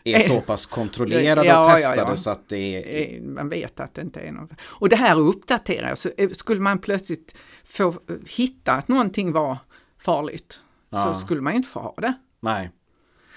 är 0.03 0.15
Eh, 0.15 0.21
så 0.21 0.41
pass 0.41 0.65
kontrollerade 0.65 1.47
ja, 1.47 1.63
och 1.65 1.69
ja, 1.71 1.75
testade 1.75 2.01
ja. 2.01 2.15
så 2.15 2.29
att 2.29 2.49
det 2.49 2.57
är... 2.57 3.15
Eh, 3.17 3.21
Man 3.21 3.49
vet 3.49 3.79
att 3.79 3.93
det 3.93 4.01
inte 4.01 4.19
är 4.19 4.31
något. 4.31 4.51
Och 4.61 4.89
det 4.89 4.95
här 4.95 5.19
uppdateras. 5.19 6.01
Så 6.01 6.09
eh, 6.17 6.29
skulle 6.29 6.61
man 6.61 6.79
plötsligt 6.79 7.35
få 7.63 7.93
hitta 8.27 8.71
att 8.71 8.87
någonting 8.87 9.31
var 9.31 9.57
farligt 9.97 10.59
Ja. 10.89 11.03
så 11.03 11.13
skulle 11.13 11.41
man 11.41 11.53
inte 11.53 11.69
få 11.69 11.79
ha 11.79 11.93
det. 11.97 12.13
Nej. 12.39 12.71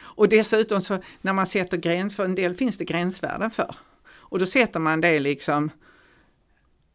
Och 0.00 0.28
dessutom 0.28 0.80
så 0.80 0.98
när 1.20 1.32
man 1.32 1.46
sätter 1.46 1.76
gräns, 1.76 2.16
för 2.16 2.24
en 2.24 2.34
del 2.34 2.54
finns 2.54 2.78
det 2.78 2.84
gränsvärden 2.84 3.50
för. 3.50 3.74
Och 4.30 4.38
då 4.38 4.46
sätter 4.46 4.80
man 4.80 5.00
det 5.00 5.18
liksom 5.18 5.70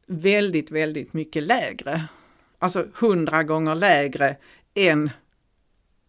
väldigt, 0.07 0.71
väldigt 0.71 1.13
mycket 1.13 1.43
lägre. 1.43 2.07
Alltså 2.59 2.87
hundra 2.99 3.43
gånger 3.43 3.75
lägre 3.75 4.37
än 4.73 5.09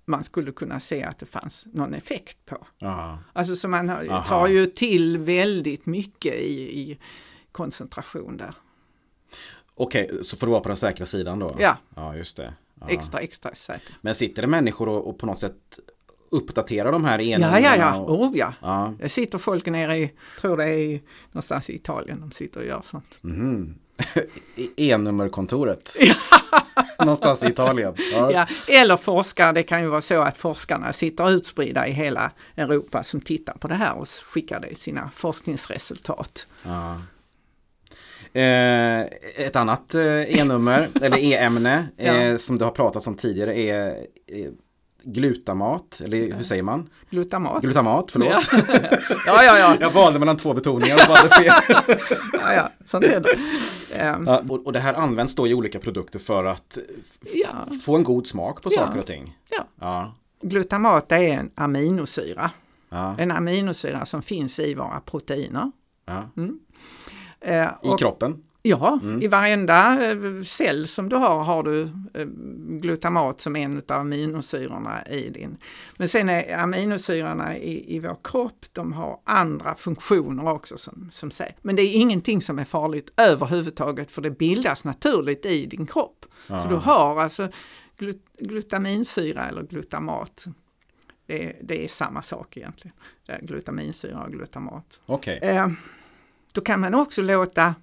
man 0.04 0.24
skulle 0.24 0.52
kunna 0.52 0.80
se 0.80 1.02
att 1.02 1.18
det 1.18 1.26
fanns 1.26 1.66
någon 1.72 1.94
effekt 1.94 2.38
på. 2.44 2.66
Ja. 2.78 3.18
Alltså 3.32 3.56
så 3.56 3.68
man 3.68 3.90
Aha. 3.90 4.24
tar 4.24 4.48
ju 4.48 4.66
till 4.66 5.18
väldigt 5.18 5.86
mycket 5.86 6.34
i, 6.34 6.80
i 6.80 6.98
koncentration 7.52 8.36
där. 8.36 8.54
Okej, 9.74 10.10
så 10.22 10.36
får 10.36 10.46
du 10.46 10.50
vara 10.50 10.60
på 10.60 10.68
den 10.68 10.76
säkra 10.76 11.06
sidan 11.06 11.38
då? 11.38 11.56
Ja. 11.58 11.76
Ja, 11.94 12.16
just 12.16 12.36
det. 12.36 12.54
Ja. 12.80 12.88
Extra, 12.88 13.20
extra 13.20 13.54
säkert. 13.54 13.92
Men 14.00 14.14
sitter 14.14 14.42
det 14.42 14.48
människor 14.48 14.88
och, 14.88 15.08
och 15.08 15.18
på 15.18 15.26
något 15.26 15.38
sätt 15.38 15.78
uppdaterar 16.34 16.92
de 16.92 17.04
här 17.04 17.18
Ja, 17.18 17.34
enheterna? 17.36 17.60
ja, 17.60 17.76
ja. 17.76 17.96
Och, 17.96 18.20
Oh, 18.22 18.36
ja. 18.36 18.52
ja. 18.62 18.94
Det 18.98 19.08
sitter 19.08 19.38
folk 19.38 19.66
nere 19.66 19.96
i, 19.98 20.10
tror 20.40 20.56
det 20.56 20.64
är 20.64 20.78
i, 20.78 21.02
någonstans 21.32 21.70
i 21.70 21.74
Italien 21.74 22.20
de 22.20 22.30
sitter 22.30 22.60
och 22.60 22.66
gör 22.66 22.82
sånt. 22.84 23.18
I 24.56 24.70
E-nummerkontoret. 24.90 25.96
Någonstans 26.98 27.42
i 27.42 27.46
Italien. 27.46 27.94
Ja. 28.12 28.32
Ja, 28.32 28.46
eller 28.68 28.96
forskare, 28.96 29.52
det 29.52 29.62
kan 29.62 29.82
ju 29.82 29.88
vara 29.88 30.00
så 30.00 30.22
att 30.22 30.36
forskarna 30.36 30.92
sitter 30.92 31.30
utspridda 31.30 31.86
i 31.88 31.92
hela 31.92 32.30
Europa 32.56 33.02
som 33.02 33.20
tittar 33.20 33.52
på 33.54 33.68
det 33.68 33.74
här 33.74 33.96
och 33.98 34.08
skickar 34.08 34.60
det 34.60 34.68
i 34.68 34.74
sina 34.74 35.10
forskningsresultat. 35.14 36.46
Ja. 36.62 37.00
Eh, 38.40 39.00
ett 39.36 39.56
annat 39.56 39.94
eh, 39.94 40.40
E-nummer, 40.40 40.88
eller 41.02 41.18
E-ämne, 41.18 41.86
Ja. 41.96 42.04
eh, 42.14 42.36
som 42.36 42.58
det 42.58 42.64
har 42.64 42.72
pratats 42.72 43.06
om 43.06 43.14
tidigare 43.14 43.58
är 43.58 43.86
eh, 44.26 44.50
glutamat, 45.04 46.00
eller 46.04 46.36
hur 46.36 46.44
säger 46.44 46.62
man? 46.62 46.88
Glutamat. 47.10 47.62
Glutamat, 47.62 48.10
förlåt. 48.10 48.28
Ja. 48.28 48.40
ja, 49.26 49.42
ja, 49.44 49.58
ja, 49.58 49.76
Jag 49.80 49.90
valde 49.90 50.18
mellan 50.18 50.36
två 50.36 50.54
betoningar 50.54 50.94
och 50.96 51.08
valde 51.08 51.28
fel. 51.34 51.52
ja, 52.32 52.54
ja, 52.54 52.70
sånt 52.86 53.04
är 53.04 53.20
det. 53.20 53.38
Ja, 53.98 54.42
och, 54.48 54.66
och 54.66 54.72
det 54.72 54.78
här 54.80 54.94
används 54.94 55.34
då 55.34 55.46
i 55.48 55.54
olika 55.54 55.78
produkter 55.78 56.18
för 56.18 56.44
att 56.44 56.78
Ja. 57.34 57.48
få 57.84 57.96
en 57.96 58.04
god 58.04 58.26
smak 58.26 58.62
på 58.62 58.70
saker 58.70 58.98
och 58.98 59.06
ting. 59.06 59.38
Ja. 59.80 60.14
Glutamat 60.42 61.12
är 61.12 61.18
en 61.38 61.50
aminosyra, 61.54 62.50
en 63.18 63.30
aminosyra 63.30 64.04
som 64.06 64.22
finns 64.22 64.58
i 64.58 64.74
våra 64.74 65.00
proteiner. 65.00 65.72
Ja. 66.06 66.22
Eh, 67.40 67.62
I 67.64 67.68
och- 67.82 67.98
kroppen. 67.98 68.42
Ja, 68.66 69.00
i 69.20 69.28
varenda 69.28 70.10
eh, 70.10 70.42
cell 70.42 70.88
som 70.88 71.08
du 71.08 71.16
har 71.16 71.44
har 71.44 71.62
du 71.62 71.82
eh, 72.14 72.26
glutamat 72.80 73.40
som 73.40 73.56
en 73.56 73.82
av 73.88 74.00
aminosyrorna 74.00 75.06
i 75.06 75.28
din. 75.30 75.56
Men 75.96 76.08
sen 76.08 76.28
är 76.28 76.58
aminosyrorna 76.58 77.58
i, 77.58 77.96
i 77.96 78.00
vår 78.00 78.16
kropp, 78.24 78.66
de 78.72 78.92
har 78.92 79.20
andra 79.24 79.74
funktioner 79.74 80.48
också 80.48 80.76
som, 80.76 81.08
som 81.12 81.30
säger. 81.30 81.56
Men 81.62 81.76
det 81.76 81.82
är 81.82 81.94
ingenting 81.94 82.42
som 82.42 82.58
är 82.58 82.64
farligt 82.64 83.10
överhuvudtaget 83.16 84.10
för 84.10 84.22
det 84.22 84.30
bildas 84.30 84.84
naturligt 84.84 85.46
i 85.46 85.66
din 85.66 85.86
kropp. 85.86 86.26
Så 86.46 86.68
du 86.68 86.76
har 86.76 87.22
alltså 87.22 87.48
glut, 87.96 88.24
glutaminsyra 88.38 89.48
eller 89.48 89.62
glutamat 89.62 90.44
Det 91.26 91.44
är, 91.44 91.56
det 91.62 91.84
är 91.84 91.88
samma 91.88 92.22
sak 92.22 92.56
egentligen. 92.56 92.96
Glutaminsyra 93.42 94.22
och 94.24 94.32
glutamat. 94.32 95.00
Okej. 95.06 95.38
Eh, 95.42 95.68
då 96.52 96.60
kan 96.60 96.80
man 96.80 96.94
också 96.94 97.22
låta 97.22 97.74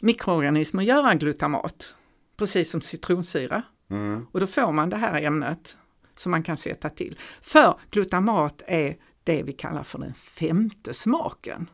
mikroorganismer 0.00 0.82
göra 0.82 1.14
glutamat, 1.14 1.94
precis 2.36 2.70
som 2.70 2.80
citronsyra. 2.80 3.62
Mm. 3.90 4.26
Och 4.32 4.40
då 4.40 4.46
får 4.46 4.72
man 4.72 4.90
det 4.90 4.96
här 4.96 5.22
ämnet 5.22 5.76
som 6.16 6.30
man 6.30 6.42
kan 6.42 6.56
sätta 6.56 6.90
till. 6.90 7.18
För 7.40 7.80
glutamat 7.90 8.62
är 8.66 8.96
det 9.24 9.42
vi 9.42 9.52
kallar 9.52 9.82
för 9.82 9.98
den 9.98 10.14
femte 10.14 10.94
smaken. 10.94 11.70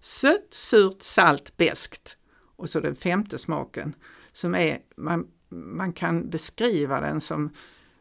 Sött, 0.00 0.54
surt, 0.54 1.02
salt, 1.02 1.56
beskt. 1.56 2.16
Och 2.56 2.70
så 2.70 2.80
den 2.80 2.94
femte 2.94 3.38
smaken 3.38 3.94
som 4.32 4.54
är, 4.54 4.78
man, 4.96 5.26
man 5.48 5.92
kan 5.92 6.30
beskriva 6.30 7.00
den 7.00 7.20
som 7.20 7.50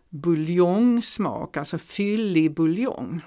buljongsmak, 0.09 1.57
alltså 1.57 1.77
fyllig 1.77 2.55
buljong. 2.55 3.21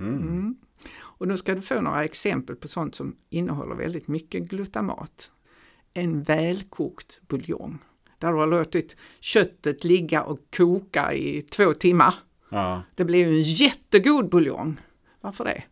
Mm. 0.00 0.56
Och 1.00 1.28
nu 1.28 1.36
ska 1.36 1.54
du 1.54 1.62
få 1.62 1.80
några 1.80 2.04
exempel 2.04 2.56
på 2.56 2.68
sånt 2.68 2.94
som 2.94 3.16
innehåller 3.30 3.74
väldigt 3.74 4.08
mycket 4.08 4.42
glutamat. 4.42 5.30
En 5.94 6.22
välkokt 6.22 7.20
buljong, 7.28 7.78
där 8.18 8.32
du 8.32 8.38
har 8.38 8.46
låtit 8.46 8.96
köttet 9.20 9.84
ligga 9.84 10.22
och 10.22 10.38
koka 10.56 11.12
i 11.12 11.42
två 11.42 11.74
timmar. 11.74 12.14
Ja. 12.48 12.82
Det 12.94 13.04
blir 13.04 13.18
ju 13.18 13.36
en 13.36 13.42
jättegod 13.42 14.30
buljong. 14.30 14.80
Varför 15.20 15.44
det? 15.44 15.62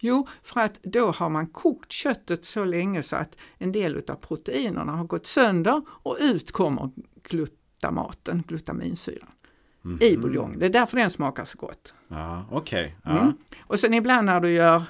Jo, 0.00 0.28
för 0.42 0.60
att 0.60 0.82
då 0.82 1.10
har 1.10 1.30
man 1.30 1.46
kokt 1.46 1.92
köttet 1.92 2.44
så 2.44 2.64
länge 2.64 3.02
så 3.02 3.16
att 3.16 3.36
en 3.58 3.72
del 3.72 4.02
av 4.08 4.14
proteinerna 4.14 4.92
har 4.92 5.04
gått 5.04 5.26
sönder 5.26 5.82
och 5.88 6.16
ut 6.20 6.52
kommer 6.52 6.90
glutamaten, 7.22 8.42
glutaminsyran, 8.48 9.30
i 10.00 10.16
buljongen. 10.16 10.58
Det 10.58 10.66
är 10.66 10.70
därför 10.70 10.96
den 10.96 11.10
smakar 11.10 11.44
så 11.44 11.58
gott. 11.58 11.94
Ja, 12.08 12.44
okej. 12.50 12.96
Ja. 13.04 13.20
Mm. 13.20 13.32
Och 13.60 13.80
sen 13.80 13.94
ibland 13.94 14.26
när 14.26 14.40
du 14.40 14.50
gör 14.50 14.82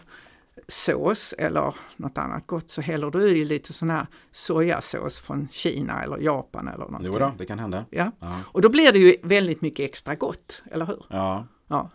sås 0.69 1.35
eller 1.39 1.75
något 1.97 2.19
annat 2.19 2.47
gott 2.47 2.71
så 2.71 2.81
häller 2.81 3.11
du 3.11 3.29
i 3.29 3.45
lite 3.45 3.73
sån 3.73 3.91
här 3.91 4.07
sojasås 4.31 5.21
från 5.21 5.49
Kina 5.49 6.03
eller 6.03 6.19
Japan 6.19 6.69
eller 6.69 6.85
någonting. 6.85 7.11
Jo 7.13 7.19
då, 7.19 7.33
det 7.39 7.47
kan 7.47 7.59
hända. 7.59 7.85
Ja. 7.91 8.13
Ja. 8.19 8.41
Och 8.45 8.63
då 8.63 8.69
blir 8.69 8.93
det 8.93 8.99
ju 8.99 9.17
väldigt 9.23 9.61
mycket 9.61 9.91
extra 9.91 10.15
gott, 10.15 10.63
eller 10.71 10.87
hur? 10.87 11.05
Ja. 11.09 11.47
Ja. 11.69 11.91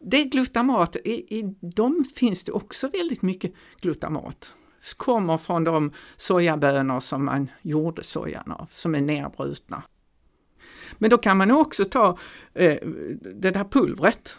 Det 0.00 0.24
glutamat, 0.24 0.96
i, 0.96 1.38
i 1.38 1.56
dem 1.60 2.04
finns 2.16 2.44
det 2.44 2.52
också 2.52 2.88
väldigt 2.88 3.22
mycket 3.22 3.52
glutamat. 3.80 4.52
Det 4.80 4.96
kommer 4.96 5.38
från 5.38 5.64
de 5.64 5.92
sojabönor 6.16 7.00
som 7.00 7.24
man 7.24 7.50
gjorde 7.62 8.02
sojan 8.02 8.52
av, 8.52 8.68
som 8.70 8.94
är 8.94 9.00
nerbrutna. 9.00 9.82
Men 10.98 11.10
då 11.10 11.18
kan 11.18 11.36
man 11.36 11.50
också 11.50 11.84
ta 11.84 12.18
eh, 12.54 12.78
det 13.20 13.50
där 13.50 13.64
pulvret, 13.64 14.38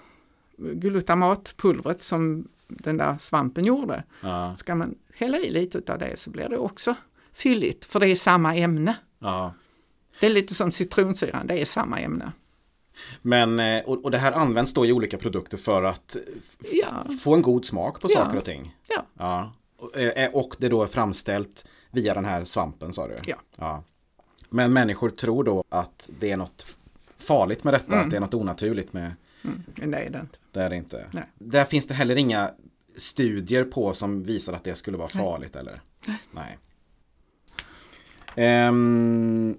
glutamatpulvret 0.58 2.02
som 2.02 2.48
den 2.68 2.98
där 2.98 3.18
svampen 3.20 3.66
gjorde. 3.66 4.04
Ja. 4.22 4.56
Ska 4.56 4.76
man 4.76 4.96
hälla 5.14 5.38
i 5.38 5.50
lite 5.50 5.94
av 5.94 6.00
det 6.00 6.20
så 6.20 6.30
blir 6.30 6.50
det 6.50 6.58
också 6.58 6.96
fylligt, 7.34 7.86
för 7.86 8.00
det 8.00 8.08
är 8.08 8.16
samma 8.16 8.56
ämne. 8.56 8.96
ja. 9.20 9.54
Det 10.20 10.26
är 10.26 10.30
lite 10.30 10.56
som 10.56 10.72
citronsyran, 10.72 11.48
det 11.48 11.62
är 11.62 11.66
samma 11.66 12.00
ämne. 12.00 12.32
Men, 13.22 13.60
eh, 13.60 13.84
och, 13.84 14.04
och 14.06 14.12
det 14.12 14.18
här 14.18 14.32
används 14.32 14.74
då 14.74 14.86
i 14.86 14.92
olika 14.92 15.18
produkter 15.18 15.58
för 15.58 15.84
att 15.84 16.18
Ja. 16.72 17.06
få 17.24 17.34
en 17.36 17.42
god 17.42 17.66
smak 17.66 18.02
på 18.02 18.10
saker 18.10 18.38
och 18.38 18.46
ting? 18.46 18.76
Ja. 18.88 19.06
Ja. 19.18 19.54
Och, 19.78 19.98
eh, 19.98 20.32
och 20.34 20.56
det 20.60 20.70
då 20.70 20.84
är 20.84 20.88
framställt 20.88 21.66
via 21.92 22.14
den 22.14 22.26
här 22.26 22.44
svampen 22.44 22.94
sa 22.94 23.08
du? 23.08 23.16
Ja. 23.26 23.36
ja. 23.56 23.84
Men 24.50 24.74
människor 24.74 25.10
tror 25.10 25.44
då 25.44 25.64
att 25.70 26.10
det 26.20 26.32
är 26.32 26.38
något 26.38 26.78
farligt 27.18 27.64
med 27.64 27.74
detta, 27.74 27.94
Mm. 27.94 28.06
att 28.06 28.12
det 28.12 28.18
är 28.18 28.22
något 28.22 28.34
onaturligt 28.34 28.94
med 28.94 29.12
Mm, 29.44 29.64
men 29.76 29.92
det 29.92 29.98
är 29.98 30.10
det 30.10 30.20
inte. 30.20 30.38
Det 30.56 30.62
är 30.64 30.70
det 30.70 30.76
inte. 30.76 31.06
Nej. 31.12 31.24
Där 31.40 31.66
finns 31.66 31.88
det 31.88 31.94
heller 31.94 32.16
inga 32.16 32.52
studier 32.98 33.64
på 33.64 33.94
som 33.94 34.24
visar 34.24 34.54
att 34.54 34.64
det 34.64 34.76
skulle 34.76 34.98
vara 34.98 35.08
farligt 35.08 35.56
eller? 35.56 35.74
Nej. 36.32 36.58
Ehm, 38.36 39.58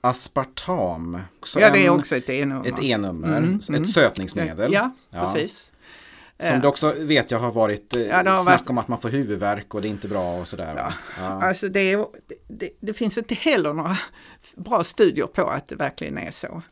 aspartam. 0.00 1.18
Så 1.42 1.60
Ja, 1.60 1.70
det 1.72 1.86
är 1.86 1.90
också 1.90 2.16
ett 2.16 2.30
E-nummer. 2.30 2.68
Ett 2.68 2.82
E-nummer, 2.84 3.38
Mm, 3.38 3.56
ett 3.56 3.68
mm. 3.68 3.84
sötningsmedel. 3.84 4.72
Ja, 4.72 4.90
Ja. 5.10 5.20
precis. 5.20 5.72
Som 6.38 6.54
Eh, 6.54 6.60
det 6.60 6.68
också 6.68 6.92
vet 6.92 7.30
jag 7.30 7.38
har 7.38 7.52
varit 7.52 7.94
eh, 7.96 8.02
Ja, 8.02 8.16
har 8.16 8.42
snack 8.42 8.58
varit- 8.60 8.70
om 8.70 8.78
att 8.78 8.88
man 8.88 9.00
får 9.00 9.08
huvudvärk 9.08 9.74
och 9.74 9.82
det 9.82 9.88
är 9.88 9.90
inte 9.90 10.08
bra 10.08 10.38
och 10.40 10.48
sådär. 10.48 10.74
va? 10.74 10.94
Ja. 11.18 11.24
Alltså 11.24 11.68
det, 11.68 11.80
är, 11.92 12.06
det, 12.48 12.70
det 12.80 12.94
finns 12.94 13.18
inte 13.18 13.34
heller 13.34 13.72
några 13.72 13.98
bra 14.56 14.84
studier 14.84 15.26
på 15.26 15.46
att 15.48 15.68
det 15.68 15.74
verkligen 15.76 16.18
är 16.18 16.30
så. 16.30 16.62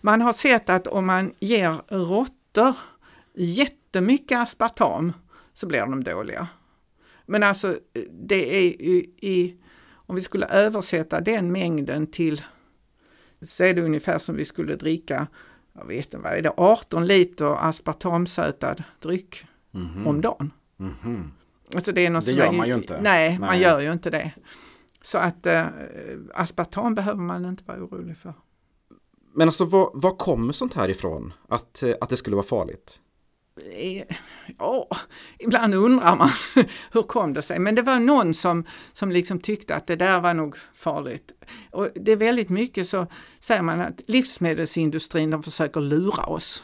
Man 0.00 0.20
har 0.20 0.32
sett 0.32 0.68
att 0.70 0.86
om 0.86 1.06
man 1.06 1.32
ger 1.40 1.76
råttor 1.88 2.76
jättemycket 3.34 4.38
aspartam 4.38 5.12
så 5.52 5.66
blir 5.66 5.80
de 5.80 6.04
dåliga. 6.04 6.48
Men 7.26 7.42
alltså 7.42 7.76
det 8.12 8.56
är 8.56 8.60
i, 8.62 9.10
i 9.20 9.56
om 9.90 10.14
vi 10.14 10.20
skulle 10.20 10.46
översätta 10.46 11.20
den 11.20 11.52
mängden 11.52 12.06
till 12.06 12.42
så 13.42 13.64
är 13.64 13.74
det 13.74 13.82
ungefär 13.82 14.18
som 14.18 14.36
vi 14.36 14.44
skulle 14.44 14.76
dricka, 14.76 15.26
jag 15.72 15.86
vet 15.86 16.04
inte 16.04 16.18
vad 16.18 16.32
är 16.32 16.42
det, 16.42 16.52
18 16.56 17.06
liter 17.06 17.68
aspartamsötad 17.68 18.84
dryck 18.98 19.46
Mhm. 19.70 20.06
om 20.06 20.20
dagen. 20.20 20.50
Mhm. 20.76 21.32
Alltså 21.74 21.92
det 21.92 22.06
är 22.06 22.10
något 22.10 22.26
Det 22.26 22.32
gör 22.32 22.52
man 22.52 22.68
ju 22.68 22.74
inte. 22.74 23.00
Nej, 23.00 23.38
man 23.38 23.48
Nej. 23.48 23.60
gör 23.62 23.80
ju 23.80 23.92
inte 23.92 24.10
det. 24.10 24.32
Så 25.02 25.18
att 25.18 25.46
eh, 25.46 25.66
aspartam 26.34 26.94
behöver 26.94 27.20
man 27.20 27.44
inte 27.44 27.64
vara 27.66 27.78
orolig 27.84 28.16
för. 28.16 28.34
Men 29.34 29.48
alltså 29.48 29.64
vad, 29.64 29.90
vad 29.94 30.18
kommer 30.18 30.52
sånt 30.52 30.74
här 30.74 30.88
ifrån? 30.88 31.32
Att, 31.48 31.82
eh, 31.82 31.94
att 32.00 32.10
det 32.10 32.16
skulle 32.16 32.36
vara 32.36 32.46
farligt? 32.46 33.00
Eh, 33.72 34.16
Ja, 34.58 34.88
ibland 35.38 35.74
undrar 35.74 36.16
man 36.16 36.30
hur 36.92 37.02
kom 37.02 37.32
det 37.34 37.42
sig? 37.42 37.58
Men 37.58 37.74
det 37.74 37.82
var 37.82 38.00
någon 38.00 38.34
som, 38.34 38.64
som 38.92 39.10
liksom 39.10 39.40
tyckte 39.40 39.74
att 39.76 39.86
det 39.86 39.96
där 39.96 40.20
var 40.20 40.34
nog 40.34 40.56
farligt. 40.74 41.32
Och 41.72 41.88
det 41.94 42.12
är 42.12 42.16
väldigt 42.16 42.48
mycket 42.50 42.88
så 42.88 43.06
säger 43.40 43.62
man 43.62 43.80
att 43.80 44.00
livsmedelsindustrin 44.06 45.30
de 45.30 45.42
försöker 45.42 45.80
lura 45.80 46.26
oss. 46.26 46.62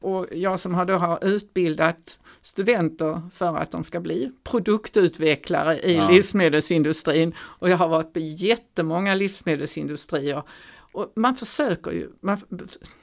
Och 0.00 0.26
jag 0.32 0.60
som 0.60 0.74
har 0.74 0.84
då 0.84 0.94
har 0.94 1.24
utbildat 1.24 2.18
studenter 2.42 3.22
för 3.34 3.56
att 3.56 3.70
de 3.70 3.84
ska 3.84 4.00
bli 4.00 4.32
produktutvecklare 4.44 5.78
i 5.80 5.96
Ja. 5.96 6.08
livsmedelsindustrin 6.10 7.34
och 7.38 7.68
jag 7.70 7.76
har 7.76 7.88
varit 7.88 8.12
på 8.12 8.18
jättemånga 8.18 9.14
livsmedelsindustrier 9.14 10.42
och 10.94 11.12
man 11.16 11.34
försöker 11.34 11.90
ju, 11.90 12.10
man, 12.20 12.38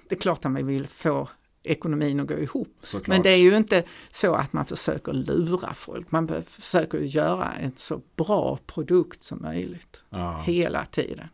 det 0.09 0.15
är 0.15 0.19
klart 0.19 0.45
att 0.45 0.51
man 0.51 0.67
vill 0.67 0.87
få 0.87 1.29
ekonomin 1.63 2.19
att 2.19 2.27
gå 2.27 2.39
ihop. 2.39 2.77
Såklart. 2.79 3.07
Men 3.07 3.21
det 3.21 3.29
är 3.29 3.35
ju 3.35 3.57
inte 3.57 3.83
så 4.11 4.33
att 4.33 4.53
man 4.53 4.65
försöker 4.65 5.13
lura 5.13 5.73
folk, 5.73 6.11
man 6.11 6.43
försöker 6.47 6.97
göra 6.97 7.51
en 7.51 7.71
så 7.75 8.01
bra 8.15 8.59
produkt 8.65 9.23
som 9.23 9.41
möjligt 9.41 10.03
ja, 10.09 10.41
hela 10.45 10.85
tiden 10.85 11.27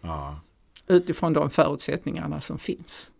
ja. 0.00 0.40
utifrån 0.86 1.32
de 1.32 1.50
förutsättningarna 1.50 2.40
som 2.40 2.58
finns. 2.58 3.10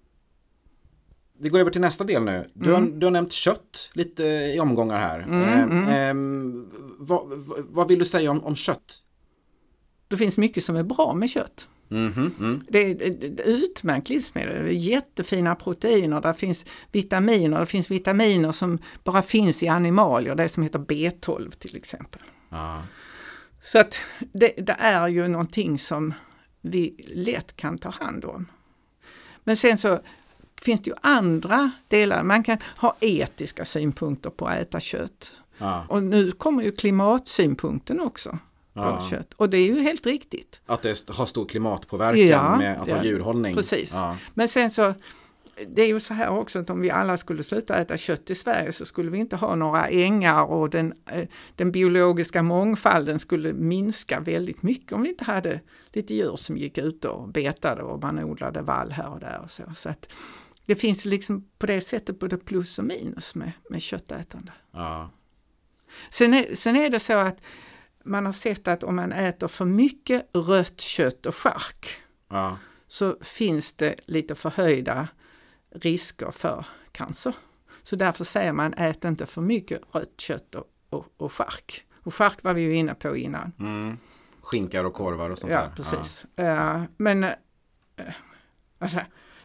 Vi 1.39 1.49
går 1.49 1.61
över 1.61 1.71
till 1.71 1.81
nästa 1.81 2.05
del 2.05 2.23
nu. 2.23 2.47
Du, 2.55 2.73
har, 2.73 2.81
du 2.81 3.07
har 3.07 3.11
nämnt 3.11 3.33
kött 3.33 3.91
lite 3.95 4.25
i 4.25 4.61
omgångar 4.61 4.99
här. 4.99 5.21
Mm, 5.21 5.89
Eh, 5.89 5.95
ehm, 5.95 6.71
vad, 6.99 7.29
vad, 7.29 7.59
vad 7.59 7.89
vill 7.89 7.99
du 7.99 8.05
säga 8.05 8.31
om, 8.31 8.45
om 8.45 8.57
kött? 8.57 8.99
Det 10.09 10.17
finns 10.17 10.39
mycket 10.39 10.65
som 10.65 10.77
är 10.77 10.83
bra 10.83 11.15
med 11.15 11.31
kött. 11.31 11.69
Mhm, 11.93 12.35
mm. 12.39 12.61
Det 12.69 12.79
är 12.79 13.09
ett 13.09 13.41
utmärkt 13.41 14.09
livsmedel, 14.09 14.65
det 14.65 14.73
jättefina 14.73 15.55
proteiner, 15.55 16.21
där 16.21 16.33
finns 16.33 16.65
vitaminer, 16.93 17.61
det 17.61 17.67
finns 17.67 17.91
vitaminer 17.91 18.53
som 18.53 18.79
bara 19.05 19.23
finns 19.23 19.63
i 19.63 19.69
animalier, 19.69 20.35
det 20.35 20.49
som 20.49 20.63
heter 20.63 20.79
B12 20.79 21.51
till 21.51 21.77
exempel. 21.77 22.23
Ja. 22.49 22.83
Så 23.61 23.79
att 23.79 23.99
det, 24.33 24.53
det 24.57 24.77
är 24.79 25.09
ju 25.09 25.29
någonting 25.29 25.79
som 25.79 26.15
vi 26.61 26.95
lätt 27.09 27.57
kan 27.57 27.79
ta 27.79 27.91
hand 27.91 28.25
om. 28.25 28.47
Men 29.45 29.57
sen 29.57 29.79
så 29.79 30.01
finns 30.63 30.83
det 30.83 30.91
ju 30.91 30.97
andra 31.01 31.71
delar, 31.89 32.23
man 32.23 32.43
kan 32.43 32.59
ha 32.77 32.97
etiska 33.01 33.65
synpunkter 33.65 34.31
på 34.31 34.47
att 34.47 34.59
äta 34.59 34.81
kött. 34.81 35.33
Ja. 35.59 35.87
Och 35.89 36.03
nu 36.03 36.33
kommer 36.33 36.63
ju 36.63 36.73
klimatsynpunkten 36.73 38.01
också 38.01 38.39
på 38.75 38.81
Ja. 38.81 39.01
kött. 39.11 39.35
Och 39.37 39.51
det 39.51 39.59
är 39.59 39.67
ju 39.67 39.81
helt 39.81 40.07
riktigt. 40.07 40.61
Att 40.67 40.83
det 40.83 41.09
har 41.09 41.27
stor 41.27 41.47
klimatpåverkan 41.47 42.27
Ja, 42.27 42.57
med 42.57 42.81
att 42.81 42.89
ha 42.89 42.97
ja. 42.97 43.05
djurhållning. 43.05 43.55
Precis. 43.55 43.93
Ja. 43.93 44.17
Men 44.35 44.49
sen 44.49 44.71
så, 44.71 44.95
det 45.69 45.83
är 45.83 45.87
ju 45.87 46.01
så 46.01 46.15
här 46.15 46.29
också 46.31 46.59
att 46.59 46.71
om 46.71 46.81
vi 46.81 46.91
alla 46.91 47.19
skulle 47.19 47.43
sluta 47.43 47.77
äta 47.77 47.97
kött 47.99 48.31
i 48.31 48.35
Sverige 48.35 48.73
så 48.73 48.85
skulle 48.85 49.11
vi 49.11 49.19
inte 49.19 49.37
ha 49.37 49.55
några 49.55 49.89
ängar 49.89 50.45
och 50.45 50.71
den, 50.71 50.95
eh, 51.11 51.29
den 51.57 51.73
biologiska 51.73 52.43
mångfalden 52.43 53.19
skulle 53.19 53.53
minska 53.53 54.21
väldigt 54.21 54.63
mycket 54.63 54.93
om 54.93 55.03
vi 55.03 55.09
inte 55.09 55.25
hade 55.25 55.61
lite 55.93 56.15
djur 56.15 56.37
som 56.37 56.57
gick 56.57 56.79
ut 56.79 57.05
och 57.05 57.29
betade 57.29 57.83
och 57.83 58.03
man 58.03 58.19
odlade 58.19 58.63
vall 58.63 58.91
här 58.93 59.09
och 59.09 59.21
där 59.21 59.41
och 59.45 59.51
så. 59.51 59.63
så 59.77 59.89
att 59.89 60.13
det 60.67 60.75
finns 60.75 61.05
liksom 61.05 61.49
på 61.59 61.67
det 61.67 61.81
sättet 61.81 62.19
både 62.19 62.37
plus 62.37 62.79
och 62.79 62.85
minus 62.85 63.35
med, 63.35 63.53
med 63.71 63.83
köttätande. 63.83 64.53
Ja. 64.73 65.11
Sen 66.11 66.35
är, 66.35 66.55
sen 66.55 66.77
är 66.77 66.91
det 66.91 67.01
så 67.01 67.13
att 67.19 67.41
man 68.05 68.27
har 68.27 68.33
sett 68.33 68.69
att 68.69 68.83
om 68.85 68.97
man 68.97 69.13
äter 69.13 69.49
för 69.49 69.65
mycket 69.65 70.31
rött 70.35 70.81
kött 70.81 71.27
och 71.27 71.35
chark 71.35 72.01
Ja. 72.29 72.59
så 72.87 73.17
finns 73.21 73.73
det 73.75 73.95
lite 74.07 74.35
förhöjda 74.35 75.09
risker 75.75 76.31
för 76.31 76.67
cancer. 76.93 77.35
Så 77.83 77.97
därför 77.97 78.25
säger 78.25 78.53
man 78.53 78.75
ät 78.75 79.05
inte 79.05 79.27
för 79.27 79.41
mycket 79.41 79.81
rött 79.93 80.21
kött 80.21 80.55
och, 80.55 80.65
och, 80.91 81.07
och 81.17 81.33
chark. 81.33 81.85
Och 82.05 82.15
chark 82.15 82.43
var 82.43 82.55
vi 82.55 82.61
ju 82.63 82.75
inne 82.77 82.95
på 82.95 83.17
innan. 83.17 83.53
Mm. 83.59 83.99
Skinkar 84.43 84.85
och 84.85 84.95
korvar 84.95 85.31
och 85.31 85.39
sånt 85.39 85.53
Ja, 85.53 85.61
där. 85.61 85.71
precis. 85.77 86.27
Eh, 86.37 86.83
men 86.97 87.25
eh, 87.25 87.31
alltså, 88.79 88.99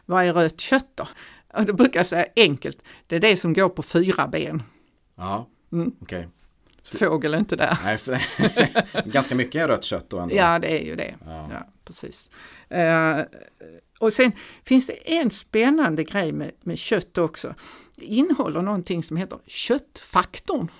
vad 0.06 0.24
är 0.24 0.32
rött 0.32 0.60
kött 0.60 0.88
då? 0.94 1.08
Och 1.54 1.64
då 1.66 1.72
brukar 1.72 2.00
jag 2.00 2.06
säga 2.06 2.26
enkelt, 2.36 2.82
det 3.06 3.16
är 3.16 3.20
det 3.20 3.36
som 3.36 3.52
går 3.52 3.68
på 3.68 3.82
fyra 3.82 4.28
ben. 4.28 4.62
Ja, 5.14 5.46
Mm. 5.72 5.92
okej. 6.00 6.28
Fågel 6.84 7.34
är 7.34 7.38
inte 7.38 7.56
där. 7.56 7.78
Nej, 7.84 7.98
för, 7.98 8.18
ganska 9.10 9.34
mycket 9.34 9.66
rött 9.66 9.84
kött 9.84 10.10
då 10.10 10.18
ändå. 10.18 10.34
Ja, 10.36 10.58
det 10.58 10.80
är 10.80 10.84
ju 10.84 10.96
det. 10.96 11.14
Ja. 11.26 11.48
Ja, 11.50 11.68
precis. 11.84 12.30
Eh, 12.68 13.20
och 13.98 14.12
sen 14.12 14.32
finns 14.64 14.86
det 14.86 15.16
en 15.18 15.30
spännande 15.30 16.04
grej 16.04 16.32
med, 16.32 16.52
med 16.60 16.78
kött 16.78 17.18
också. 17.18 17.54
Det 17.96 18.04
innehåller 18.04 18.62
någonting 18.62 19.02
som 19.02 19.16
heter 19.16 19.38
köttfaktorn. 19.46 20.70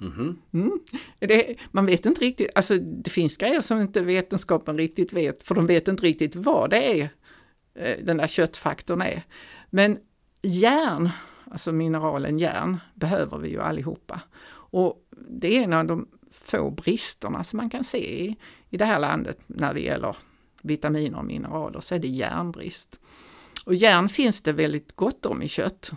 Mhm. 0.00 0.38
Mm. 0.52 0.80
Det, 1.18 1.56
man 1.70 1.86
vet 1.86 2.06
inte 2.06 2.20
riktigt, 2.20 2.50
alltså 2.54 2.78
det 2.78 3.10
finns 3.10 3.36
grejer 3.36 3.60
som 3.60 3.80
inte 3.80 4.00
vetenskapen 4.00 4.78
riktigt 4.78 5.12
vet, 5.12 5.42
för 5.42 5.54
de 5.54 5.66
vet 5.66 5.88
inte 5.88 6.02
riktigt 6.02 6.36
vad 6.36 6.70
det 6.70 7.00
är, 7.00 7.08
eh, 7.74 8.04
den 8.04 8.16
där 8.16 8.26
köttfaktorn 8.26 9.02
är. 9.02 9.22
Men 9.70 9.98
järn, 10.42 11.10
alltså 11.50 11.72
mineralen 11.72 12.38
järn, 12.38 12.80
behöver 12.94 13.38
vi 13.38 13.48
ju 13.48 13.60
allihopa. 13.60 14.20
Och 14.72 15.08
det 15.28 15.56
är 15.56 15.62
en 15.62 15.72
av 15.72 15.84
de 15.86 16.08
få 16.30 16.70
bristerna 16.70 17.44
som 17.44 17.56
man 17.56 17.70
kan 17.70 17.84
se 17.84 18.24
i, 18.24 18.36
i 18.70 18.76
det 18.76 18.84
här 18.84 18.98
landet 18.98 19.38
när 19.46 19.74
det 19.74 19.80
gäller 19.80 20.16
vitaminer 20.62 21.18
och 21.18 21.24
mineraler, 21.24 21.80
så 21.80 21.94
är 21.94 21.98
det 21.98 22.08
järnbrist. 22.08 22.98
Och 23.66 23.74
järn 23.74 24.08
finns 24.08 24.42
det 24.42 24.52
väldigt 24.52 24.96
gott 24.96 25.26
om 25.26 25.42
i 25.42 25.48
kött. 25.48 25.90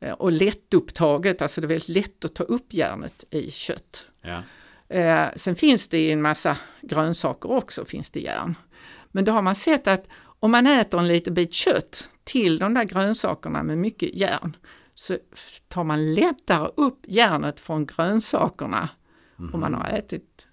Eh, 0.00 0.12
Och 0.12 0.32
lättupptaget, 0.32 1.42
alltså 1.42 1.60
det 1.60 1.66
är 1.66 1.68
väldigt 1.68 1.88
lätt 1.88 2.24
att 2.24 2.34
ta 2.34 2.44
upp 2.44 2.74
järnet 2.74 3.24
i 3.30 3.50
kött. 3.50 4.06
Ja. 4.22 4.42
Eh, 4.96 5.28
sen 5.36 5.56
finns 5.56 5.88
det 5.88 5.98
i 5.98 6.10
en 6.10 6.22
massa 6.22 6.56
grönsaker 6.82 7.50
också, 7.50 7.84
finns 7.84 8.10
det 8.10 8.20
järn. 8.20 8.54
Men 9.12 9.24
då 9.24 9.32
har 9.32 9.42
man 9.42 9.54
sett 9.54 9.86
att 9.86 10.08
om 10.22 10.50
man 10.50 10.66
äter 10.66 11.00
en 11.00 11.08
liten 11.08 11.34
bit 11.34 11.52
kött 11.54 12.08
till 12.24 12.58
de 12.58 12.74
där 12.74 12.84
grönsakerna 12.84 13.62
med 13.62 13.78
mycket 13.78 14.14
järn 14.14 14.56
så 15.00 15.18
tar 15.68 15.84
man 15.84 16.14
lättare 16.14 16.70
upp 16.76 17.04
järnet 17.08 17.60
från 17.60 17.86
grönsakerna 17.86 18.88
om 19.52 19.60
man 19.60 19.74
har 19.74 19.88
ätit 19.88 20.46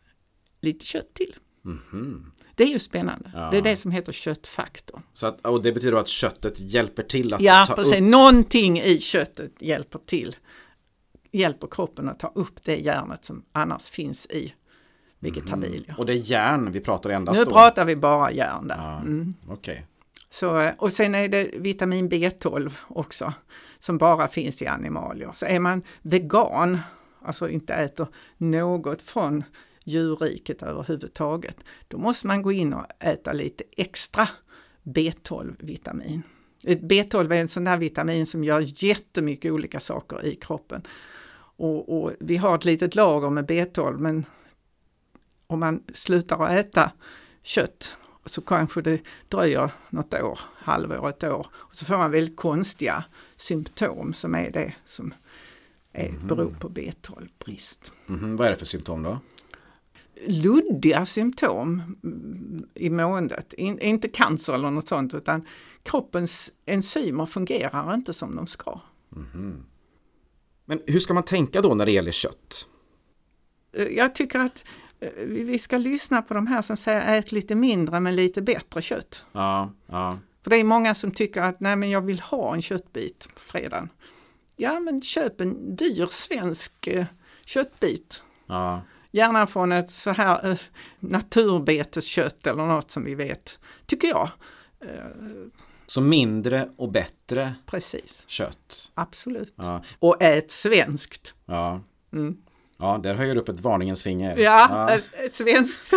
lite 0.62 0.86
kött 0.86 1.14
till. 1.14 1.36
Mhm. 1.62 2.32
Det 2.56 2.64
är 2.64 2.68
ju 2.68 2.80
spännande. 2.80 3.32
Ja. 3.34 3.50
Det 3.52 3.58
är 3.58 3.62
det 3.62 3.76
som 3.76 3.91
heter 3.91 4.12
köttfaktor. 4.14 5.02
Så 5.14 5.28
att, 5.28 5.45
och 5.45 5.62
det 5.62 5.72
betyder 5.72 5.98
att 5.98 6.08
köttet 6.08 6.60
hjälper 6.60 7.04
till 7.04 7.34
att 7.34 7.41
Ja, 7.41 7.66
ta 7.68 7.76
precis. 7.76 7.93
upp 7.93 8.02
Någonting 8.02 8.80
i 8.80 9.00
köttet 9.00 9.62
hjälper 9.62 10.00
till. 10.00 10.36
Hjälper 11.32 11.68
kroppen 11.72 12.10
att 12.10 12.20
ta 12.20 12.32
upp 12.36 12.64
det 12.64 12.78
järnet 12.78 13.26
som 13.26 13.45
annars 13.52 13.84
finns 13.86 14.26
i 14.26 14.54
vegetabilier. 15.20 15.95
Och 15.98 16.06
det 16.06 16.14
är 16.14 16.32
järn 16.32 16.72
vi 16.72 16.80
pratar 16.80 17.10
endast 17.10 17.39
Nu 17.39 17.45
då? 17.45 17.52
pratar 17.52 17.86
vi 17.86 17.95
bara 17.95 18.32
järn 18.32 18.68
där. 18.68 18.78
Ja. 18.78 19.00
Mm. 19.00 19.34
Så, 20.30 20.60
eh, 20.60 20.74
och 20.78 20.91
sen 20.91 21.16
är 21.16 21.28
det 21.30 21.52
vitamin 21.58 22.10
B12 22.10 22.72
också, 22.88 23.34
som 23.88 23.98
bara 23.98 24.28
finns 24.28 24.62
i 24.62 24.68
animalier. 24.68 25.32
Så 25.34 25.46
är 25.46 25.60
man 25.60 25.82
vegan, 26.02 26.80
alltså 27.22 27.50
inte 27.50 27.74
äter 27.74 28.08
något 28.38 29.02
från 29.02 29.44
djurriket 29.84 30.64
överhuvudtaget, 30.64 31.58
då 31.88 31.98
måste 31.98 32.28
man 32.28 32.42
gå 32.42 32.52
in 32.52 32.74
och 32.74 32.86
äta 33.00 33.34
lite 33.34 33.64
extra 33.72 34.30
B12-vitamin. 34.84 36.24
B12 36.64 37.34
är 37.34 37.42
en 37.42 37.48
sån 37.48 37.64
där 37.64 37.78
vitamin 37.78 38.26
som 38.26 38.44
gör 38.44 38.84
jättemycket 38.84 39.52
olika 39.52 39.80
saker 39.80 40.26
i 40.26 40.36
kroppen. 40.36 40.82
Och, 41.58 41.98
och 41.98 42.12
vi 42.20 42.38
har 42.38 42.56
ett 42.56 42.66
litet 42.66 42.96
lager 42.96 43.30
med 43.30 43.50
B12, 43.50 43.98
men 43.98 44.26
om 45.48 45.60
man 45.60 45.84
slutar 45.94 46.44
att 46.44 46.66
äta 46.66 46.92
kött 47.44 47.96
så 48.26 48.42
kanske 48.42 48.82
det 48.82 49.00
dröjer 49.28 49.72
något 49.90 50.14
år, 50.14 50.40
halvår, 50.56 51.10
ett 51.10 51.24
år. 51.24 51.48
Och 51.54 51.76
så 51.76 51.86
får 51.86 51.98
man 51.98 52.12
väldigt 52.12 52.38
konstiga 52.38 53.04
symptom 53.38 54.14
som 54.14 54.36
är 54.36 54.52
det 54.52 54.74
som 54.86 55.14
är, 55.94 56.12
beror 56.28 56.52
på 56.60 56.70
B12-brist. 56.70 57.94
Mhm, 58.06 58.36
Vad 58.38 58.48
är 58.48 58.52
det 58.52 58.58
för 58.58 58.66
symptom 58.66 59.04
då? 59.04 59.20
Luddiga 60.28 61.06
symptom 61.06 61.82
mm, 62.04 62.66
i 62.74 62.90
måendet, 62.90 63.54
In, 63.54 63.80
inte 63.80 64.08
cancer 64.08 64.54
eller 64.54 64.72
något 64.72 64.88
sånt 64.88 65.14
utan 65.14 65.46
kroppens 65.84 66.52
enzymer 66.66 67.26
fungerar 67.26 67.94
inte 67.94 68.14
som 68.14 68.36
de 68.36 68.48
ska. 68.48 68.80
Men 70.66 70.82
hur 70.88 71.00
ska 71.00 71.14
man 71.14 71.24
tänka 71.24 71.62
då 71.62 71.74
när 71.74 71.86
det 71.86 71.92
gäller 71.92 72.12
kött? 72.12 72.68
Eh, 73.74 73.84
Jag 73.88 74.16
tycker 74.16 74.40
att 74.40 74.66
eh, 75.00 75.10
vi 75.18 75.44
vi 75.44 75.60
ska 75.60 75.78
lyssna 75.78 76.22
på 76.22 76.34
de 76.34 76.48
här 76.48 76.62
som 76.62 76.78
säger 76.78 77.20
ät 77.20 77.32
lite 77.32 77.56
mindre 77.56 78.00
men 78.00 78.16
lite 78.16 78.42
bättre 78.42 78.82
kött. 78.82 79.26
Ja, 79.32 79.72
ja. 79.86 80.20
För 80.48 80.50
det 80.50 80.58
är 80.58 80.64
många 80.64 80.95
som 80.95 81.12
tycker 81.12 81.41
att 81.41 81.60
nej 81.60 81.76
men 81.76 81.89
jag 81.89 82.02
vill 82.02 82.20
ha 82.20 82.54
en 82.54 82.62
köttbit 82.62 83.28
på 83.34 83.39
fredagen. 83.39 83.89
Ja 84.56 84.80
men 84.80 85.02
köp 85.02 85.41
en 85.41 85.76
dyr 85.76 86.06
svensk 86.12 86.88
eh, 86.88 87.06
köttbit. 87.45 88.24
ja. 88.45 88.82
Gärna 89.12 89.48
från 89.48 89.72
ett 89.72 89.89
så 89.89 90.12
här 90.12 90.50
eh, 90.50 90.58
naturbeteskött 91.00 92.48
eller 92.48 92.66
något 92.66 92.91
som 92.91 93.04
vi 93.04 93.16
vet, 93.16 93.60
tycker 93.86 94.08
jag. 94.08 94.30
Eh, 94.80 95.06
Så 95.86 96.02
mindre 96.02 96.70
och 96.78 96.91
bättre 96.91 97.56
precis, 97.66 98.24
kött. 98.28 98.91
absolut. 98.93 99.54
Ja, 99.58 99.84
Och 100.00 100.22
ät 100.22 100.52
svenskt. 100.52 101.36
ja. 101.45 101.82
Mm. 102.14 102.38
Ja 102.78 102.98
där 103.04 103.14
höjer 103.16 103.36
du 103.36 103.42
upp 103.42 103.50
ett 103.50 103.60
varningens 103.60 104.04
finger. 104.04 104.38
Ja, 104.38 104.90
Ett, 104.92 105.14
ett 105.26 105.34
svenskt. 105.34 105.94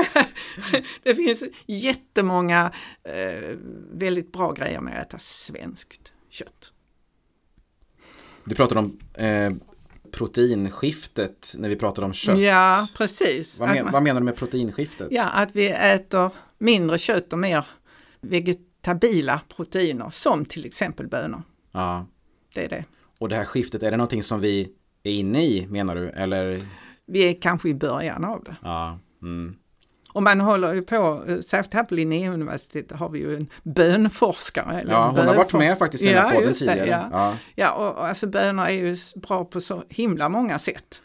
det 1.02 1.14
finns 1.14 1.44
jättemånga 1.66 2.72
eh, 3.04 3.56
väldigt 3.92 4.32
bra 4.32 4.52
grejer 4.52 4.80
med 4.80 5.00
att 5.00 5.06
äta 5.06 5.18
svenskt 5.18 6.12
kött. 6.30 6.72
Du 8.44 8.54
pratade 8.54 8.80
om 8.80 8.98
eh, 9.14 9.52
proteinskiftet 10.12 11.54
när 11.58 11.68
vi 11.68 11.76
pratade 11.76 12.04
om 12.06 12.12
kött. 12.12 12.38
Ja, 12.40 12.86
precis. 12.96 13.58
Vad, 13.58 13.68
men, 13.68 13.84
man- 13.84 13.92
vad 13.92 14.02
menar 14.02 14.20
du 14.20 14.24
med 14.24 14.36
proteinskiftet? 14.36 15.08
Ja, 15.10 15.24
att 15.24 15.48
vi 15.56 15.68
äter 15.68 16.32
mindre 16.58 16.98
kött 16.98 17.32
och 17.32 17.38
mer 17.38 17.66
vegetabila 18.20 19.40
proteiner 19.56 20.10
som 20.10 20.44
till 20.44 20.66
exempel 20.66 21.06
bönor. 21.08 21.42
Ja. 21.72 22.06
Det 22.54 22.64
är 22.64 22.68
det. 22.68 22.84
Och 23.18 23.28
det 23.28 23.36
här 23.36 23.44
skiftet, 23.44 23.82
är 23.82 23.90
det 23.90 23.96
någonting 23.96 24.22
som 24.22 24.40
vi 24.40 24.68
är 25.02 25.12
inne 25.14 25.42
i 25.42 25.66
menar 25.70 25.94
du? 25.94 26.08
Eller? 26.10 26.60
Vi 27.06 27.20
är 27.30 27.40
kanske 27.42 27.68
i 27.68 27.74
början 27.74 28.24
av 28.24 28.44
det. 28.44 28.56
Ja. 28.62 28.98
Mm. 29.22 29.56
Och 30.12 30.22
man 30.22 30.40
håller 30.40 30.74
ju 30.74 30.82
på, 30.82 31.22
särskilt 31.46 31.74
här 31.74 31.84
på 31.84 31.94
Linnéuniversitetet 31.94 32.98
har 32.98 33.08
vi 33.08 33.18
ju 33.18 33.36
en 33.36 33.46
bönforskare. 33.62 34.80
eller 34.80 34.92
Ja, 34.92 35.08
hon 35.16 35.26
har 35.26 35.34
varit 35.36 35.52
med 35.52 35.78
faktiskt 35.78 36.04
i 36.04 36.06
den 36.06 36.18
här 36.18 36.32
Ja, 36.34 36.38
podden 36.40 36.54
tidigare. 36.54 36.86
ja. 36.86 37.08
Ja. 37.12 37.36
Ja, 37.54 37.72
och, 37.72 37.98
och 37.98 38.06
alltså 38.08 38.26
bönor 38.26 38.64
är 38.64 38.70
ju 38.70 38.96
bra 39.16 39.44
på 39.44 39.60
så 39.60 39.82
himla 39.88 40.28
många 40.28 40.58
sätt. 40.58 41.02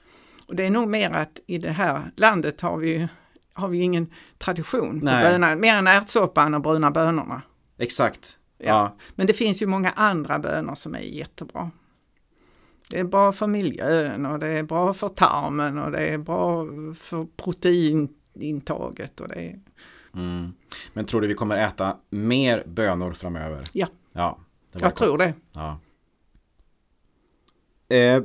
Och 0.48 0.56
det 0.56 0.66
är 0.66 0.70
nog 0.70 0.88
mer 0.88 1.12
att 1.12 1.40
i 1.48 1.58
det 1.58 1.72
här 1.72 2.12
landet 2.18 2.62
har 2.62 2.78
vi 2.78 3.08
har 3.54 3.68
vi 3.68 3.78
ingen 3.80 4.12
tradition 4.38 5.00
på 5.00 5.06
Nej. 5.06 5.24
bönor, 5.32 5.56
mer 5.56 5.76
än 5.76 5.88
ärtsoppan 5.88 6.54
och 6.54 6.62
bruna 6.62 6.92
bönorna. 6.92 7.42
Exakt. 7.80 8.38
Ja. 8.58 8.66
Ja. 8.68 8.96
Men 9.16 9.28
det 9.28 9.34
finns 9.34 9.62
ju 9.62 9.66
många 9.68 9.92
andra 9.92 10.40
bönor 10.40 10.76
som 10.76 10.96
är 10.96 11.00
jättebra. 11.00 11.72
Det 12.90 13.00
är 13.00 13.04
bra 13.04 13.32
för 13.32 13.48
miljön 13.48 14.26
och 14.26 14.40
det 14.40 14.48
är 14.48 14.64
bra 14.64 14.94
för 14.94 15.10
tarmen 15.10 15.78
och 15.78 15.92
det 15.92 16.08
är 16.08 16.18
bra 16.18 16.66
för 16.96 17.28
proteinintaget 17.38 19.22
och 19.22 19.28
det 19.28 19.36
är, 19.36 19.60
Mm. 20.16 20.54
Men 20.94 21.06
tror 21.06 21.22
du 21.22 21.28
vi 21.28 21.34
kommer 21.34 21.58
äta 21.58 21.98
mer 22.10 22.64
bönor 22.68 23.14
framöver? 23.14 23.62
Ja. 23.74 23.88
Ja. 24.14 24.40
jag 24.74 24.96
tror 24.96 25.18
det. 25.18 25.34
Ja. 25.52 25.80
Eh, 27.96 28.24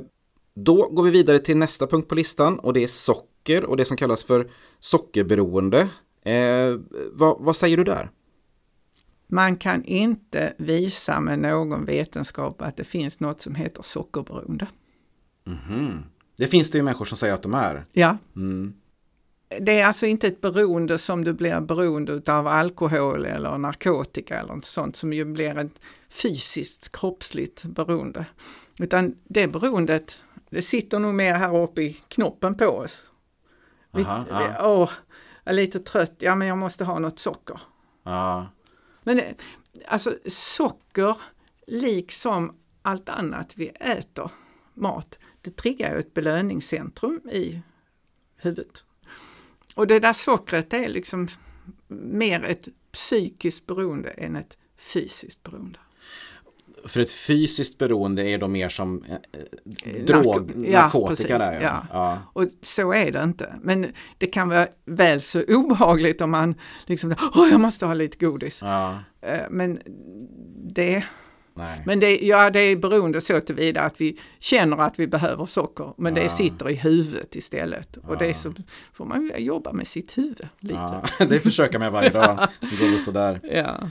då 0.53 0.89
går 0.89 1.03
vi 1.03 1.11
vidare 1.11 1.39
till 1.39 1.57
nästa 1.57 1.87
punkt 1.87 2.09
på 2.09 2.15
listan 2.15 2.59
och 2.59 2.73
det 2.73 2.83
är 2.83 2.87
socker 2.87 3.65
och 3.65 3.77
det 3.77 3.85
som 3.85 3.97
kallas 3.97 4.23
för 4.23 4.49
sockerberoende. 4.79 5.89
Eh, 6.21 6.79
vad, 7.11 7.37
vad 7.39 7.55
säger 7.55 7.77
du 7.77 7.83
där? 7.83 8.11
Man 9.33 9.55
kan 9.57 9.83
inte 9.83 10.53
visa 10.57 11.19
med 11.19 11.39
någon 11.39 11.85
vetenskap 11.85 12.61
att 12.61 12.77
det 12.77 12.83
finns 12.83 13.19
något 13.19 13.41
som 13.41 13.55
heter 13.55 13.83
sockerberoende. 13.83 14.67
Mhm. 15.45 16.03
Det 16.37 16.47
finns 16.47 16.71
det 16.71 16.77
ju 16.77 16.83
människor 16.83 17.05
som 17.05 17.17
säger 17.17 17.33
att 17.33 17.43
de 17.43 17.53
är. 17.53 17.83
Ja, 17.91 18.17
Mm. 18.35 18.73
det 19.59 19.79
är 19.79 19.85
alltså 19.85 20.05
inte 20.05 20.27
ett 20.27 20.41
beroende 20.41 20.97
som 20.97 21.23
du 21.23 21.33
blir 21.33 21.59
beroende 21.61 22.33
av 22.33 22.47
alkohol 22.47 23.25
eller 23.25 23.57
narkotika 23.57 24.39
eller 24.39 24.53
något 24.55 24.65
sånt 24.65 24.95
som 24.95 25.13
ju 25.13 25.25
blir 25.25 25.57
ett 25.57 25.81
fysiskt 26.09 26.91
kroppsligt 26.91 27.65
beroende. 27.65 28.25
Utan 28.79 29.15
det 29.23 29.47
beroendet, 29.47 30.17
det 30.49 30.61
sitter 30.61 30.99
nog 30.99 31.13
mer 31.13 31.33
här 31.33 31.57
uppe 31.63 31.81
i 31.81 31.93
knoppen 31.93 32.55
på 32.57 32.65
oss. 32.65 33.03
Vi, 33.91 34.03
Aha, 34.03 34.23
vi, 34.27 34.31
ja. 34.31 34.67
åh, 34.67 34.89
jag 35.43 35.51
är 35.51 35.55
lite 35.55 35.79
trött, 35.79 36.15
ja 36.19 36.35
men 36.35 36.47
jag 36.47 36.57
måste 36.57 36.83
ha 36.85 36.99
något 36.99 37.19
socker. 37.19 37.61
Ja. 38.03 38.47
Men 39.03 39.21
alltså 39.87 40.17
socker 40.25 41.17
liksom 41.67 42.55
allt 42.81 43.09
annat 43.09 43.53
vi 43.57 43.67
äter, 43.67 44.31
mat, 44.73 45.19
det 45.41 45.55
triggar 45.55 45.93
ju 45.93 45.99
ett 45.99 46.13
belöningscentrum 46.13 47.29
i 47.31 47.61
huvudet. 48.35 48.83
Och 49.75 49.87
det 49.87 49.99
där 49.99 50.13
sockret 50.13 50.73
är 50.73 50.89
liksom 50.89 51.27
mer 51.87 52.43
ett 52.43 52.67
psykiskt 52.91 53.65
beroende 53.65 54.09
än 54.09 54.35
ett 54.35 54.57
fysiskt 54.77 55.43
beroende. 55.43 55.79
För 56.85 56.99
ett 56.99 57.11
fysiskt 57.11 57.77
beroende 57.77 58.29
är 58.29 58.37
då 58.37 58.47
mer 58.47 58.69
som 58.69 59.03
eh, 59.03 59.13
eh 59.83 60.05
drog, 60.05 60.25
Narko 60.25 60.63
ja, 60.65 60.81
narkotika 60.81 61.37
där. 61.37 61.61
Ja. 61.61 61.85
ja. 61.93 62.19
Och 62.33 62.45
så 62.61 62.93
är 62.93 63.11
det 63.11 63.23
inte. 63.23 63.55
Men 63.61 63.87
det 64.17 64.27
kan 64.27 64.49
vara 64.49 64.67
väl 64.85 65.21
så 65.21 65.43
obehagligt 65.47 66.21
om 66.21 66.31
man 66.31 66.55
liksom, 66.85 67.15
åh 67.35 67.47
jag 67.51 67.59
måste 67.59 67.85
ha 67.85 67.93
lite 67.93 68.25
godis. 68.25 68.61
Ja. 68.61 68.99
Eh, 69.21 69.39
men 69.49 69.79
det 70.73 71.03
Nej. 71.53 71.83
Men 71.85 71.99
det, 71.99 72.19
ja, 72.19 72.49
det 72.49 72.59
är 72.59 72.75
beroende 72.75 73.21
så 73.21 73.41
tillvida 73.41 73.81
att 73.81 74.01
vi 74.01 74.19
känner 74.39 74.77
att 74.77 74.99
vi 74.99 75.07
behöver 75.07 75.45
socker, 75.45 75.93
men 75.97 76.15
ja. 76.15 76.23
det 76.23 76.29
sitter 76.29 76.69
i 76.69 76.75
huvudet 76.75 77.35
istället. 77.35 77.97
Och 77.97 78.13
ja. 78.13 78.19
det 78.19 78.25
är 78.25 78.33
så 78.33 78.53
får 78.93 79.05
man 79.05 79.31
jobba 79.37 79.73
med 79.73 79.87
sitt 79.87 80.17
huvud 80.17 80.47
lite. 80.59 80.79
Ja, 80.79 81.03
det 81.25 81.39
försöker 81.39 81.79
man 81.79 81.91
varje 81.91 82.09
dag. 82.09 82.47
Det 82.59 82.77
går 82.77 82.97
sådär. 82.97 83.39
Ja. 83.43 83.89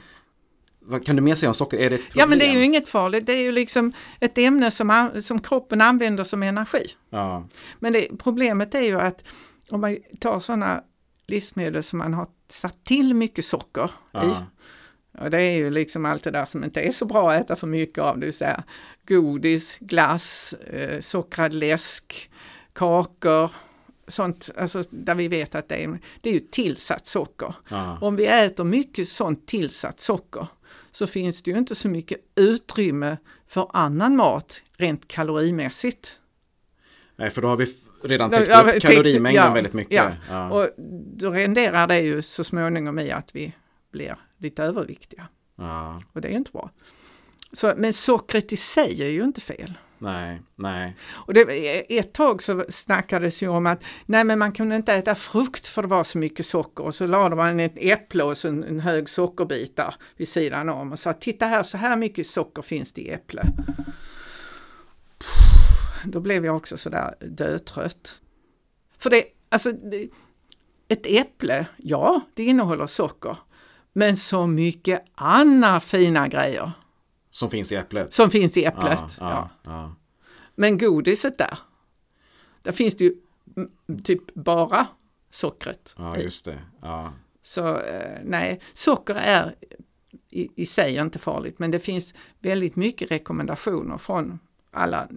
Vad 0.83 1.07
kan 1.07 1.17
du 1.17 1.23
mer 1.23 1.35
säga 1.35 1.51
om 1.51 1.55
socker? 1.55 1.79
Är 1.79 1.91
det 1.91 2.01
Ja 2.15 2.27
men 2.27 2.39
det 2.39 2.47
är 2.47 2.53
ju 2.53 2.65
inget 2.65 2.89
farligt, 2.89 3.27
det 3.27 3.33
är 3.33 3.43
ju 3.43 3.53
liksom 3.53 3.93
ett 4.21 4.39
ämne 4.39 4.71
som, 4.71 5.11
som 5.23 5.41
kroppen 5.41 5.81
använder 5.81 6.25
som 6.25 6.43
energi. 6.43 6.85
Ja. 7.11 7.49
Men 7.79 7.93
det, 7.93 8.09
problemet 8.19 8.75
är 8.75 8.83
ju 8.83 9.01
att 9.01 9.25
om 9.71 9.81
man 9.81 9.97
tar 10.21 10.41
sådana 10.41 10.83
livsmedel 11.27 11.83
som 11.83 11.99
man 11.99 12.15
har 12.15 12.27
satt 12.49 12.85
till 12.85 13.15
mycket 13.15 13.45
socker 13.45 13.91
ja. 14.13 14.25
i, 14.25 14.29
och 15.19 15.31
det 15.31 15.43
är 15.43 15.57
ju 15.57 15.71
liksom 15.71 16.07
allt 16.07 16.23
det 16.23 16.31
där 16.31 16.45
som 16.45 16.65
inte 16.65 16.81
är 16.81 16.93
så 16.93 17.05
bra 17.05 17.33
att 17.33 17.41
äta 17.41 17.57
för 17.57 17.67
mycket 17.67 17.99
av, 17.99 18.19
det 18.19 18.27
vill 18.27 18.35
säga 18.35 18.65
godis, 19.07 19.79
glass, 19.81 20.53
eh, 20.53 21.01
sockrad 21.01 21.53
läsk, 21.55 22.31
kakor, 22.73 23.51
sånt, 24.07 24.51
alltså 24.57 24.83
där 24.91 25.15
vi 25.15 25.29
vet 25.29 25.55
att 25.55 25.69
det 25.69 25.85
är, 25.85 25.99
det 26.21 26.31
är 26.31 26.35
ju 26.35 26.41
tillsatt 26.41 27.07
socker. 27.07 27.55
Ja. 27.69 27.99
Om 28.01 28.17
vi 28.17 28.27
äter 28.27 28.65
mycket 28.65 29.09
sånt 29.09 29.47
tillsatt 29.47 30.01
socker 30.01 30.47
så 30.93 31.07
finns 31.07 31.43
det 31.43 31.51
ju 31.51 31.59
inte 31.59 31.75
så 31.75 31.89
mycket 31.89 32.21
utrymme 32.35 33.17
för 33.49 33.69
annan 33.73 34.17
mat 34.17 34.63
rent 34.77 35.09
kalorimässigt. 35.09 36.19
Nej, 37.17 37.31
för 37.31 37.43
då 37.43 37.49
har 37.49 37.57
vi 37.57 37.67
redan 38.05 38.31
täckt 38.31 38.49
ja, 38.49 38.63
upp 38.63 38.83
kalorimängden 38.83 39.45
ja, 39.45 39.53
väldigt 39.53 39.73
mycket. 39.73 39.95
Ja. 39.95 40.13
ja. 40.29 40.51
och 40.51 40.69
då 41.17 41.31
renderar 41.31 41.87
det 41.87 42.01
ju 42.01 42.23
så 42.23 42.45
småningom 42.45 42.99
i 42.99 43.11
att 43.11 43.35
vi 43.35 43.53
blir 43.93 44.17
lite 44.39 44.63
överviktiga. 44.63 45.29
Ja. 45.57 46.03
Och 46.13 46.21
det 46.21 46.29
är 46.29 46.33
inte 46.33 46.51
bra. 46.51 46.71
Så, 47.53 47.75
men 47.77 47.93
sockret 47.93 48.53
i 48.53 48.57
sig 48.57 49.03
är 49.03 49.11
ju 49.11 49.23
inte 49.23 49.41
fel. 49.41 49.79
Nej, 50.03 50.43
nej. 50.57 50.97
Och 51.11 51.35
det, 51.35 51.99
ett 51.99 52.13
tag 52.13 52.43
så 52.43 52.65
snackades 52.69 53.43
ju 53.43 53.49
om 53.49 53.67
att 53.67 53.85
nej 54.07 54.25
men 54.25 54.39
man 54.39 54.53
kunde 54.53 54.77
inte 54.77 54.95
äta 54.95 55.15
frukt 55.15 55.67
för 55.67 55.83
det 55.83 55.89
var 55.89 56.05
så 56.05 56.19
mycket 56.19 56.47
socker 56.47 56.85
och 56.85 56.95
så 56.95 57.07
lade 57.07 57.37
man 57.37 57.61
ett 57.61 57.75
äpple 57.77 58.25
och 58.25 58.37
så 58.37 58.49
en, 58.49 58.65
en 58.65 58.81
hög 58.81 59.09
sockerbitar 59.09 59.95
vid 60.17 60.29
sidan 60.29 60.69
om 60.69 60.93
och 60.93 60.99
sa 60.99 61.13
titta 61.13 61.47
här 61.47 61.63
så 61.63 61.77
här 61.77 61.97
mycket 61.97 62.27
socker 62.27 62.63
finns 62.63 62.93
det 62.93 63.01
i 63.01 63.11
äpple. 63.11 63.43
Då 66.05 66.21
blev 66.21 66.45
jag 66.45 66.57
också 66.57 66.77
sådär 66.77 67.15
dötrött. 67.21 68.21
För 68.99 69.11
det, 69.11 69.25
alltså 69.49 69.73
det, 69.73 70.09
ett 70.89 71.07
äpple, 71.07 71.67
ja 71.77 72.21
det 72.35 72.45
innehåller 72.45 72.87
socker 72.87 73.37
men 73.93 74.17
så 74.17 74.47
mycket 74.47 75.05
andra 75.15 75.81
fina 75.81 76.29
grejer. 76.29 76.73
Som 77.41 77.51
finns 77.51 77.73
i 77.73 77.77
äpplet? 77.77 78.13
Som 78.13 78.31
finns 78.31 78.57
i 78.57 78.65
äpplet, 78.65 78.99
ja. 78.99 79.15
ja, 79.19 79.49
ja. 79.63 79.95
Men 80.55 80.79
godiset 80.79 81.39
där, 81.39 81.59
där 82.63 82.73
finns 82.73 82.97
det 82.97 83.05
ju 83.05 83.15
typ 84.05 84.35
bara 84.35 84.87
sockret. 85.31 85.95
Ja, 85.99 86.19
just 86.19 86.45
det. 86.45 86.59
Ja. 86.83 87.13
Så 87.43 87.79
eh, 87.79 88.19
nej, 88.25 88.61
socker 88.73 89.15
är 89.15 89.55
i, 90.31 90.49
i 90.57 90.67
sig 90.67 90.97
inte 90.97 91.19
farligt, 91.19 91.59
men 91.59 91.71
det 91.71 91.79
finns 91.79 92.15
väldigt 92.39 92.77
mycket 92.77 93.11
rekommendationer 93.11 93.99
från 93.99 94.39
alla 94.71 95.09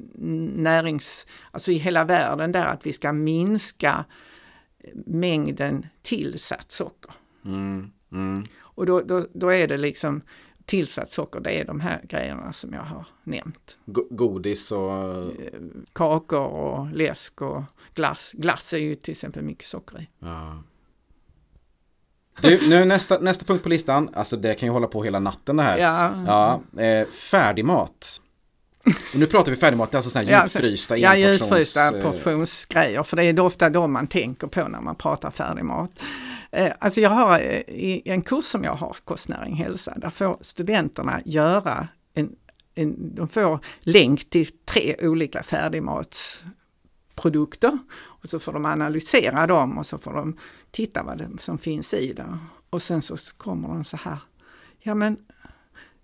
närings, 0.56 1.28
alltså 1.52 1.72
i 1.72 1.78
hela 1.78 2.04
världen 2.04 2.52
där 2.52 2.66
att 2.66 2.86
vi 2.86 2.94
ska 2.94 3.14
minska 3.14 4.06
mängden 5.06 5.86
tillsatt 6.02 6.72
socker. 6.72 7.12
Mm, 7.46 7.92
mm. 8.12 8.44
Och 8.62 8.86
då, 8.86 9.02
då, 9.02 9.26
då 9.34 9.54
är 9.54 9.68
det 9.68 9.78
liksom 9.78 10.22
tillsatt 10.66 11.12
socker, 11.12 11.40
det 11.40 11.52
är 11.52 11.66
de 11.66 11.80
här 11.80 12.02
grejerna 12.04 12.54
som 12.54 12.74
jag 12.74 12.82
har 12.82 13.06
nämnt. 13.24 13.78
godis 14.10 14.72
och? 14.72 14.92
Eh, 14.92 15.28
kakor 15.94 16.46
och 16.46 16.92
läsk 16.94 17.42
och 17.42 17.64
glass. 17.94 18.32
Glass 18.34 18.74
är 18.74 18.78
ju 18.78 18.96
till 18.96 19.12
exempel 19.12 19.44
mycket 19.44 19.68
socker 19.68 20.02
i. 20.02 20.10
Ja. 20.20 20.64
Du, 22.42 22.70
nu 22.70 22.86
nästa, 22.86 23.20
nästa 23.20 23.46
punkt 23.46 23.64
på 23.64 23.70
listan, 23.70 24.10
alltså 24.14 24.38
det 24.38 24.54
kan 24.54 24.68
ju 24.68 24.74
hålla 24.74 24.88
på 24.88 25.04
hela 25.04 25.20
natten 25.20 25.58
det 25.58 25.64
här. 25.64 25.78
Ja. 25.78 26.24
ja 26.28 26.82
eh, 26.84 27.08
färdigmat. 27.08 28.22
Och 28.86 29.20
nu 29.20 29.26
pratar 29.26 29.52
vi 29.52 29.58
färdigmat, 29.58 29.96
alltså 29.96 30.10
sådana 30.10 30.32
här 30.32 30.44
djupfrysta 30.44 30.98
Ja, 30.98 31.16
djupfrysta 31.16 31.92
portionsgrejer, 31.92 33.04
för 33.04 33.18
det 33.18 33.24
är 33.24 33.40
ofta 33.40 33.70
de 33.70 33.92
man 33.94 34.08
tänker 34.08 34.48
på 34.48 34.68
när 34.68 34.82
man 34.82 34.96
pratar 34.96 35.32
färdigmat. 35.32 35.92
Eh, 36.54 36.74
alltså 36.80 37.02
jag 37.02 37.10
har 37.10 37.40
eh, 37.40 37.62
i 37.68 38.02
en 38.06 38.22
kurs 38.22 38.46
som 38.46 38.64
jag 38.64 38.74
har, 38.74 38.98
kostnäring 39.06 39.56
hälsa, 39.56 39.94
där 39.98 40.10
får 40.10 40.38
studenterna 40.42 41.22
göra 41.26 41.88
en, 42.14 42.36
en 42.76 43.16
de 43.16 43.28
får 43.28 43.60
länk 43.80 44.30
till 44.30 44.48
tre 44.66 44.96
olika 45.02 45.44
färdigmatsprodukter 45.44 47.78
och 47.96 48.30
så 48.30 48.40
får 48.40 48.54
de 48.54 48.66
analysera 48.66 49.48
dem 49.48 49.78
och 49.78 49.86
så 49.86 49.98
får 49.98 50.14
de 50.14 50.38
titta 50.72 51.04
vad 51.04 51.18
det 51.18 51.30
som 51.40 51.58
finns 51.58 51.94
i 51.94 52.14
det. 52.14 52.38
Och 52.70 52.82
sen 52.82 53.02
så 53.02 53.18
kommer 53.38 53.68
de 53.68 53.84
så 53.84 53.98
här, 53.98 54.18
ja 54.80 54.96
men 54.96 55.18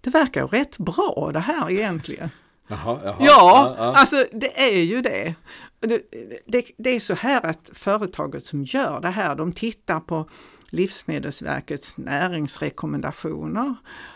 det 0.02 0.10
verkar 0.10 0.41
ju 0.41 0.47
rätt 0.47 0.78
bra 0.78 1.30
det 1.34 1.39
här 1.39 1.72
egentligen. 1.72 2.30
Jaha, 2.72 2.99
jaha, 3.03 3.15
ja, 3.20 3.76
ja, 3.78 3.93
alltså 3.95 4.26
det 4.32 4.59
är 4.59 4.82
ju 4.82 5.01
det. 5.01 5.36
Det, 5.80 6.01
det. 6.45 6.65
det, 6.78 6.89
är 6.89 6.99
så 6.99 7.13
här 7.13 7.45
att 7.45 7.70
företaget 7.74 8.43
som 8.45 8.63
gör 8.63 9.01
det 9.01 9.09
här, 9.09 9.36
de 9.36 9.51
tittar 9.51 9.99
på 9.99 10.30
Livsmedelsverkets 10.70 11.97
näringsrekommendationer. 11.97 13.76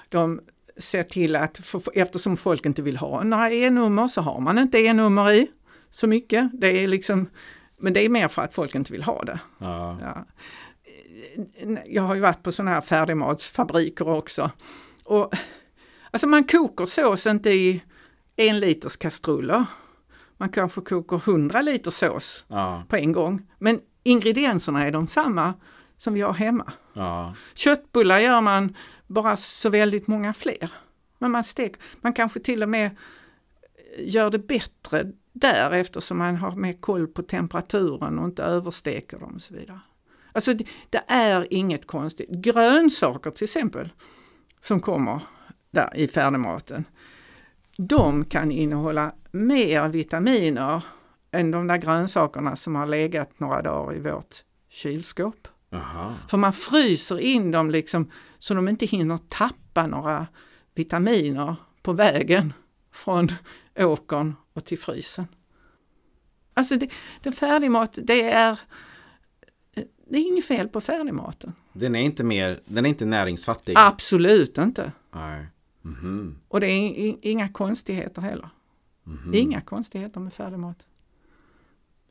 De 0.10 0.42
ser 0.78 1.04
till 1.04 1.36
att, 1.36 1.62
eftersom 1.94 2.38
folk 2.38 2.66
inte 2.66 2.82
vill 2.82 2.98
ha 2.98 3.24
några 3.24 3.52
E-nummer 3.52 4.08
så 4.08 4.22
har 4.22 4.40
man 4.40 4.58
inte 4.58 4.80
E-nummer 4.80 5.32
i 5.32 5.48
så 5.90 6.08
mycket. 6.08 6.50
Det 6.54 6.84
är 6.84 6.88
liksom, 6.88 7.30
men 7.78 7.94
det 7.94 8.06
är 8.06 8.10
mer 8.10 8.28
för 8.28 8.42
att 8.42 8.54
folk 8.54 8.76
inte 8.76 8.92
vill 8.92 9.04
ha 9.04 9.24
det. 9.24 9.40
Ja. 9.58 9.98
Ja. 10.02 10.26
Jag 11.86 12.04
har 12.04 12.16
ju 12.16 12.22
varit 12.22 12.44
på 12.44 12.52
sådana 12.52 12.72
här 12.72 12.82
färdigmatsfabriker 12.82 14.08
också. 14.10 14.52
Och, 15.04 15.34
alltså 16.12 16.28
man 16.28 16.44
kokar 16.44 16.86
sås 16.86 17.26
inte 17.26 17.50
i 17.50 17.84
en 18.36 18.60
liters 18.60 18.98
kastruller. 18.98 19.66
Man 20.38 20.50
kanske 20.50 20.82
kokar 20.82 21.18
100 21.18 21.62
liter 21.62 21.92
sås 21.92 22.46
ja. 22.48 22.84
på 22.90 22.96
en 22.96 23.12
gång. 23.12 23.52
Men 23.60 23.80
ingredienserna 24.04 24.88
är 24.88 24.92
de 24.92 25.08
samma 25.08 25.54
som 25.98 26.14
vi 26.14 26.22
har 26.22 26.34
hemma. 26.34 26.72
Ja. 26.94 27.36
Köttbullar 27.54 28.20
gör 28.20 28.42
man 28.42 28.76
bara 29.08 29.38
så 29.38 29.70
väldigt 29.70 30.08
många 30.08 30.34
fler. 30.34 30.72
Men 31.20 31.32
man, 31.32 31.44
stek, 31.44 31.74
man 32.02 32.14
kanske 32.14 32.40
till 32.40 32.64
och 32.64 32.70
med 32.70 32.98
gör 33.98 34.32
det 34.32 34.40
bättre 34.40 35.12
där 35.34 35.72
eftersom 35.72 36.18
man 36.18 36.36
har 36.36 36.56
mer 36.56 36.74
koll 36.74 37.08
på 37.08 37.22
temperaturen 37.22 38.20
och 38.20 38.26
inte 38.26 38.44
översteker 38.44 39.20
dem 39.20 39.36
och 39.36 39.42
så 39.42 39.54
vidare. 39.54 39.80
Alltså 40.32 40.54
det, 40.54 40.66
det 40.90 41.04
är 41.08 41.54
inget 41.54 41.88
konstigt. 41.88 42.30
Grönsaker 42.30 43.32
till 43.32 43.44
exempel 43.44 43.90
som 44.60 44.80
kommer 44.80 45.22
där 45.72 45.96
i 45.96 46.08
färdigmaten 46.08 46.86
de 47.78 48.26
kan 48.26 48.52
innehålla 48.52 49.12
mer 49.32 49.88
vitaminer 49.90 50.84
än 51.32 51.52
de 51.52 51.68
där 51.68 51.78
grönsakerna 51.78 52.56
som 52.56 52.76
har 52.76 52.88
legat 52.88 53.40
några 53.40 53.62
dagar 53.62 53.96
i 53.96 54.00
vårt 54.00 54.36
kylskåp. 54.70 55.48
Aha. 55.72 56.14
För 56.30 56.38
man 56.38 56.54
fryser 56.54 57.20
in 57.20 57.52
dem 57.52 57.72
liksom 57.72 58.12
så 58.40 58.54
de 58.54 58.68
inte 58.68 58.86
hinner 58.86 59.18
tappa 59.18 59.88
några 59.88 60.28
vitaminer 60.76 61.56
på 61.82 61.94
vägen 61.94 62.54
från 62.92 63.32
åkern 63.76 64.36
och 64.54 64.66
till 64.66 64.80
frysen. 64.80 65.28
Alltså 66.54 66.76
det, 66.76 66.90
det 67.22 67.32
färdigmat, 67.32 68.00
det 68.04 68.32
är, 68.32 68.60
det 70.10 70.18
är 70.18 70.28
inget 70.28 70.46
fel 70.46 70.68
på 70.68 70.82
färdigmaten. 70.82 71.54
Den 71.74 71.96
är 71.96 72.02
inte 72.02 72.24
mer, 72.24 72.60
den 72.66 72.86
är 72.86 72.90
inte 72.90 73.06
näringsfattig? 73.06 73.74
Absolut 73.78 74.58
inte. 74.58 74.92
Nej. 75.12 75.48
Mm. 75.86 76.36
Och 76.48 76.60
det 76.60 76.68
är 76.68 77.16
inga 77.22 77.50
konstigheter 77.50 78.22
heller. 78.22 78.50
Mm. 79.08 79.34
Inga 79.34 79.62
konstigheter 79.62 80.20
med 80.20 80.34
färdigmat. 80.34 80.78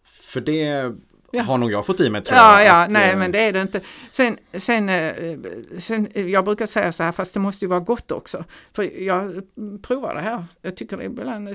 För 0.05 0.41
det 0.41 0.93
Ja. 1.35 1.43
har 1.43 1.59
nog 1.59 1.71
jag 1.73 1.87
fått 1.87 2.01
i 2.01 2.11
mig 2.11 2.23
tror 2.23 2.39
Ja, 2.39 2.59
jag. 2.59 2.67
ja, 2.67 2.85
att, 2.85 2.91
nej 2.91 3.13
eh, 3.13 3.19
men 3.19 3.33
det 3.33 3.39
är 3.39 3.53
det 3.53 3.63
inte. 3.63 3.81
Sen, 4.11 4.39
sen, 4.53 4.89
eh, 4.89 5.39
sen, 5.79 6.09
jag 6.15 6.45
brukar 6.45 6.67
säga 6.67 6.93
så 6.93 7.03
här, 7.03 7.13
fast 7.13 7.35
det 7.35 7.41
måste 7.41 7.65
ju 7.65 7.69
vara 7.69 7.81
gott 7.81 8.11
också. 8.11 8.45
För 8.73 9.03
jag 9.03 9.43
provar 9.83 10.15
det 10.15 10.21
här. 10.21 10.45
Jag 10.63 10.77
tycker 10.77 10.97
det 10.97 11.05
ibland, 11.05 11.49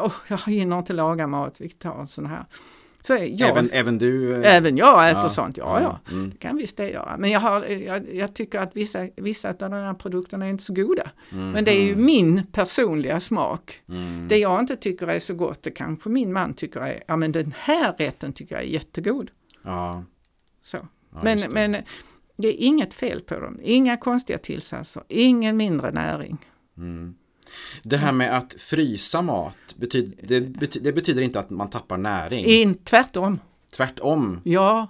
åh, 0.00 0.12
jag 0.28 0.38
hinner 0.38 0.78
inte 0.78 0.92
laga 0.92 1.26
mat, 1.26 1.60
vi 1.60 1.68
tar 1.68 2.00
en 2.00 2.06
sån 2.06 2.26
här. 2.26 2.44
Så 3.06 3.12
jag, 3.12 3.40
Även, 3.40 3.50
även, 3.50 3.70
även 3.70 3.98
du? 3.98 4.34
eh, 4.34 4.76
jag 4.78 5.10
äter 5.10 5.22
ja, 5.22 5.28
sånt, 5.28 5.56
ja, 5.56 5.80
ja. 5.80 6.12
Mm. 6.12 6.30
Det 6.30 6.36
kan 6.36 6.56
visst 6.56 6.76
det 6.76 6.90
göra. 6.90 7.16
Men 7.18 7.30
jag, 7.30 7.40
har, 7.40 7.64
jag, 7.64 8.14
jag 8.14 8.34
tycker 8.34 8.58
att 8.58 8.76
vissa, 8.76 9.08
vissa 9.16 9.48
av 9.48 9.56
de 9.56 9.72
här 9.72 9.94
produkterna 9.94 10.46
är 10.46 10.50
inte 10.50 10.64
så 10.64 10.72
goda. 10.74 11.10
Men 11.30 11.64
det 11.64 11.70
är 11.70 11.82
ju 11.82 11.96
min 11.96 12.46
personliga 12.52 13.20
smak. 13.20 13.82
Mm. 13.88 14.28
Det 14.28 14.38
jag 14.38 14.60
inte 14.60 14.76
tycker 14.76 15.06
är 15.06 15.20
så 15.20 15.34
gott, 15.34 15.62
det 15.62 15.70
kanske 15.70 16.08
min 16.08 16.32
man 16.32 16.54
tycker 16.54 16.80
är, 16.80 17.02
ja 17.06 17.16
men 17.16 17.32
den 17.32 17.54
här 17.58 17.92
rätten 17.98 18.32
tycker 18.32 18.54
jag 18.54 18.64
är 18.64 18.68
jättegod. 18.68 19.30
Ja, 19.62 20.02
Så. 20.62 20.76
ja, 20.76 21.20
men, 21.22 21.38
det. 21.38 21.48
men 21.50 21.76
det 22.36 22.48
är 22.48 22.66
inget 22.66 22.94
fel 22.94 23.20
på 23.20 23.40
dem, 23.40 23.60
inga 23.62 23.96
konstiga 23.96 24.38
tillsatser, 24.38 25.02
ingen 25.08 25.56
mindre 25.56 25.90
näring. 25.90 26.38
Mm. 26.76 27.14
Det 27.82 27.96
här 27.96 28.12
med 28.12 28.36
att 28.36 28.54
frysa 28.58 29.22
mat, 29.22 29.56
betyder, 29.76 30.14
det, 30.22 30.40
bety, 30.40 30.80
det 30.80 30.92
betyder 30.92 31.22
inte 31.22 31.40
att 31.40 31.50
man 31.50 31.70
tappar 31.70 31.96
näring. 31.96 32.44
In, 32.44 32.74
tvärtom, 32.74 33.38
Tvärtom. 33.76 34.40
ja, 34.44 34.86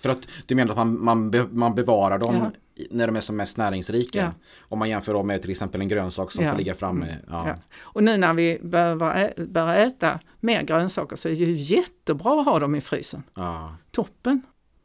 För 0.00 0.08
att 0.10 0.28
du 0.46 0.54
menar 0.54 0.70
att 0.72 0.76
man, 0.78 1.04
man, 1.04 1.30
be, 1.30 1.46
man 1.50 1.74
bevarar 1.74 2.18
dem 2.18 2.34
Ja. 2.36 2.50
när 2.90 3.06
de 3.06 3.16
är 3.16 3.20
som 3.20 3.36
mest 3.36 3.56
näringsrika. 3.56 4.18
Ja. 4.20 4.32
Om 4.68 4.78
man 4.78 4.88
jämför 4.90 5.12
dem 5.14 5.26
med 5.26 5.42
till 5.42 5.50
exempel 5.50 5.80
en 5.80 5.88
grönsak 5.88 6.32
som 6.32 6.44
Ja. 6.44 6.50
får 6.50 6.58
ligga 6.58 6.74
framme. 6.74 7.06
Mm. 7.06 7.18
Ja. 7.30 7.44
Ja. 7.48 7.54
Och 7.80 8.04
nu 8.04 8.16
när 8.16 8.32
vi 8.32 8.58
behöver 8.62 9.34
börjar 9.46 9.74
äta 9.86 10.18
mer 10.40 10.62
grönsaker 10.62 11.16
så 11.16 11.28
är 11.28 11.32
det 11.32 11.38
ju 11.38 11.52
jättebra 11.76 12.40
att 12.40 12.46
ha 12.46 12.58
dem 12.58 12.74
i 12.74 12.80
frysen. 12.80 13.22
Ja. 13.34 13.76
Toppen! 13.90 14.42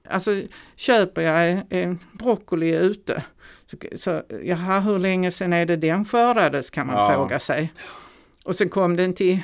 Alltså 0.10 0.42
köper 0.76 1.22
jag 1.22 1.62
en 1.70 2.00
broccoli 2.14 2.76
ute, 2.76 3.24
så, 3.95 4.21
jaha, 4.43 4.80
hur 4.80 4.99
länge 4.99 5.32
sedan 5.32 5.53
är 5.53 5.65
det 5.65 5.76
den 5.76 6.05
skördades 6.05 6.69
kan 6.69 6.88
man 6.88 6.95
Ja. 6.95 7.13
fråga 7.15 7.39
sig. 7.39 7.73
Och 8.43 8.55
sen 8.55 8.69
kom 8.69 8.95
den 8.95 9.13
till 9.13 9.39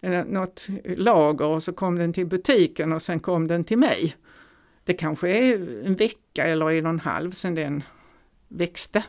eh, 0.00 0.24
något 0.24 0.66
lager 0.84 1.46
och 1.46 1.62
så 1.62 1.72
kom 1.72 1.98
den 1.98 2.12
till 2.12 2.26
butiken 2.26 2.92
och 2.92 3.02
sen 3.02 3.20
kom 3.20 3.46
den 3.46 3.64
till 3.64 3.78
mig. 3.78 4.16
Det 4.84 4.92
kanske 4.92 5.28
är 5.28 5.84
en 5.86 5.94
vecka 5.94 6.44
eller 6.44 6.70
en 6.70 6.86
och 6.86 6.92
en 6.92 7.00
halv 7.00 7.30
sedan 7.30 7.54
den 7.54 7.82
växte. 8.48 9.04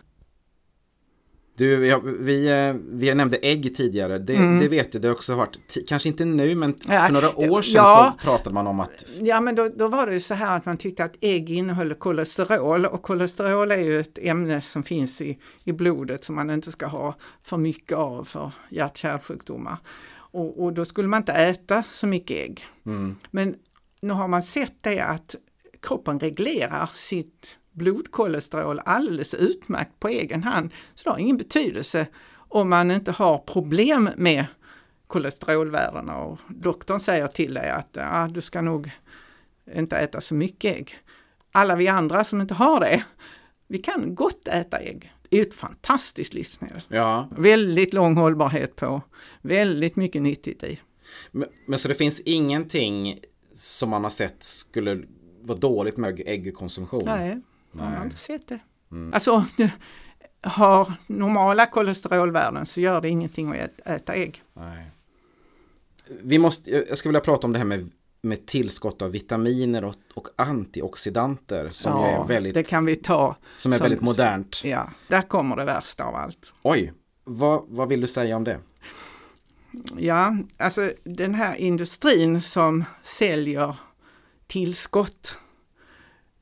Du, 1.55 1.87
ja, 1.87 1.99
vi, 2.19 2.47
eh, 2.67 2.73
vi 2.89 3.13
nämnde 3.15 3.37
ägg 3.37 3.75
tidigare. 3.75 4.19
Det, 4.19 4.35
Mm. 4.35 4.59
det 4.59 4.67
vet 4.67 4.91
du, 4.91 4.99
det 4.99 5.07
har 5.07 5.15
också 5.15 5.35
varit, 5.35 5.77
kanske 5.87 6.09
inte 6.09 6.25
nu, 6.25 6.55
men 6.55 6.73
för 6.73 7.11
några 7.11 7.35
år 7.39 7.61
sedan 7.61 7.75
ja. 7.85 8.15
så 8.19 8.25
pratade 8.25 8.53
man 8.53 8.67
om 8.67 8.79
att 8.79 9.05
Ja 9.21 9.41
men 9.41 9.55
då, 9.55 9.69
då 9.75 9.87
var 9.87 10.07
det 10.07 10.13
ju 10.13 10.19
så 10.19 10.33
här 10.33 10.57
att 10.57 10.65
man 10.65 10.77
tyckte 10.77 11.03
att 11.03 11.15
ägg 11.21 11.49
innehöll 11.49 11.93
kolesterol 11.93 12.85
och 12.85 13.01
kolesterol 13.01 13.71
är 13.71 13.77
ju 13.77 13.99
ett 13.99 14.17
ämne 14.21 14.61
som 14.61 14.83
finns 14.83 15.21
i, 15.21 15.37
i 15.63 15.71
blodet 15.71 16.23
som 16.23 16.35
man 16.35 16.49
inte 16.49 16.71
ska 16.71 16.85
ha 16.85 17.15
för 17.43 17.57
mycket 17.57 17.97
av 17.97 18.23
för 18.23 18.51
hjärt-kärlsjukdomar. 18.69 19.77
Och, 20.15 20.63
och 20.63 20.73
då 20.73 20.85
skulle 20.85 21.07
man 21.07 21.21
inte 21.21 21.33
äta 21.33 21.83
så 21.83 22.07
mycket 22.07 22.37
ägg. 22.37 22.65
mm, 22.85 23.15
Men 23.31 23.55
nu 24.01 24.13
har 24.13 24.27
man 24.27 24.43
sett 24.43 24.73
det 24.81 24.99
att 24.99 25.35
kroppen 25.81 26.19
reglerar 26.19 26.89
sitt 26.93 27.57
blodkolesterol 27.73 28.79
alldeles 28.85 29.33
utmärkt 29.33 29.99
på 29.99 30.07
egen 30.07 30.43
hand. 30.43 30.71
Så 30.93 31.03
det 31.03 31.09
har 31.09 31.17
ingen 31.19 31.37
betydelse 31.37 32.07
om 32.35 32.69
man 32.69 32.91
inte 32.91 33.11
har 33.11 33.37
problem 33.37 34.09
med 34.17 34.45
kolesterolvärdena 35.07 36.17
och 36.17 36.39
doktorn 36.49 36.99
säger 36.99 37.27
till 37.27 37.53
dig 37.53 37.69
att 37.69 37.89
ja, 37.93 38.29
du 38.31 38.41
ska 38.41 38.61
nog 38.61 38.91
inte 39.75 39.97
äta 39.97 40.21
så 40.21 40.35
mycket 40.35 40.75
ägg. 40.75 40.97
Alla 41.51 41.75
vi 41.75 41.87
andra 41.87 42.23
som 42.23 42.41
inte 42.41 42.53
har 42.53 42.79
det, 42.79 43.03
vi 43.67 43.77
kan 43.77 44.15
gott 44.15 44.47
äta 44.47 44.77
ägg. 44.77 45.13
Det 45.29 45.37
är 45.37 45.41
ett 45.41 45.53
fantastiskt 45.53 46.33
livsmedel. 46.33 46.81
ja, 46.87 47.29
Väldigt 47.37 47.93
lång 47.93 48.17
hållbarhet 48.17 48.75
på, 48.75 49.01
väldigt 49.41 49.95
mycket 49.95 50.21
nyttigt 50.21 50.63
i. 50.63 50.79
men, 51.31 51.47
men 51.67 51.79
så 51.79 51.87
det 51.87 51.93
finns 51.93 52.19
ingenting 52.19 53.19
som 53.53 53.89
man 53.89 54.03
har 54.03 54.11
sett 54.11 54.43
skulle 54.43 55.03
vara 55.41 55.57
dåligt 55.57 55.97
med 55.97 56.21
äggkonsumtion? 56.25 57.03
Nej, 57.05 57.41
man 57.73 57.93
har 57.93 58.03
inte 58.03 58.17
sett 58.17 58.47
det. 58.47 58.59
Alltså 59.13 59.31
om 59.31 59.45
du 59.57 59.69
har 60.41 60.93
normala 61.07 61.65
kolesterolvärden 61.65 62.65
så 62.65 62.81
gör 62.81 63.01
det 63.01 63.09
ingenting 63.09 63.59
att 63.59 63.79
äta 63.87 64.13
ägg. 64.13 64.43
Nej. 64.53 64.85
Vi 66.21 66.39
måste, 66.39 66.71
jag 66.71 66.97
skulle 66.97 67.09
vilja 67.11 67.21
prata 67.21 67.47
om 67.47 67.53
det 67.53 67.59
här 67.59 67.65
med, 67.65 67.89
med 68.21 68.45
tillskott 68.45 69.01
av 69.01 69.11
vitaminer 69.11 69.83
och, 69.83 69.95
och 70.13 70.27
antioxidanter 70.35 71.69
som 71.69 72.01
ju 72.01 72.07
är 72.07 72.23
väldigt, 72.27 72.53
det 72.53 72.63
kan 72.63 72.85
vi 72.85 72.95
ta. 72.95 73.35
som 73.57 73.73
är 73.73 73.77
som- 73.77 73.83
väldigt 73.83 74.01
modernt. 74.01 74.61
Ja, 74.63 74.89
där 75.07 75.21
kommer 75.21 75.55
det 75.55 75.65
värsta 75.65 76.03
av 76.03 76.15
allt. 76.15 76.53
Oj, 76.61 76.93
vad, 77.23 77.63
vad 77.67 77.87
vill 77.89 78.01
du 78.01 78.07
säga 78.07 78.35
om 78.35 78.43
det? 78.43 78.59
Ja, 79.97 80.37
alltså 80.57 80.91
den 81.03 81.33
här 81.35 81.55
industrin 81.55 82.41
som 82.41 82.83
säljer 83.03 83.75
tillskott. 84.47 85.37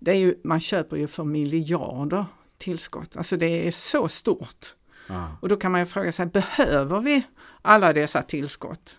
Det 0.03 0.11
är 0.11 0.15
ju, 0.15 0.35
man 0.43 0.59
köper 0.59 0.97
ju 0.97 1.07
för 1.07 1.23
miljarder 1.23 2.25
tillskott. 2.57 3.17
Alltså 3.17 3.37
det 3.37 3.67
är 3.67 3.71
så 3.71 4.07
stort. 4.07 4.75
Ja. 5.07 5.37
Och 5.41 5.49
då 5.49 5.55
kan 5.55 5.71
man 5.71 5.81
ju 5.81 5.85
fråga 5.85 6.11
sig, 6.11 6.25
behöver 6.25 6.99
vi 6.99 7.23
alla 7.61 7.93
dessa 7.93 8.21
tillskott? 8.21 8.97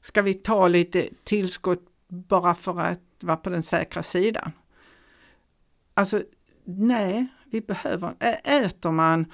Ska 0.00 0.22
vi 0.22 0.34
ta 0.34 0.68
lite 0.68 1.08
tillskott 1.24 1.84
bara 2.08 2.54
för 2.54 2.80
att 2.80 3.00
vara 3.20 3.36
på 3.36 3.50
den 3.50 3.62
säkra 3.62 4.02
sidan? 4.02 4.52
Alltså, 5.94 6.22
nej, 6.64 7.26
vi 7.50 7.60
behöver, 7.60 8.14
äter 8.44 8.90
man 8.90 9.26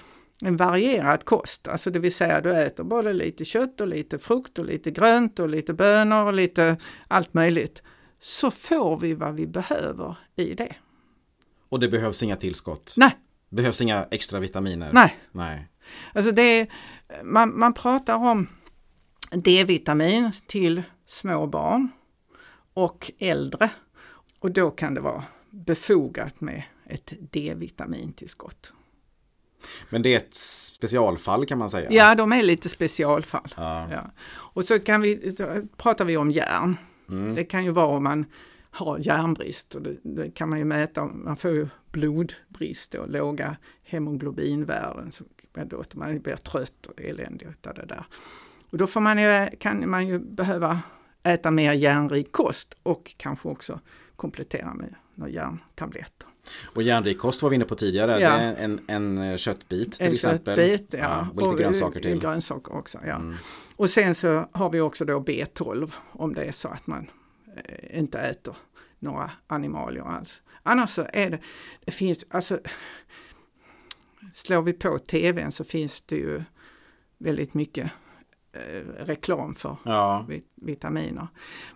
en 0.43 0.57
varierad 0.57 1.25
kost, 1.25 1.69
alltså 1.69 1.91
det 1.91 1.99
vill 1.99 2.15
säga 2.15 2.41
du 2.41 2.53
äter 2.53 2.85
både 2.85 3.13
lite 3.13 3.45
kött 3.45 3.81
och 3.81 3.89
lite 3.89 4.19
frukt 4.19 4.59
och 4.59 4.65
lite 4.65 4.91
grönt 4.91 5.39
och 5.39 5.49
lite 5.49 5.75
bönor 5.75 6.25
och 6.25 6.35
lite 6.35 6.77
allt 7.09 7.35
möjligt, 7.35 7.83
så 8.21 8.51
får 8.51 8.99
vi 8.99 9.15
vad 9.15 9.35
vi 9.35 9.47
behöver 9.47 10.17
i 10.37 10.55
det. 10.55 10.75
Och 11.75 11.81
det 11.81 11.89
behövs 11.89 12.23
inga 12.23 12.37
tillskott? 12.37 12.95
Nej, 12.97 13.17
Behövs 13.49 13.81
inga 13.81 14.07
extra 14.11 14.41
vitaminer? 14.41 14.91
nej. 14.93 15.19
Nej. 15.33 15.69
Alltså 16.13 16.33
det 16.33 16.43
är, 16.43 16.69
man, 17.25 17.59
man 17.59 17.75
pratar 17.75 18.17
om 18.17 18.47
D-vitamin 19.31 20.33
till 20.47 20.83
små 21.07 21.47
barn 21.47 21.89
och 22.75 23.13
äldre. 23.19 23.71
Och 24.41 24.51
då 24.51 24.71
kan 24.71 24.95
det 24.95 25.01
vara 25.01 25.25
befogat 25.51 26.41
med 26.41 26.63
ett 26.87 27.13
D-vitamintillskott. 27.31 28.73
Men 29.91 30.03
det 30.03 30.13
är 30.15 30.17
ett 30.17 30.35
specialfall 30.35 31.47
kan 31.47 31.59
man 31.59 31.71
säga? 31.71 31.93
Ja, 31.93 32.15
de 32.15 32.33
är 32.33 32.43
lite 32.43 32.69
specialfall. 32.69 33.55
Ja. 33.57 33.89
Ja. 33.93 34.11
Och 34.31 34.65
så 34.65 34.79
kan 34.81 35.01
vi, 35.01 35.37
pratar 35.77 36.05
vi 36.05 36.17
om 36.17 36.31
järn. 36.31 36.77
Mm. 37.09 37.35
Det 37.35 37.45
kan 37.45 37.65
ju 37.65 37.71
vara 37.71 37.87
om 37.87 38.05
man 38.05 38.25
har 38.75 38.99
järnbrist 38.99 39.75
och 39.75 39.83
det, 39.83 39.97
det 40.03 40.31
kan 40.31 40.49
man 40.49 40.59
ju 40.59 40.65
mäta, 40.65 41.05
man 41.05 41.37
får 41.37 41.51
ju 41.51 41.69
blodbrist 41.93 42.95
och 42.95 43.11
låga 43.11 43.57
hemoglobinvärden 43.83 45.13
så 45.13 45.25
låter 45.71 45.99
man 45.99 46.13
ju 46.13 46.19
bli 46.19 46.37
trött 46.37 46.87
och 46.87 47.01
eländig 47.01 47.47
av 47.47 47.75
det 47.75 47.87
där. 47.87 48.07
Och 48.71 48.79
då 48.79 48.87
får 48.87 49.01
man 49.01 49.19
ju, 49.19 49.57
kan 49.59 49.91
man 49.91 50.09
ju 50.09 50.19
behöva 50.19 50.81
äta 51.23 51.51
mer 51.51 51.73
järnrik 51.73 52.33
kost 52.33 52.77
och 52.83 53.15
kanske 53.17 53.49
också 53.49 53.81
komplettera 54.17 54.75
med 54.75 54.95
några 55.15 55.31
järntabletter. 55.31 56.29
Och 56.65 56.83
järnrik 56.83 57.19
kost 57.19 57.43
var 57.43 57.51
vi 57.51 57.57
inne 57.57 57.65
på 57.65 57.75
tidigare. 57.75 58.21
Ja. 58.21 58.37
Det 58.37 58.43
är 58.43 58.57
en, 58.57 58.81
en 58.87 59.19
eh, 59.19 59.37
köttbit 59.37 59.93
till 59.93 60.07
en 60.07 60.13
exempel. 60.13 60.57
köttbit, 60.57 60.95
ja. 60.99 61.29
och 61.35 61.43
lite 61.43 61.63
grönsaker 61.63 61.99
eh, 61.99 62.03
till. 62.03 62.21
Grönsaker 62.21 62.77
också, 62.77 62.99
ja. 63.07 63.15
Mm. 63.15 63.35
Och 63.77 63.91
sen 63.91 64.15
så 64.15 64.49
har 64.53 64.71
vi 64.71 64.81
också 64.81 65.05
då 65.05 65.21
B12 65.21 65.93
om 66.13 66.35
det 66.35 66.45
är 66.45 66.53
så 66.53 66.69
att 66.69 66.87
man 66.87 67.07
inte 67.91 68.19
äter 68.19 68.57
några 68.99 69.31
animalier 69.47 70.03
alls. 70.05 70.43
Annars 70.63 70.91
så 70.91 71.07
är 71.13 71.31
det, 71.31 71.39
det 71.85 71.93
finns, 71.93 72.25
alltså 72.31 72.59
slår 74.33 74.63
vi 74.63 74.73
på 74.73 74.99
tvn 74.99 75.53
så 75.53 75.65
finns 75.65 76.01
det 76.03 76.17
ju 76.17 76.43
väldigt 77.19 77.55
mycket 77.55 77.91
eh, 78.53 78.61
reklam 79.05 79.55
för 79.55 79.77
Ja, 79.85 80.25
vit- 80.29 80.53
vitaminer. 80.55 81.29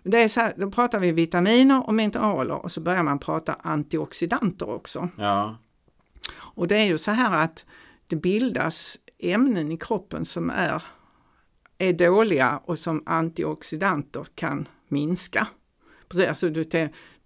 Men 0.02 0.10
det 0.10 0.18
är 0.22 0.28
så 0.28 0.40
här, 0.40 0.54
då 0.56 0.70
pratar 0.70 1.00
vi 1.00 1.12
vitaminer 1.12 1.86
och 1.86 1.94
mineraler 1.94 2.54
och 2.54 2.72
så 2.72 2.80
börjar 2.80 3.02
man 3.02 3.18
prata 3.18 3.54
antioxidanter 3.54 4.68
också. 4.68 5.08
ja, 5.18 5.56
Och 6.36 6.68
det 6.68 6.76
är 6.76 6.86
ju 6.86 6.98
så 6.98 7.10
här 7.10 7.44
att 7.44 7.66
det 8.06 8.16
bildas 8.16 8.98
ämnen 9.18 9.72
i 9.72 9.76
kroppen 9.76 10.24
som 10.24 10.50
är, 10.50 10.82
är 11.78 11.92
dåliga 11.92 12.60
och 12.64 12.78
som 12.78 13.02
antioxidanter 13.06 14.26
kan 14.34 14.68
minska. 14.88 15.48
Precis, 16.08 16.28
alltså 16.28 16.48
du 16.48 16.64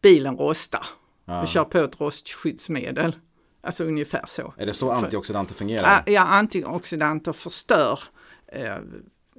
bilen 0.01 0.37
rostar, 0.37 0.87
ja. 1.25 1.41
du 1.41 1.47
kör 1.47 1.65
på 1.65 1.79
ett 1.79 2.01
rostskyddsmedel. 2.01 3.17
Alltså 3.61 3.85
ungefär 3.85 4.25
så. 4.27 4.55
Är 4.57 4.67
det 4.67 4.75
så 4.75 4.91
antioxidanter 4.91 5.55
fungerar? 5.55 6.03
ja, 6.07 6.21
antioxidanter 6.21 7.33
förstör 7.33 8.01
eh, 8.47 8.77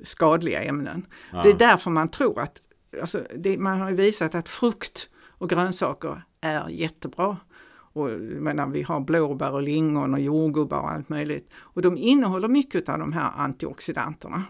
skadliga 0.03 0.63
ämnen. 0.63 1.05
Ja. 1.31 1.43
Det 1.43 1.49
är 1.49 1.53
därför 1.53 1.91
man 1.91 2.09
tror 2.09 2.39
att, 2.39 2.61
alltså 3.01 3.21
det, 3.35 3.57
man 3.57 3.81
har 3.81 3.89
ju 3.89 3.95
visat 3.95 4.35
att 4.35 4.49
frukt 4.49 5.09
och 5.27 5.49
grönsaker 5.49 6.23
är 6.41 6.69
jättebra. 6.69 7.37
Och, 7.95 8.09
menar, 8.19 8.67
vi 8.67 8.81
har 8.81 8.99
blåbär 8.99 9.51
och 9.51 9.61
lingon 9.61 10.13
och 10.13 10.19
jordgubbar 10.19 10.79
och 10.79 10.91
allt 10.91 11.09
möjligt. 11.09 11.49
Och 11.55 11.81
de 11.81 11.97
innehåller 11.97 12.47
mycket 12.47 12.89
av 12.89 12.99
de 12.99 13.13
här 13.13 13.31
antioxidanterna. 13.35 14.43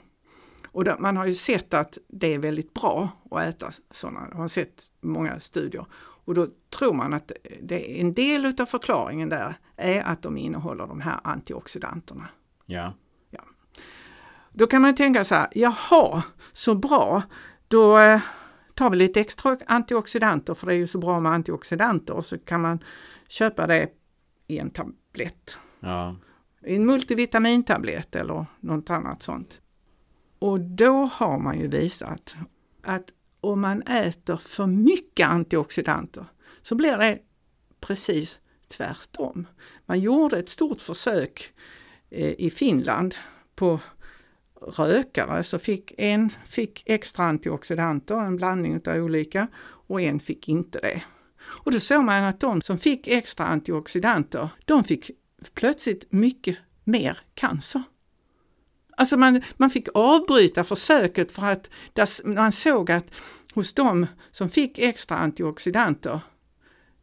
Och 0.74 0.84
då, 0.84 0.96
man 1.00 1.18
har 1.18 1.26
ju 1.26 1.36
sett 1.36 1.74
att 1.74 1.98
det 2.08 2.34
är 2.34 2.40
väldigt 2.40 2.74
bra 2.74 3.10
att 3.32 3.42
äta 3.42 3.72
sådana. 3.92 4.28
Jag 4.32 4.38
har 4.38 4.48
sett 4.48 4.84
många 5.02 5.40
studier. 5.40 5.86
Och 6.26 6.34
då 6.34 6.48
tror 6.78 6.94
man 6.94 7.14
att 7.14 7.32
det, 7.62 8.02
en 8.02 8.14
del 8.14 8.46
av 8.46 8.66
förklaringen 8.66 9.30
där 9.30 9.56
är 9.76 10.04
att 10.04 10.22
de 10.22 10.38
innehåller 10.38 10.88
de 10.88 11.02
här 11.02 11.20
antioxidanterna. 11.24 12.30
Ja. 12.66 12.94
ja. 13.30 13.42
Då 14.52 14.68
kan 14.68 14.82
man 14.82 14.96
tänka 14.96 15.26
så 15.26 15.36
här, 15.36 15.48
jaha, 15.52 16.24
så 16.54 16.76
bra, 16.76 17.24
då 17.68 17.98
eh, 17.98 18.22
tar 18.74 18.90
vi 18.90 18.98
lite 18.98 19.22
extra 19.22 19.58
antioxidanter 19.68 20.54
för 20.54 20.68
det 20.68 20.74
är 20.74 20.78
ju 20.78 20.88
så 20.88 20.98
bra 20.98 21.20
med 21.20 21.32
antioxidanter 21.32 22.14
och 22.14 22.26
så 22.26 22.38
kan 22.38 22.62
man 22.62 22.84
köpa 23.28 23.68
det 23.68 23.90
i 24.48 24.58
en 24.58 24.70
tablett. 24.70 25.58
Ja. 25.80 26.16
I 26.66 26.76
en 26.76 26.86
multivitamintablett 26.86 28.16
eller 28.16 28.46
något 28.60 28.90
annat 28.90 29.22
sånt. 29.22 29.60
Och 30.44 30.60
då 30.60 31.10
har 31.14 31.40
man 31.40 31.60
ju 31.60 31.68
visat 31.68 32.36
att 32.82 33.14
om 33.42 33.62
man 33.62 33.82
äter 33.82 34.38
för 34.38 34.66
mycket 34.66 35.28
antioxidanter 35.28 36.26
så 36.62 36.76
blir 36.76 36.98
det 36.98 37.20
precis 37.80 38.40
tvärtom. 38.68 39.48
Man 39.86 40.00
gjorde 40.00 40.38
ett 40.38 40.50
stort 40.50 40.82
försök 40.82 41.54
eh, 42.10 42.32
i 42.38 42.50
Finland 42.50 43.16
på 43.56 43.80
rökare 44.62 45.44
så 45.44 45.60
fick 45.60 45.94
en 45.98 46.30
fick 46.46 46.84
extra 46.86 47.26
antioxidanter, 47.26 48.16
en 48.16 48.36
blandning 48.36 48.82
av 48.88 48.96
olika 48.96 49.48
och 49.88 50.02
en 50.02 50.20
fick 50.20 50.50
inte 50.50 50.80
det. 50.80 51.04
Och 51.42 51.72
då 51.72 51.80
såg 51.80 52.04
man 52.04 52.24
att 52.24 52.40
de 52.40 52.62
som 52.62 52.78
fick 52.78 53.08
extra 53.08 53.46
antioxidanter, 53.46 54.50
de 54.66 54.84
fick 54.84 55.12
plötsligt 55.54 56.12
mycket 56.12 56.58
mer 56.84 57.18
cancer. 57.34 57.84
Alltså 58.98 59.18
man, 59.18 59.42
man 59.58 59.70
fick 59.70 59.88
avbryta 59.94 60.64
försöket 60.64 61.32
för 61.32 61.46
att 61.46 61.70
man 62.24 62.52
såg 62.52 62.92
att 62.92 63.06
hos 63.54 63.74
de 63.74 64.08
som 64.32 64.50
fick 64.50 64.80
extra 64.80 65.18
antioxidanter, 65.18 66.20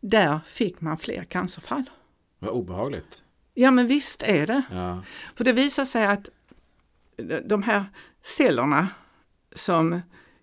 där 0.01 0.41
fick 0.47 0.81
man 0.81 0.99
fler 0.99 1.25
cancerfall. 1.25 1.91
Vad 2.39 2.51
obehagligt. 2.51 3.23
Ja 3.55 3.71
men 3.71 3.87
visst 3.87 4.23
är 4.23 4.47
det. 4.47 4.63
Ja. 4.73 5.03
För 5.37 5.45
det 5.45 5.53
visar 5.53 5.85
sig 5.85 6.07
att 6.07 6.29
de 7.45 7.63
här 7.63 7.85
cellerna 8.23 8.89
som 9.55 10.01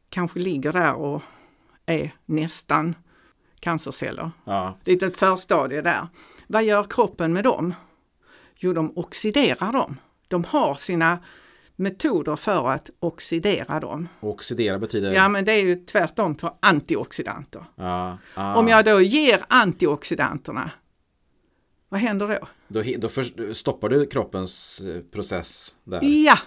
kanske 0.10 0.40
ligger 0.40 0.74
där 0.74 0.94
och 0.96 1.22
är 1.86 2.16
nästan 2.26 2.96
cancerceller, 3.60 4.32
Ja. 4.46 4.78
det 4.84 4.92
är 5.04 5.08
ett 5.08 5.18
förstadie 5.18 5.82
där. 5.82 6.08
Vad 6.48 6.64
gör 6.64 6.84
kroppen 6.84 7.34
med 7.34 7.44
dem? 7.44 7.74
Jo, 8.56 8.74
de 8.74 8.98
oxiderar 8.98 9.72
dem. 9.72 9.98
De 10.28 10.44
har 10.44 10.74
sina 10.74 11.20
metoder 11.76 12.36
för 12.36 12.70
att 12.70 12.90
oxidera 13.00 13.80
dem. 13.80 14.08
Oxidera 14.20 14.80
betyder? 14.80 15.12
Ja, 15.12 15.30
men 15.30 15.46
det 15.46 15.52
är 15.52 15.64
ju 15.64 15.76
tvärtom 15.76 16.38
för 16.38 16.54
antioxidanter. 16.60 17.64
Ja. 17.76 18.18
Ah. 18.34 18.56
Om 18.56 18.68
jag 18.68 18.86
då 18.86 19.02
ger 19.02 19.42
antioxidanterna, 19.50 20.72
vad 21.90 22.00
händer 22.00 22.28
då? 22.28 22.48
Då, 22.68 22.84
då 22.98 23.10
för, 23.10 23.54
stoppar 23.54 23.90
du 23.90 24.06
kroppens 24.06 24.82
eh, 24.82 25.02
process 25.02 25.76
där? 25.84 26.00
Ja! 26.04 26.38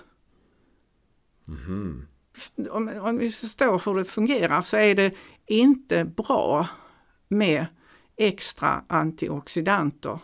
F- 2.37 2.51
Om, 2.71 2.89
om 2.89 3.19
vi 3.19 3.31
förstår 3.31 3.83
hur 3.85 3.95
det 3.95 4.05
fungerar 4.05 4.63
så 4.63 4.77
är 4.77 4.95
det 4.95 5.15
inte 5.47 6.05
bra 6.05 6.69
med 7.29 7.67
extra 8.17 8.85
antioxidanter 8.89 10.19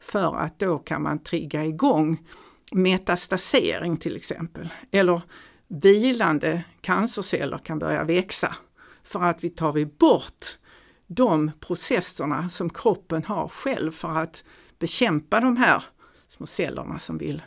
för 0.00 0.36
att 0.36 0.58
då 0.58 0.78
kan 0.78 1.02
man 1.02 1.18
trigga 1.18 1.64
igång 1.64 2.28
metastasering 2.72 3.96
till 3.96 4.16
exempel. 4.16 4.68
Eller 4.90 5.20
vilande 5.68 6.64
cancerceller 6.80 7.58
kan 7.58 7.78
börja 7.78 8.04
växa 8.04 8.56
för 9.04 9.22
att 9.22 9.44
vi 9.44 9.48
tar 9.50 9.72
vi 9.72 9.86
bort 9.86 10.58
de 11.06 11.50
processerna 11.60 12.50
som 12.50 12.70
kroppen 12.70 13.24
har 13.24 13.48
själv 13.48 13.90
för 13.92 14.08
att 14.22 14.44
bekämpa 14.78 15.40
de 15.40 15.56
här 15.56 15.84
små 16.28 16.46
cellerna 16.46 16.98
som 16.98 17.18
vill 17.18 17.42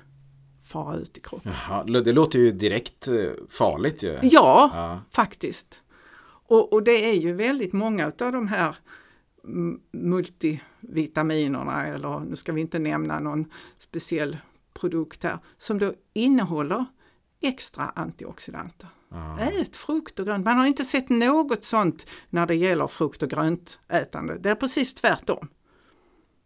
fara 0.65 0.95
ut 0.97 1.17
i 1.17 1.21
kroppen. 1.21 1.51
Jaha, 1.69 1.83
det 1.83 2.11
låter 2.11 2.39
ju 2.39 2.51
direkt 2.51 3.07
eh, 3.07 3.15
farligt 3.49 4.03
ju. 4.03 4.17
Ja, 4.21 4.71
Ja. 4.73 4.99
faktiskt. 5.11 5.81
Och, 6.47 6.73
och 6.73 6.83
det 6.83 7.09
är 7.09 7.13
ju 7.13 7.33
väldigt 7.33 7.73
många 7.73 8.05
av 8.05 8.31
de 8.31 8.47
här 8.47 8.75
multivitaminerna, 9.91 11.87
eller 11.87 12.19
nu 12.19 12.35
ska 12.35 12.51
vi 12.53 12.61
inte 12.61 12.79
nämna 12.79 13.19
någon 13.19 13.45
speciell 13.77 14.37
produkt 14.79 15.23
här, 15.23 15.39
som 15.57 15.79
då 15.79 15.93
innehåller 16.13 16.85
extra 17.41 17.83
antioxidanter. 17.83 18.89
Ja. 19.11 19.39
Ät 19.39 19.75
frukt 19.75 20.19
och 20.19 20.25
grönt. 20.25 20.45
Man 20.45 20.57
har 20.57 20.65
inte 20.65 20.85
sett 20.85 21.09
något 21.09 21.63
sånt 21.63 22.05
när 22.29 22.45
det 22.45 22.55
gäller 22.55 22.87
frukt 22.87 23.23
och 23.23 23.29
gröntätande. 23.29 24.37
Det 24.39 24.49
är 24.49 24.55
precis 24.55 24.95
tvärtom. 24.95 25.47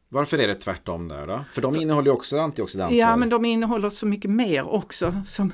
Varför 0.09 0.37
är 0.37 0.47
det 0.47 0.55
tvärtom 0.55 1.07
där 1.07 1.27
då? 1.27 1.45
För 1.53 1.61
de 1.61 1.75
innehåller 1.75 2.07
ju 2.07 2.13
också 2.13 2.39
antioxidanter. 2.39 2.95
Ja, 2.95 3.15
men 3.15 3.29
de 3.29 3.45
innehåller 3.45 3.89
så 3.89 4.05
mycket 4.05 4.31
mer 4.31 4.67
också. 4.67 5.15
Som, 5.27 5.53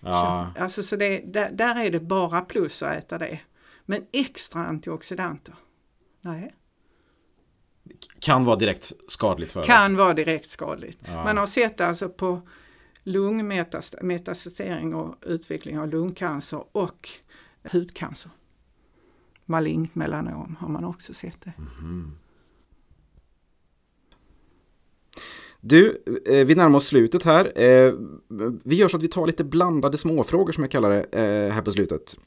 Ja. 0.00 0.52
Alltså, 0.58 0.82
så 0.82 0.96
det, 0.96 1.18
där, 1.18 1.50
där 1.52 1.84
är 1.84 1.90
det 1.90 2.00
bara 2.00 2.40
plus 2.40 2.82
att 2.82 2.96
äta 2.96 3.18
det. 3.18 3.40
Men 3.86 4.06
extra 4.12 4.66
antioxidanter? 4.66 5.54
Nej. 6.20 6.54
Kan 8.20 8.44
vara 8.44 8.56
direkt 8.56 8.92
skadligt 9.08 9.52
för 9.52 9.60
oss. 9.60 9.66
Kan 9.66 9.96
vara 9.96 10.14
direkt 10.14 10.50
skadligt. 10.50 10.98
Ja. 11.06 11.24
Man 11.24 11.36
har 11.36 11.46
sett 11.46 11.80
alltså 11.80 12.08
på 12.08 12.40
lungmetastasering 13.02 14.94
och 14.94 15.14
utveckling 15.22 15.78
av 15.78 15.88
lungcancer 15.88 16.64
och 16.72 17.08
hudcancer. 17.72 18.30
Malignt 19.44 19.94
melanom 19.94 20.56
har 20.60 20.68
man 20.68 20.84
också 20.84 21.14
sett 21.14 21.40
det. 21.40 21.52
Du, 25.60 26.02
eh, 26.26 26.46
vi 26.46 26.54
närmar 26.54 26.76
oss 26.76 26.86
slutet 26.86 27.24
här. 27.24 27.60
Eh, 27.60 27.94
vi 28.64 28.76
gör 28.76 28.88
så 28.88 28.96
att 28.96 29.02
vi 29.02 29.08
tar 29.08 29.26
lite 29.26 29.44
blandade 29.44 29.98
småfrågor 29.98 30.52
som 30.52 30.64
jag 30.64 30.70
kallar 30.70 30.90
det 30.90 31.02
eh, 31.02 31.52
här 31.52 31.62
på 31.62 31.72
slutet. 31.72 32.18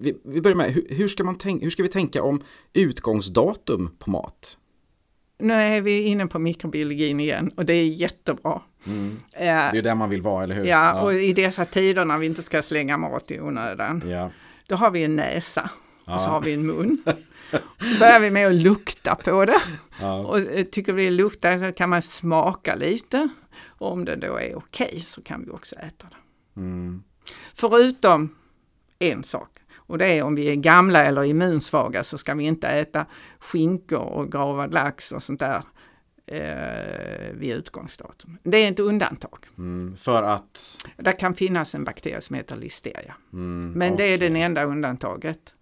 Vi, 0.00 0.16
vi 0.24 0.40
börjar 0.40 0.56
med, 0.56 0.72
hur, 0.72 0.86
hur, 0.90 1.08
ska 1.08 1.24
man 1.24 1.38
tänk, 1.38 1.62
hur 1.62 1.70
ska 1.70 1.82
vi 1.82 1.88
tänka 1.88 2.22
om 2.22 2.42
utgångsdatum 2.72 3.96
på 3.98 4.10
mat? 4.10 4.58
Nu 5.38 5.52
är 5.54 5.80
vi 5.80 6.02
inne 6.02 6.26
på 6.26 6.38
mikrobiologin 6.38 7.20
igen 7.20 7.50
och 7.56 7.64
det 7.64 7.72
är 7.72 7.86
jättebra. 7.86 8.62
Mm. 8.86 9.16
Eh, 9.32 9.40
Det 9.40 9.44
är 9.48 9.74
ju 9.74 9.82
där 9.82 9.94
man 9.94 10.10
vill 10.10 10.22
vara, 10.22 10.44
eller 10.44 10.54
hur? 10.54 10.64
Ja, 10.64 11.02
och 11.02 11.14
i 11.14 11.32
dessa 11.32 11.64
tider 11.64 12.04
när 12.04 12.18
vi 12.18 12.26
inte 12.26 12.42
ska 12.42 12.62
slänga 12.62 12.98
mat 12.98 13.30
i 13.30 13.40
onödan, 13.40 14.02
ja. 14.08 14.30
då 14.66 14.76
har 14.76 14.90
vi 14.90 15.04
en 15.04 15.16
näsa 15.16 15.70
och 16.04 16.20
så 16.20 16.28
Ja. 16.28 16.32
har 16.32 16.40
vi 16.40 16.54
en 16.54 16.66
mun. 16.66 17.02
Så 17.78 17.98
börjar 17.98 18.20
vi 18.20 18.30
med 18.30 18.46
att 18.46 18.54
lukta 18.54 19.14
på 19.14 19.44
det. 19.44 19.56
Ja. 20.00 20.18
Och 20.26 20.38
eh, 20.38 20.64
tycker 20.64 20.92
vi 20.92 21.04
det 21.04 21.10
luktar 21.10 21.58
så 21.58 21.72
kan 21.72 21.90
man 21.90 22.02
smaka 22.02 22.74
lite. 22.74 23.28
Och 23.66 23.92
om 23.92 24.04
det 24.04 24.16
då 24.16 24.36
är 24.40 24.56
okej 24.58 25.04
så 25.06 25.22
kan 25.22 25.44
vi 25.44 25.50
också 25.50 25.76
äta 25.76 26.06
det. 26.10 26.60
Mm. 26.60 27.02
Förutom 27.54 28.36
en 28.98 29.24
sak. 29.24 29.48
Och 29.86 29.98
det 29.98 30.06
är 30.06 30.22
om 30.22 30.34
vi 30.34 30.50
är 30.50 30.54
gamla 30.54 31.04
eller 31.04 31.24
immunsvaga 31.24 32.02
så 32.02 32.18
ska 32.18 32.34
vi 32.34 32.44
inte 32.44 32.68
äta 32.68 33.06
skinkor 33.38 33.98
och 33.98 34.32
gravad 34.32 34.74
lax 34.74 35.12
och 35.12 35.22
sånt 35.22 35.40
där 35.40 35.62
eh, 36.26 37.32
vid 37.34 37.56
utgångsdatum. 37.56 38.38
Det 38.42 38.56
är 38.56 38.72
ett 38.72 38.80
undantag. 38.80 39.46
Mm. 39.58 39.96
För 39.96 40.22
att... 40.22 40.78
Det 40.96 41.12
kan 41.12 41.34
finnas 41.34 41.74
en 41.74 41.84
bakterie 41.84 42.20
som 42.20 42.36
heter 42.36 42.56
listeria. 42.56 43.14
Mm, 43.32 43.72
Men 43.72 43.96
det 43.96 44.04
är 44.04 44.18
den 44.18 44.36
enda 44.36 44.64
undantaget. 44.64 45.54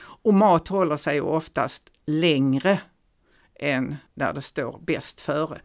Och 0.00 0.34
mat 0.34 0.68
håller 0.68 0.96
sig 0.96 1.20
oftast 1.20 1.92
längre 2.06 2.80
än 3.60 3.96
där 4.14 4.32
det 4.32 4.42
står 4.42 4.80
bäst 4.86 5.20
före. 5.20 5.60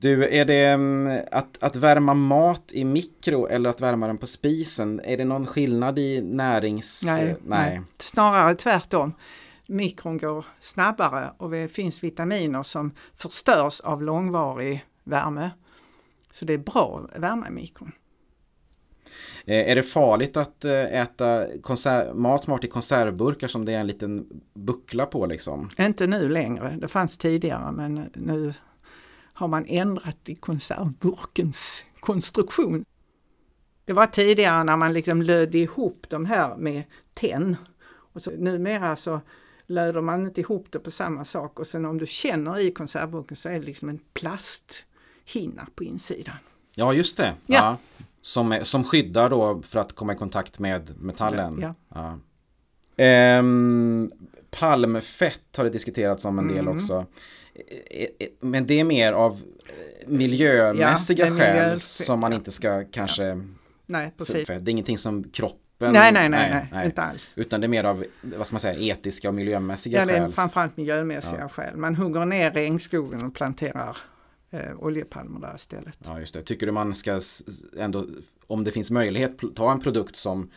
Du, 0.00 0.28
är 0.28 0.44
det 0.44 0.64
mm, 0.64 1.24
att, 1.32 1.62
att 1.62 1.76
värma 1.76 2.14
mat 2.14 2.72
i 2.72 2.84
mikro 2.84 3.46
eller 3.46 3.70
att 3.70 3.80
värma 3.80 4.06
den 4.06 4.18
på 4.18 4.26
spisen? 4.26 5.00
Är 5.04 5.16
det 5.16 5.24
någon 5.24 5.46
skillnad 5.46 5.98
i 5.98 6.22
närings... 6.22 7.02
Nej, 7.06 7.36
nej. 7.46 7.80
snarare 7.98 8.54
tvärtom. 8.54 9.14
Mikron 9.66 10.18
går 10.18 10.44
snabbare 10.60 11.32
och 11.38 11.50
det 11.50 11.68
finns 11.68 12.04
vitaminer 12.04 12.62
som 12.62 12.94
förstörs 13.14 13.80
av 13.80 14.02
långvarig 14.02 14.84
värme. 15.04 15.50
Så 16.30 16.44
det 16.44 16.52
är 16.52 16.58
bra 16.58 17.06
att 17.12 17.22
värma 17.22 17.48
i 17.48 17.50
mikron. 17.50 17.92
Eh, 19.44 19.70
Är 19.70 19.74
det 19.74 19.82
farligt 19.82 20.36
att 20.36 20.64
eh, 20.64 21.00
äta 21.00 21.46
mat 22.14 22.44
som 22.44 22.52
har 22.52 22.64
i 22.64 22.68
konservburkar 22.68 23.48
som 23.48 23.64
det 23.64 23.72
är 23.72 23.80
en 23.80 23.86
liten 23.86 24.26
buckla 24.54 25.06
på 25.06 25.26
liksom? 25.26 25.70
Inte 25.78 26.06
nu 26.06 26.28
längre, 26.28 26.76
det 26.80 26.88
fanns 26.88 27.18
tidigare 27.18 27.72
men 27.72 28.10
nu 28.14 28.54
har 29.38 29.48
man 29.48 29.64
ändrat 29.66 30.28
i 30.28 30.34
konservburkens 30.34 31.84
konstruktion. 32.00 32.84
Det 33.84 33.92
var 33.92 34.06
tidigare 34.06 34.64
när 34.64 34.76
man 34.76 34.92
liksom 34.92 35.22
lödde 35.22 35.58
ihop 35.58 36.06
de 36.08 36.24
här 36.26 36.56
med 36.56 36.82
tenn. 37.14 37.56
Och 38.12 38.22
så 38.22 38.30
numera 38.30 38.96
så 38.96 39.20
löder 39.66 40.00
man 40.00 40.26
inte 40.26 40.40
ihop 40.40 40.66
det 40.70 40.78
på 40.78 40.90
samma 40.90 41.24
sak 41.24 41.58
och 41.60 41.66
sen 41.66 41.84
om 41.84 41.98
du 41.98 42.06
känner 42.06 42.58
i 42.58 42.70
konservburken 42.70 43.36
så 43.36 43.48
är 43.48 43.52
det 43.60 43.66
liksom 43.66 43.88
en 43.88 44.00
plasthinna 44.14 45.66
på 45.74 45.84
insidan. 45.84 46.34
Ja, 46.74 46.92
just 46.92 47.16
det. 47.16 47.34
Ja. 47.46 47.54
Ja. 47.56 47.76
Som, 48.22 48.52
är- 48.52 48.62
som 48.62 48.84
skyddar 48.84 49.30
då 49.30 49.62
för 49.62 49.80
att 49.80 49.92
komma 49.94 50.12
i 50.12 50.16
kontakt 50.16 50.58
med 50.58 51.02
metallen. 51.04 51.58
Ja. 51.62 51.74
Ja. 51.94 52.18
Ehm, 53.04 54.10
palmfett 54.50 55.56
har 55.56 55.64
det 55.64 55.70
diskuterats 55.70 56.24
om 56.24 56.38
en 56.38 56.48
del 56.48 56.58
Mm. 56.58 56.76
också. 56.76 57.06
Men 58.40 58.66
det 58.66 58.80
är 58.80 58.84
mer 58.84 59.12
av 59.12 59.32
eh, 59.32 60.08
miljömässiga 60.08 61.26
Ja, 61.26 61.32
skäl 61.36 61.54
miljö- 61.64 61.76
som 61.76 62.20
man 62.20 62.32
ja, 62.32 62.38
inte 62.38 62.50
ska 62.50 62.84
kanske... 62.84 63.40
Nej, 63.86 64.12
precis. 64.18 64.46
För, 64.46 64.54
det 64.54 64.70
är 64.70 64.72
ingenting 64.72 64.98
som 64.98 65.24
kroppen... 65.24 65.92
Nej, 65.92 66.12
nej, 66.12 66.28
nej, 66.28 66.68
nej, 66.72 66.86
inte 66.86 67.02
alls. 67.02 67.32
Utan 67.36 67.60
det 67.60 67.66
är 67.66 67.68
mer 67.68 67.84
av, 67.84 68.04
vad 68.22 68.46
ska 68.46 68.54
man 68.54 68.60
säga, 68.60 68.94
etiska 68.94 69.28
och 69.28 69.34
miljömässiga 69.34 69.98
Ja, 70.00 70.06
det 70.06 70.12
är 70.12 70.20
skäl. 70.20 70.32
framförallt 70.32 70.76
miljömässiga 70.76 71.48
skäl. 71.48 71.76
Man 71.76 71.94
hugger 71.96 72.24
ner 72.24 72.50
regnskogen 72.50 73.24
och 73.26 73.34
planterar 73.34 73.96
eh, 74.50 74.60
oljepalmer 74.78 75.40
där 75.40 75.56
istället. 75.56 75.98
Ja, 76.04 76.20
just 76.20 76.34
det. 76.34 76.42
Tycker 76.42 76.66
du 76.66 76.72
man 76.72 76.94
ska 76.94 77.20
ändå, 77.78 78.06
om 78.46 78.64
det 78.64 78.70
finns 78.70 78.90
möjlighet, 78.90 79.40
ta 79.56 79.72
en 79.72 79.80
produkt 79.80 80.16
som, 80.16 80.50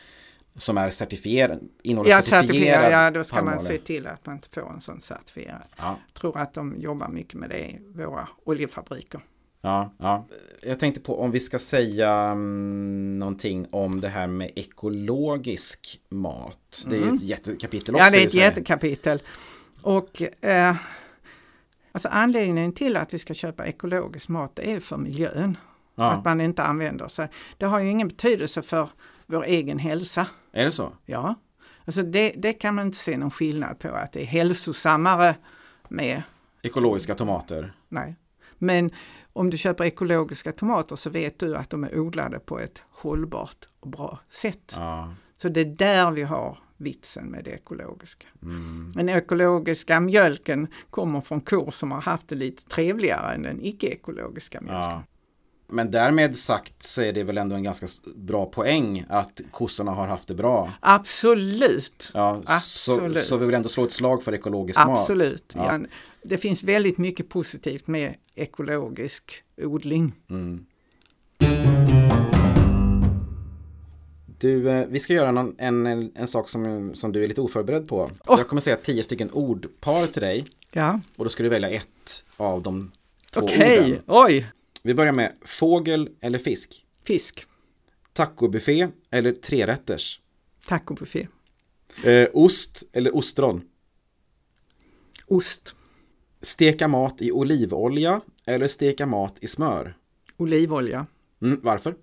som 0.55 0.77
är 0.77 0.89
certifierad, 0.89 1.59
innehåller 1.83 2.09
Ja, 2.11 2.21
certifierad 2.21 2.47
certifiera, 2.47 2.91
ja 3.03 3.11
då 3.11 3.23
ska 3.23 3.35
man 3.35 3.45
palmolja? 3.45 3.67
se 3.67 3.77
till 3.77 4.07
att 4.07 4.25
man 4.25 4.39
får 4.53 4.69
en 4.73 4.81
sån 4.81 5.01
certifierad. 5.01 5.61
Ja, 5.77 5.97
tror 6.13 6.37
att 6.37 6.53
de 6.53 6.75
jobbar 6.77 7.07
mycket 7.07 7.33
med 7.33 7.49
det 7.49 7.59
i 7.59 7.79
våra 7.95 8.27
oljefabriker. 8.45 9.21
ja, 9.61 9.93
ja. 9.97 10.25
Jag 10.63 10.79
tänkte 10.79 11.01
på 11.01 11.19
om 11.21 11.31
vi 11.31 11.39
ska 11.39 11.59
säga 11.59 12.11
mm, 12.11 13.19
någonting 13.19 13.67
om 13.71 14.01
det 14.01 14.07
här 14.09 14.27
med 14.27 14.51
ekologisk 14.55 16.01
mat. 16.09 16.85
Det 16.89 16.95
är 16.95 16.99
ju 16.99 17.07
ett 17.15 17.21
jättekapitel 17.23 17.95
också. 17.95 18.03
Mm. 18.07 18.13
Ja, 18.13 18.19
det 18.19 18.23
är 18.23 18.27
ett 18.27 18.33
jättekapitel. 18.33 19.21
Och 19.81 20.21
eh, 20.45 20.75
alltså 21.91 22.07
anledningen 22.11 22.73
till 22.73 22.97
att 22.97 23.13
vi 23.13 23.19
ska 23.19 23.33
köpa 23.33 23.65
ekologisk 23.65 24.29
mat 24.29 24.59
är 24.59 24.79
för 24.79 24.97
miljön. 24.97 25.57
Att 25.95 26.15
Ja, 26.15 26.21
man 26.25 26.41
inte 26.41 26.63
använder 26.63 27.07
sig. 27.07 27.27
Det 27.57 27.65
har 27.65 27.79
ju 27.79 27.89
ingen 27.89 28.07
betydelse 28.07 28.61
för 28.61 28.89
vår 29.31 29.45
egen 29.45 29.79
hälsa. 29.79 30.27
är 30.51 30.65
det 30.65 30.71
så? 30.71 30.91
Ja, 31.05 31.35
alltså 31.85 32.03
det, 32.03 32.33
det 32.37 32.53
kan 32.53 32.75
man 32.75 32.85
inte 32.85 32.97
se 32.97 33.17
någon 33.17 33.31
skillnad 33.31 33.79
på 33.79 33.89
att 33.89 34.11
det 34.11 34.21
är 34.21 34.25
hälsosammare 34.25 35.35
med, 35.89 36.21
Ekologiska 36.61 37.13
tomater. 37.15 37.73
nej. 37.89 38.15
Men 38.57 38.91
om 39.33 39.49
du 39.49 39.57
köper 39.57 39.83
ekologiska 39.83 40.51
tomater 40.51 40.95
så 40.95 41.09
vet 41.09 41.39
du 41.39 41.55
att 41.55 41.69
de 41.69 41.83
är 41.83 41.99
odlade 41.99 42.39
på 42.39 42.59
ett 42.59 42.81
hållbart 42.91 43.57
och 43.79 43.89
bra 43.89 44.19
sätt. 44.29 44.73
Ja, 44.75 45.13
Så 45.35 45.49
det 45.49 45.61
är 45.61 45.65
där 45.65 46.11
vi 46.11 46.23
har 46.23 46.57
vitsen 46.77 47.25
med 47.25 47.43
det 47.43 47.51
ekologiska. 47.51 48.27
mm. 48.41 48.91
Den 48.95 49.09
ekologiska 49.09 49.99
mjölken 49.99 50.67
kommer 50.89 51.21
från 51.21 51.41
kor 51.41 51.71
som 51.71 51.91
har 51.91 52.01
haft 52.01 52.27
det 52.27 52.35
lite 52.35 52.63
trevligare 52.69 53.33
än 53.35 53.41
den 53.41 53.59
icke-ekologiska 53.61 54.61
mjölken. 54.61 54.81
ja. 54.89 55.03
Men 55.71 55.91
därmed 55.91 56.37
sagt 56.37 56.83
så 56.83 57.01
är 57.01 57.13
det 57.13 57.23
väl 57.23 57.37
ändå 57.37 57.55
en 57.55 57.63
ganska 57.63 57.87
bra 58.15 58.45
poäng 58.45 59.05
att 59.09 59.41
kossorna 59.51 59.91
har 59.91 60.07
haft 60.07 60.27
det 60.27 60.33
bra. 60.33 60.71
Absolut! 60.79 62.11
Ja, 62.13 62.41
så, 62.45 62.51
Absolut. 62.53 63.17
så 63.25 63.37
vi 63.37 63.45
vill 63.45 63.55
ändå 63.55 63.69
slå 63.69 63.83
ett 63.83 63.93
slag 63.93 64.23
för 64.23 64.33
ekologisk 64.33 64.79
mat. 64.79 64.99
Absolut! 64.99 65.53
Ja. 65.55 65.79
Det 66.23 66.37
finns 66.37 66.63
väldigt 66.63 66.97
mycket 66.97 67.29
positivt 67.29 67.87
med 67.87 68.15
ekologisk 68.35 69.43
odling. 69.57 70.13
Mm. 70.29 70.65
Du, 74.39 74.69
eh, 74.69 74.85
vi 74.89 74.99
ska 74.99 75.13
göra 75.13 75.31
någon, 75.31 75.55
en, 75.57 75.87
en, 75.87 76.11
en 76.15 76.27
sak 76.27 76.49
som, 76.49 76.91
som 76.95 77.11
du 77.11 77.23
är 77.23 77.27
lite 77.27 77.41
oförberedd 77.41 77.87
på. 77.87 78.11
Åh. 78.27 78.37
Jag 78.37 78.47
kommer 78.47 78.61
säga 78.61 78.75
tio 78.75 79.03
stycken 79.03 79.31
ordpar 79.31 80.07
till 80.07 80.21
dig 80.21 80.45
Ja, 80.71 80.99
och 81.15 81.25
då 81.25 81.29
ska 81.29 81.43
du 81.43 81.49
välja 81.49 81.69
ett 81.69 82.23
av 82.37 82.61
de 82.61 82.91
två 83.33 83.41
okej, 83.41 83.79
orden. 83.79 84.01
oj! 84.07 84.51
Vi 84.83 84.93
börjar 84.93 85.13
med 85.13 85.35
fågel 85.45 86.09
eller 86.21 86.39
fisk. 86.39 86.85
Fisk, 87.03 87.45
Tacobuffé 88.13 88.87
eller 89.09 89.31
trerätters. 89.31 90.21
tacobuffé, 90.67 91.27
Eh, 92.03 92.27
ost 92.33 92.83
eller 92.93 93.15
ostron. 93.15 93.61
ost, 95.27 95.75
Steka 96.41 96.87
mat 96.87 97.21
i 97.21 97.31
olivolja 97.31 98.21
eller 98.45 98.67
steka 98.67 99.05
mat 99.05 99.35
i 99.41 99.47
smör. 99.47 99.97
olivolja. 100.37 101.05
Mm, 101.41 101.59
varför? 101.63 101.95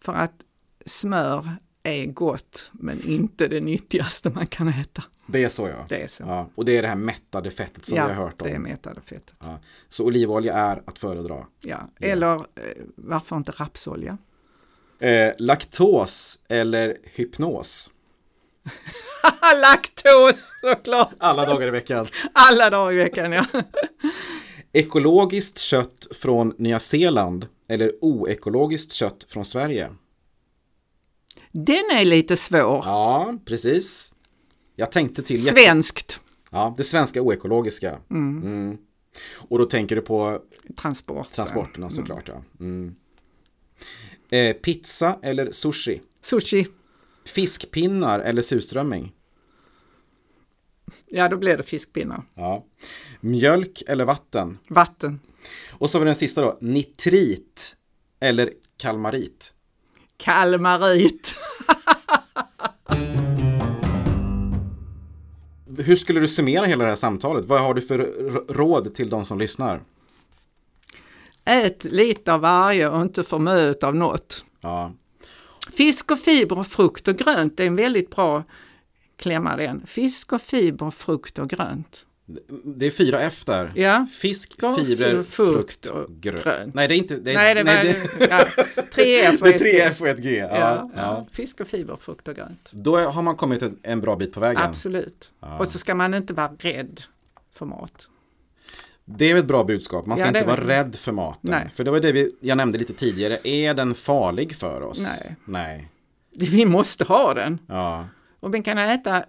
För 0.00 0.12
att 0.12 0.44
smör 0.86 1.56
är 1.86 2.06
gott 2.06 2.70
men 2.72 3.06
inte 3.06 3.48
det 3.48 3.60
nyttigaste 3.60 4.30
man 4.30 4.46
kan 4.46 4.68
äta. 4.68 5.04
Det 5.26 5.44
är 5.44 5.48
så 5.48 5.68
ja. 5.68 5.86
Det 5.88 6.02
är 6.02 6.06
så. 6.06 6.22
ja. 6.22 6.50
Och 6.54 6.64
det 6.64 6.76
är 6.78 6.82
det 6.82 6.88
här 6.88 6.96
mättade 6.96 7.50
fettet 7.50 7.84
som 7.84 7.94
vi 7.94 8.00
har 8.00 8.10
hört 8.10 8.40
om. 8.40 8.48
det 8.48 8.54
är 8.54 8.58
mättade 8.58 9.00
fettet. 9.00 9.34
Ja. 9.40 9.58
Så 9.88 10.04
olivolja 10.04 10.54
är 10.54 10.82
att 10.84 10.98
föredra. 10.98 11.46
Ja. 11.60 11.78
Eller 12.00 12.34
eh, 12.34 12.42
varför 12.94 13.36
inte 13.36 13.52
rapsolja? 13.52 14.18
Eh, 14.98 15.32
laktos 15.38 16.38
eller 16.48 16.96
hypnos? 17.04 17.90
Laktos 19.62 20.50
såklart! 20.60 21.14
Alla 21.18 21.46
dagar 21.46 21.68
i 21.68 21.70
veckan. 21.70 22.06
Alla 22.32 22.70
dagar 22.70 22.92
i 22.92 22.96
veckan 22.96 23.32
ja. 23.32 23.46
Ekologiskt 24.72 25.58
kött 25.58 26.06
från 26.20 26.54
Nya 26.58 26.78
Zeeland 26.78 27.46
eller 27.68 27.92
oekologiskt 28.00 28.92
kött 28.92 29.26
från 29.28 29.44
Sverige? 29.44 29.90
Den 31.58 31.84
är 31.92 32.04
lite 32.04 32.36
svår. 32.36 32.82
Ja, 32.84 33.38
precis. 33.44 34.14
Jag 34.74 34.92
tänkte 34.92 35.22
till 35.22 35.44
jätte- 35.44 35.60
Svenskt 35.60 36.20
Ja, 36.50 36.74
det 36.76 36.84
svenska 36.84 37.22
oekologiska. 37.22 37.98
Mm. 38.10 38.78
Och 39.36 39.58
då 39.58 39.64
tänker 39.64 39.96
du 39.96 40.02
på 40.02 40.40
transport. 40.76 41.32
transporterna 41.32 41.90
såklart. 41.90 42.28
Ja. 42.28 42.42
Mm. 42.60 42.94
Eh, 44.30 44.52
pizza 44.56 45.18
eller 45.22 45.50
sushi? 45.50 46.00
Sushi. 46.20 46.66
Fiskpinnar 47.26 48.20
eller 48.20 48.42
surströmming? 48.42 49.12
Ja, 51.06 51.28
då 51.28 51.36
blir 51.36 51.56
det 51.56 51.62
fiskpinnar. 51.62 52.22
Ja. 52.34 52.64
Mjölk 53.20 53.82
eller 53.86 54.04
vatten? 54.04 54.58
Vatten. 54.68 55.20
Och 55.70 55.90
så 55.90 55.98
var 55.98 56.06
den 56.06 56.14
sista 56.14 56.40
då, 56.42 56.58
nitrit 56.60 57.76
eller 58.20 58.52
kalmarit. 58.76 59.52
Kalmarit. 60.16 61.34
Hur 65.78 65.96
skulle 65.96 66.20
du 66.20 66.28
summera 66.28 66.64
hela 66.64 66.84
det 66.84 66.90
här 66.90 66.96
samtalet? 66.96 67.44
Vad 67.44 67.60
har 67.60 67.74
du 67.74 67.82
för 67.82 67.98
råd 68.52 68.94
till 68.94 69.10
de 69.10 69.24
som 69.24 69.38
lyssnar? 69.38 69.80
Ät 71.44 71.84
lite 71.84 72.32
av 72.32 72.40
varje 72.40 72.88
och 72.88 73.02
inte 73.02 73.24
för 73.24 73.38
mycket 73.38 73.82
av 73.82 73.94
något. 73.94 74.44
Ja, 74.60 74.92
Fisk 75.72 76.10
och 76.10 76.18
fiber 76.18 76.58
och 76.58 76.66
frukt 76.66 77.08
och 77.08 77.16
grönt 77.16 77.60
är 77.60 77.64
en 77.64 77.76
väldigt 77.76 78.10
bra 78.10 78.44
klämma 79.16 79.56
den. 79.56 79.86
Fisk 79.86 80.32
och 80.32 80.42
fiber, 80.42 80.90
frukt 80.90 81.38
och 81.38 81.48
grönt. 81.48 82.06
Det 82.64 82.86
är 82.86 82.90
fyra 82.90 83.20
F 83.20 83.44
där. 83.44 83.72
Ja. 83.74 84.06
Fisk, 84.12 84.54
Ja, 84.62 84.76
fiber, 84.76 85.22
frukt 85.22 85.30
frukt 85.30 85.86
och 85.86 86.10
grönt. 86.20 86.44
grönt. 86.44 86.74
Nej, 86.74 86.88
det 86.88 86.94
är 86.94 86.96
inte... 86.96 87.16
Det 87.16 87.30
är, 87.30 87.34
Nej, 87.34 87.54
det 87.54 87.62
var 87.64 87.72
det, 87.72 88.26
ja, 88.30 88.64
tre 88.94 89.18
F 89.20 89.40
och 89.40 89.48
ett 89.48 89.58
tre 89.58 89.72
G. 89.72 89.80
F 89.82 90.00
och 90.00 90.08
ett 90.08 90.18
G. 90.22 90.36
Ja, 90.36 90.48
Ja, 90.58 90.90
ja. 90.96 91.26
Fisk 91.32 91.60
och 91.60 91.68
fiber, 91.68 91.96
frukt 92.00 92.28
och 92.28 92.34
grönt. 92.34 92.70
Då 92.72 92.96
har 92.98 93.22
man 93.22 93.36
kommit 93.36 93.62
en, 93.62 93.78
en 93.82 94.00
bra 94.00 94.16
bit 94.16 94.32
på 94.32 94.40
vägen. 94.40 94.62
Absolut. 94.62 95.32
Och 95.58 95.68
så 95.68 95.78
ska 95.78 95.94
man 95.94 96.14
inte 96.14 96.32
vara 96.32 96.50
rädd 96.58 97.00
för 97.52 97.66
mat. 97.66 98.08
Det 99.04 99.30
är 99.30 99.36
ett 99.36 99.46
bra 99.46 99.64
budskap. 99.64 100.06
Man 100.06 100.18
ska 100.18 100.28
inte 100.28 100.44
vara 100.44 100.68
rädd 100.68 100.94
för 100.96 101.12
maten. 101.12 101.40
Nej. 101.50 101.68
För 101.74 101.84
det 101.84 101.90
var 101.90 102.00
det 102.00 102.12
vi, 102.12 102.30
jag 102.40 102.56
nämnde 102.56 102.78
lite 102.78 102.92
tidigare. 102.92 103.38
Är 103.44 103.74
den 103.74 103.94
farlig 103.94 104.56
för 104.56 104.82
oss? 104.82 105.20
Nej. 105.24 105.36
Nej. 105.44 105.90
Vi 106.38 106.66
måste 106.66 107.04
ha 107.04 107.34
den. 107.34 107.58
Ja. 107.68 108.06
Och 108.40 108.54
vi 108.54 108.62
kan 108.62 108.78
äta 108.78 109.24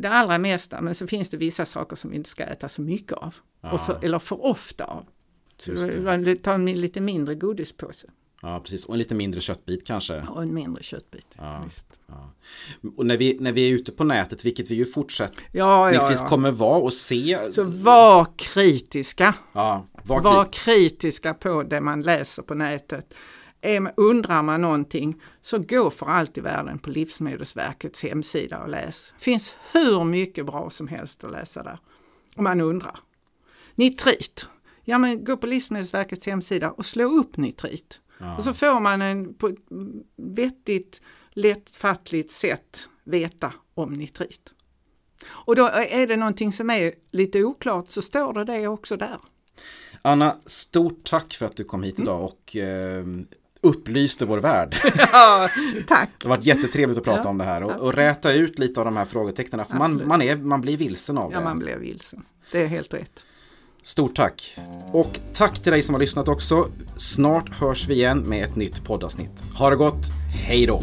det 0.00 0.10
allra 0.10 0.38
mesta 0.38 0.80
men 0.80 0.94
så 0.94 1.06
finns 1.06 1.30
det 1.30 1.36
vissa 1.36 1.66
saker 1.66 1.96
som 1.96 2.10
vi 2.10 2.16
inte 2.16 2.30
ska 2.30 2.44
äta 2.44 2.68
så 2.68 2.82
mycket 2.82 3.12
av. 3.12 3.34
Och 3.60 3.80
för, 3.80 4.04
eller 4.04 4.18
för 4.18 4.44
ofta 4.44 4.84
av. 4.84 5.06
Så 5.56 5.72
det. 5.72 6.36
ta 6.36 6.54
en 6.54 6.66
lite 6.66 7.00
mindre 7.00 7.34
godispåse 7.34 8.06
ja, 8.42 8.60
precis. 8.60 8.84
Och 8.84 8.94
en 8.94 8.98
lite 8.98 9.14
mindre 9.14 9.40
köttbit 9.40 9.86
kanske. 9.86 10.20
och 10.28 10.42
en 10.42 10.54
mindre 10.54 10.82
köttbit. 10.82 11.26
Ja. 11.36 11.62
Visst. 11.64 11.86
Och 12.96 13.06
när 13.06 13.16
vi, 13.16 13.36
när 13.40 13.52
vi 13.52 13.68
är 13.68 13.72
ute 13.72 13.92
på 13.92 14.04
nätet, 14.04 14.44
vilket 14.44 14.70
vi 14.70 14.74
ju 14.74 14.86
fortsättningsvis 14.86 15.50
Ja, 15.52 15.92
ja, 15.92 16.12
ja. 16.12 16.26
kommer 16.28 16.50
vara 16.50 16.78
och 16.78 16.92
se. 16.92 17.38
Så 17.52 17.64
var 17.64 18.26
kritiska. 18.36 19.34
Ja, 19.52 19.86
var, 20.04 20.20
Var 20.20 20.44
kri- 20.44 20.50
kritiska 20.52 21.34
på 21.34 21.62
det 21.62 21.80
man 21.80 22.02
läser 22.02 22.42
på 22.42 22.54
nätet. 22.54 23.14
Är- 23.60 23.92
Undrar 23.96 24.42
man 24.42 24.60
någonting 24.60 25.22
så 25.40 25.58
gå 25.58 25.90
för 25.90 26.06
allt 26.06 26.38
i 26.38 26.40
världen 26.40 26.78
på 26.78 26.90
Livsmedelsverkets 26.90 28.02
hemsida 28.02 28.62
och 28.62 28.68
läs. 28.68 29.12
finns 29.18 29.56
hur 29.72 30.04
mycket 30.04 30.46
bra 30.46 30.70
som 30.70 30.88
helst 30.88 31.24
att 31.24 31.32
läsa 31.32 31.62
där. 31.62 31.78
Om 32.36 32.44
man 32.44 32.60
undrar. 32.60 32.96
Nitrit. 33.74 34.46
Ja 34.84 34.98
men 34.98 35.24
gå 35.24 35.36
på 35.36 35.46
Livsmedelsverkets 35.46 36.26
hemsida 36.26 36.70
och 36.70 36.86
slå 36.86 37.18
upp 37.18 37.36
nitrit. 37.36 38.00
Och 38.38 38.44
så 38.44 38.54
får 38.54 38.80
man 38.80 39.02
en 39.02 39.34
på 39.34 39.48
ett 39.48 39.58
vettigt, 40.16 41.00
lättfattligt 41.30 42.30
sätt 42.30 42.88
veta 43.04 43.52
om 43.74 43.92
nitrit. 43.92 44.52
Och 45.28 45.56
då 45.56 45.66
är 45.72 46.06
det 46.06 46.16
någonting 46.16 46.52
som 46.52 46.70
är 46.70 46.94
lite 47.10 47.44
oklart 47.44 47.88
så 47.88 48.02
står 48.02 48.32
det 48.32 48.44
det 48.44 48.68
också 48.68 48.96
där. 48.96 49.18
Anna, 50.02 50.36
stort 50.46 51.04
tack 51.04 51.32
för 51.32 51.46
att 51.46 51.56
du 51.56 51.64
kom 51.64 51.82
hit 51.82 52.00
idag 52.00 52.16
mm. 52.16 52.24
och 52.24 52.56
eh, 52.56 53.04
upplyste 53.60 54.24
vår 54.24 54.38
värld. 54.38 54.76
Ja, 55.12 55.48
tack. 55.86 56.10
Det 56.18 56.28
har 56.28 56.36
varit 56.36 56.46
jättetrevligt 56.46 56.98
att 56.98 57.04
prata 57.04 57.22
ja, 57.24 57.30
om 57.30 57.38
det 57.38 57.44
här 57.44 57.62
och, 57.62 57.80
och, 57.80 57.94
räta 57.94 58.32
ut 58.32 58.58
lite 58.58 58.80
av 58.80 58.84
de 58.84 58.96
här 58.96 59.04
frågetecknen. 59.04 59.64
För 59.64 59.76
man, 59.76 60.02
man, 60.06 60.22
är, 60.22 60.36
man 60.36 60.60
blir 60.60 60.76
vilsen 60.76 61.18
av 61.18 61.30
det. 61.30 61.36
Ja, 61.36 61.40
man 61.40 61.58
blir 61.58 61.76
vilsen. 61.76 62.24
Det 62.52 62.62
är 62.62 62.66
helt 62.66 62.94
rätt. 62.94 63.24
Stort 63.82 64.16
tack! 64.16 64.58
Och 64.92 65.18
tack 65.34 65.62
till 65.62 65.72
dig 65.72 65.82
som 65.82 65.94
har 65.94 66.00
lyssnat 66.00 66.28
också. 66.28 66.68
Snart 66.96 67.48
hörs 67.48 67.88
vi 67.88 67.94
igen 67.94 68.18
med 68.18 68.44
ett 68.44 68.56
nytt 68.56 68.84
poddavsnitt. 68.84 69.44
Ha 69.58 69.70
det 69.70 69.76
gott, 69.76 70.06
hej 70.46 70.66
då! 70.66 70.82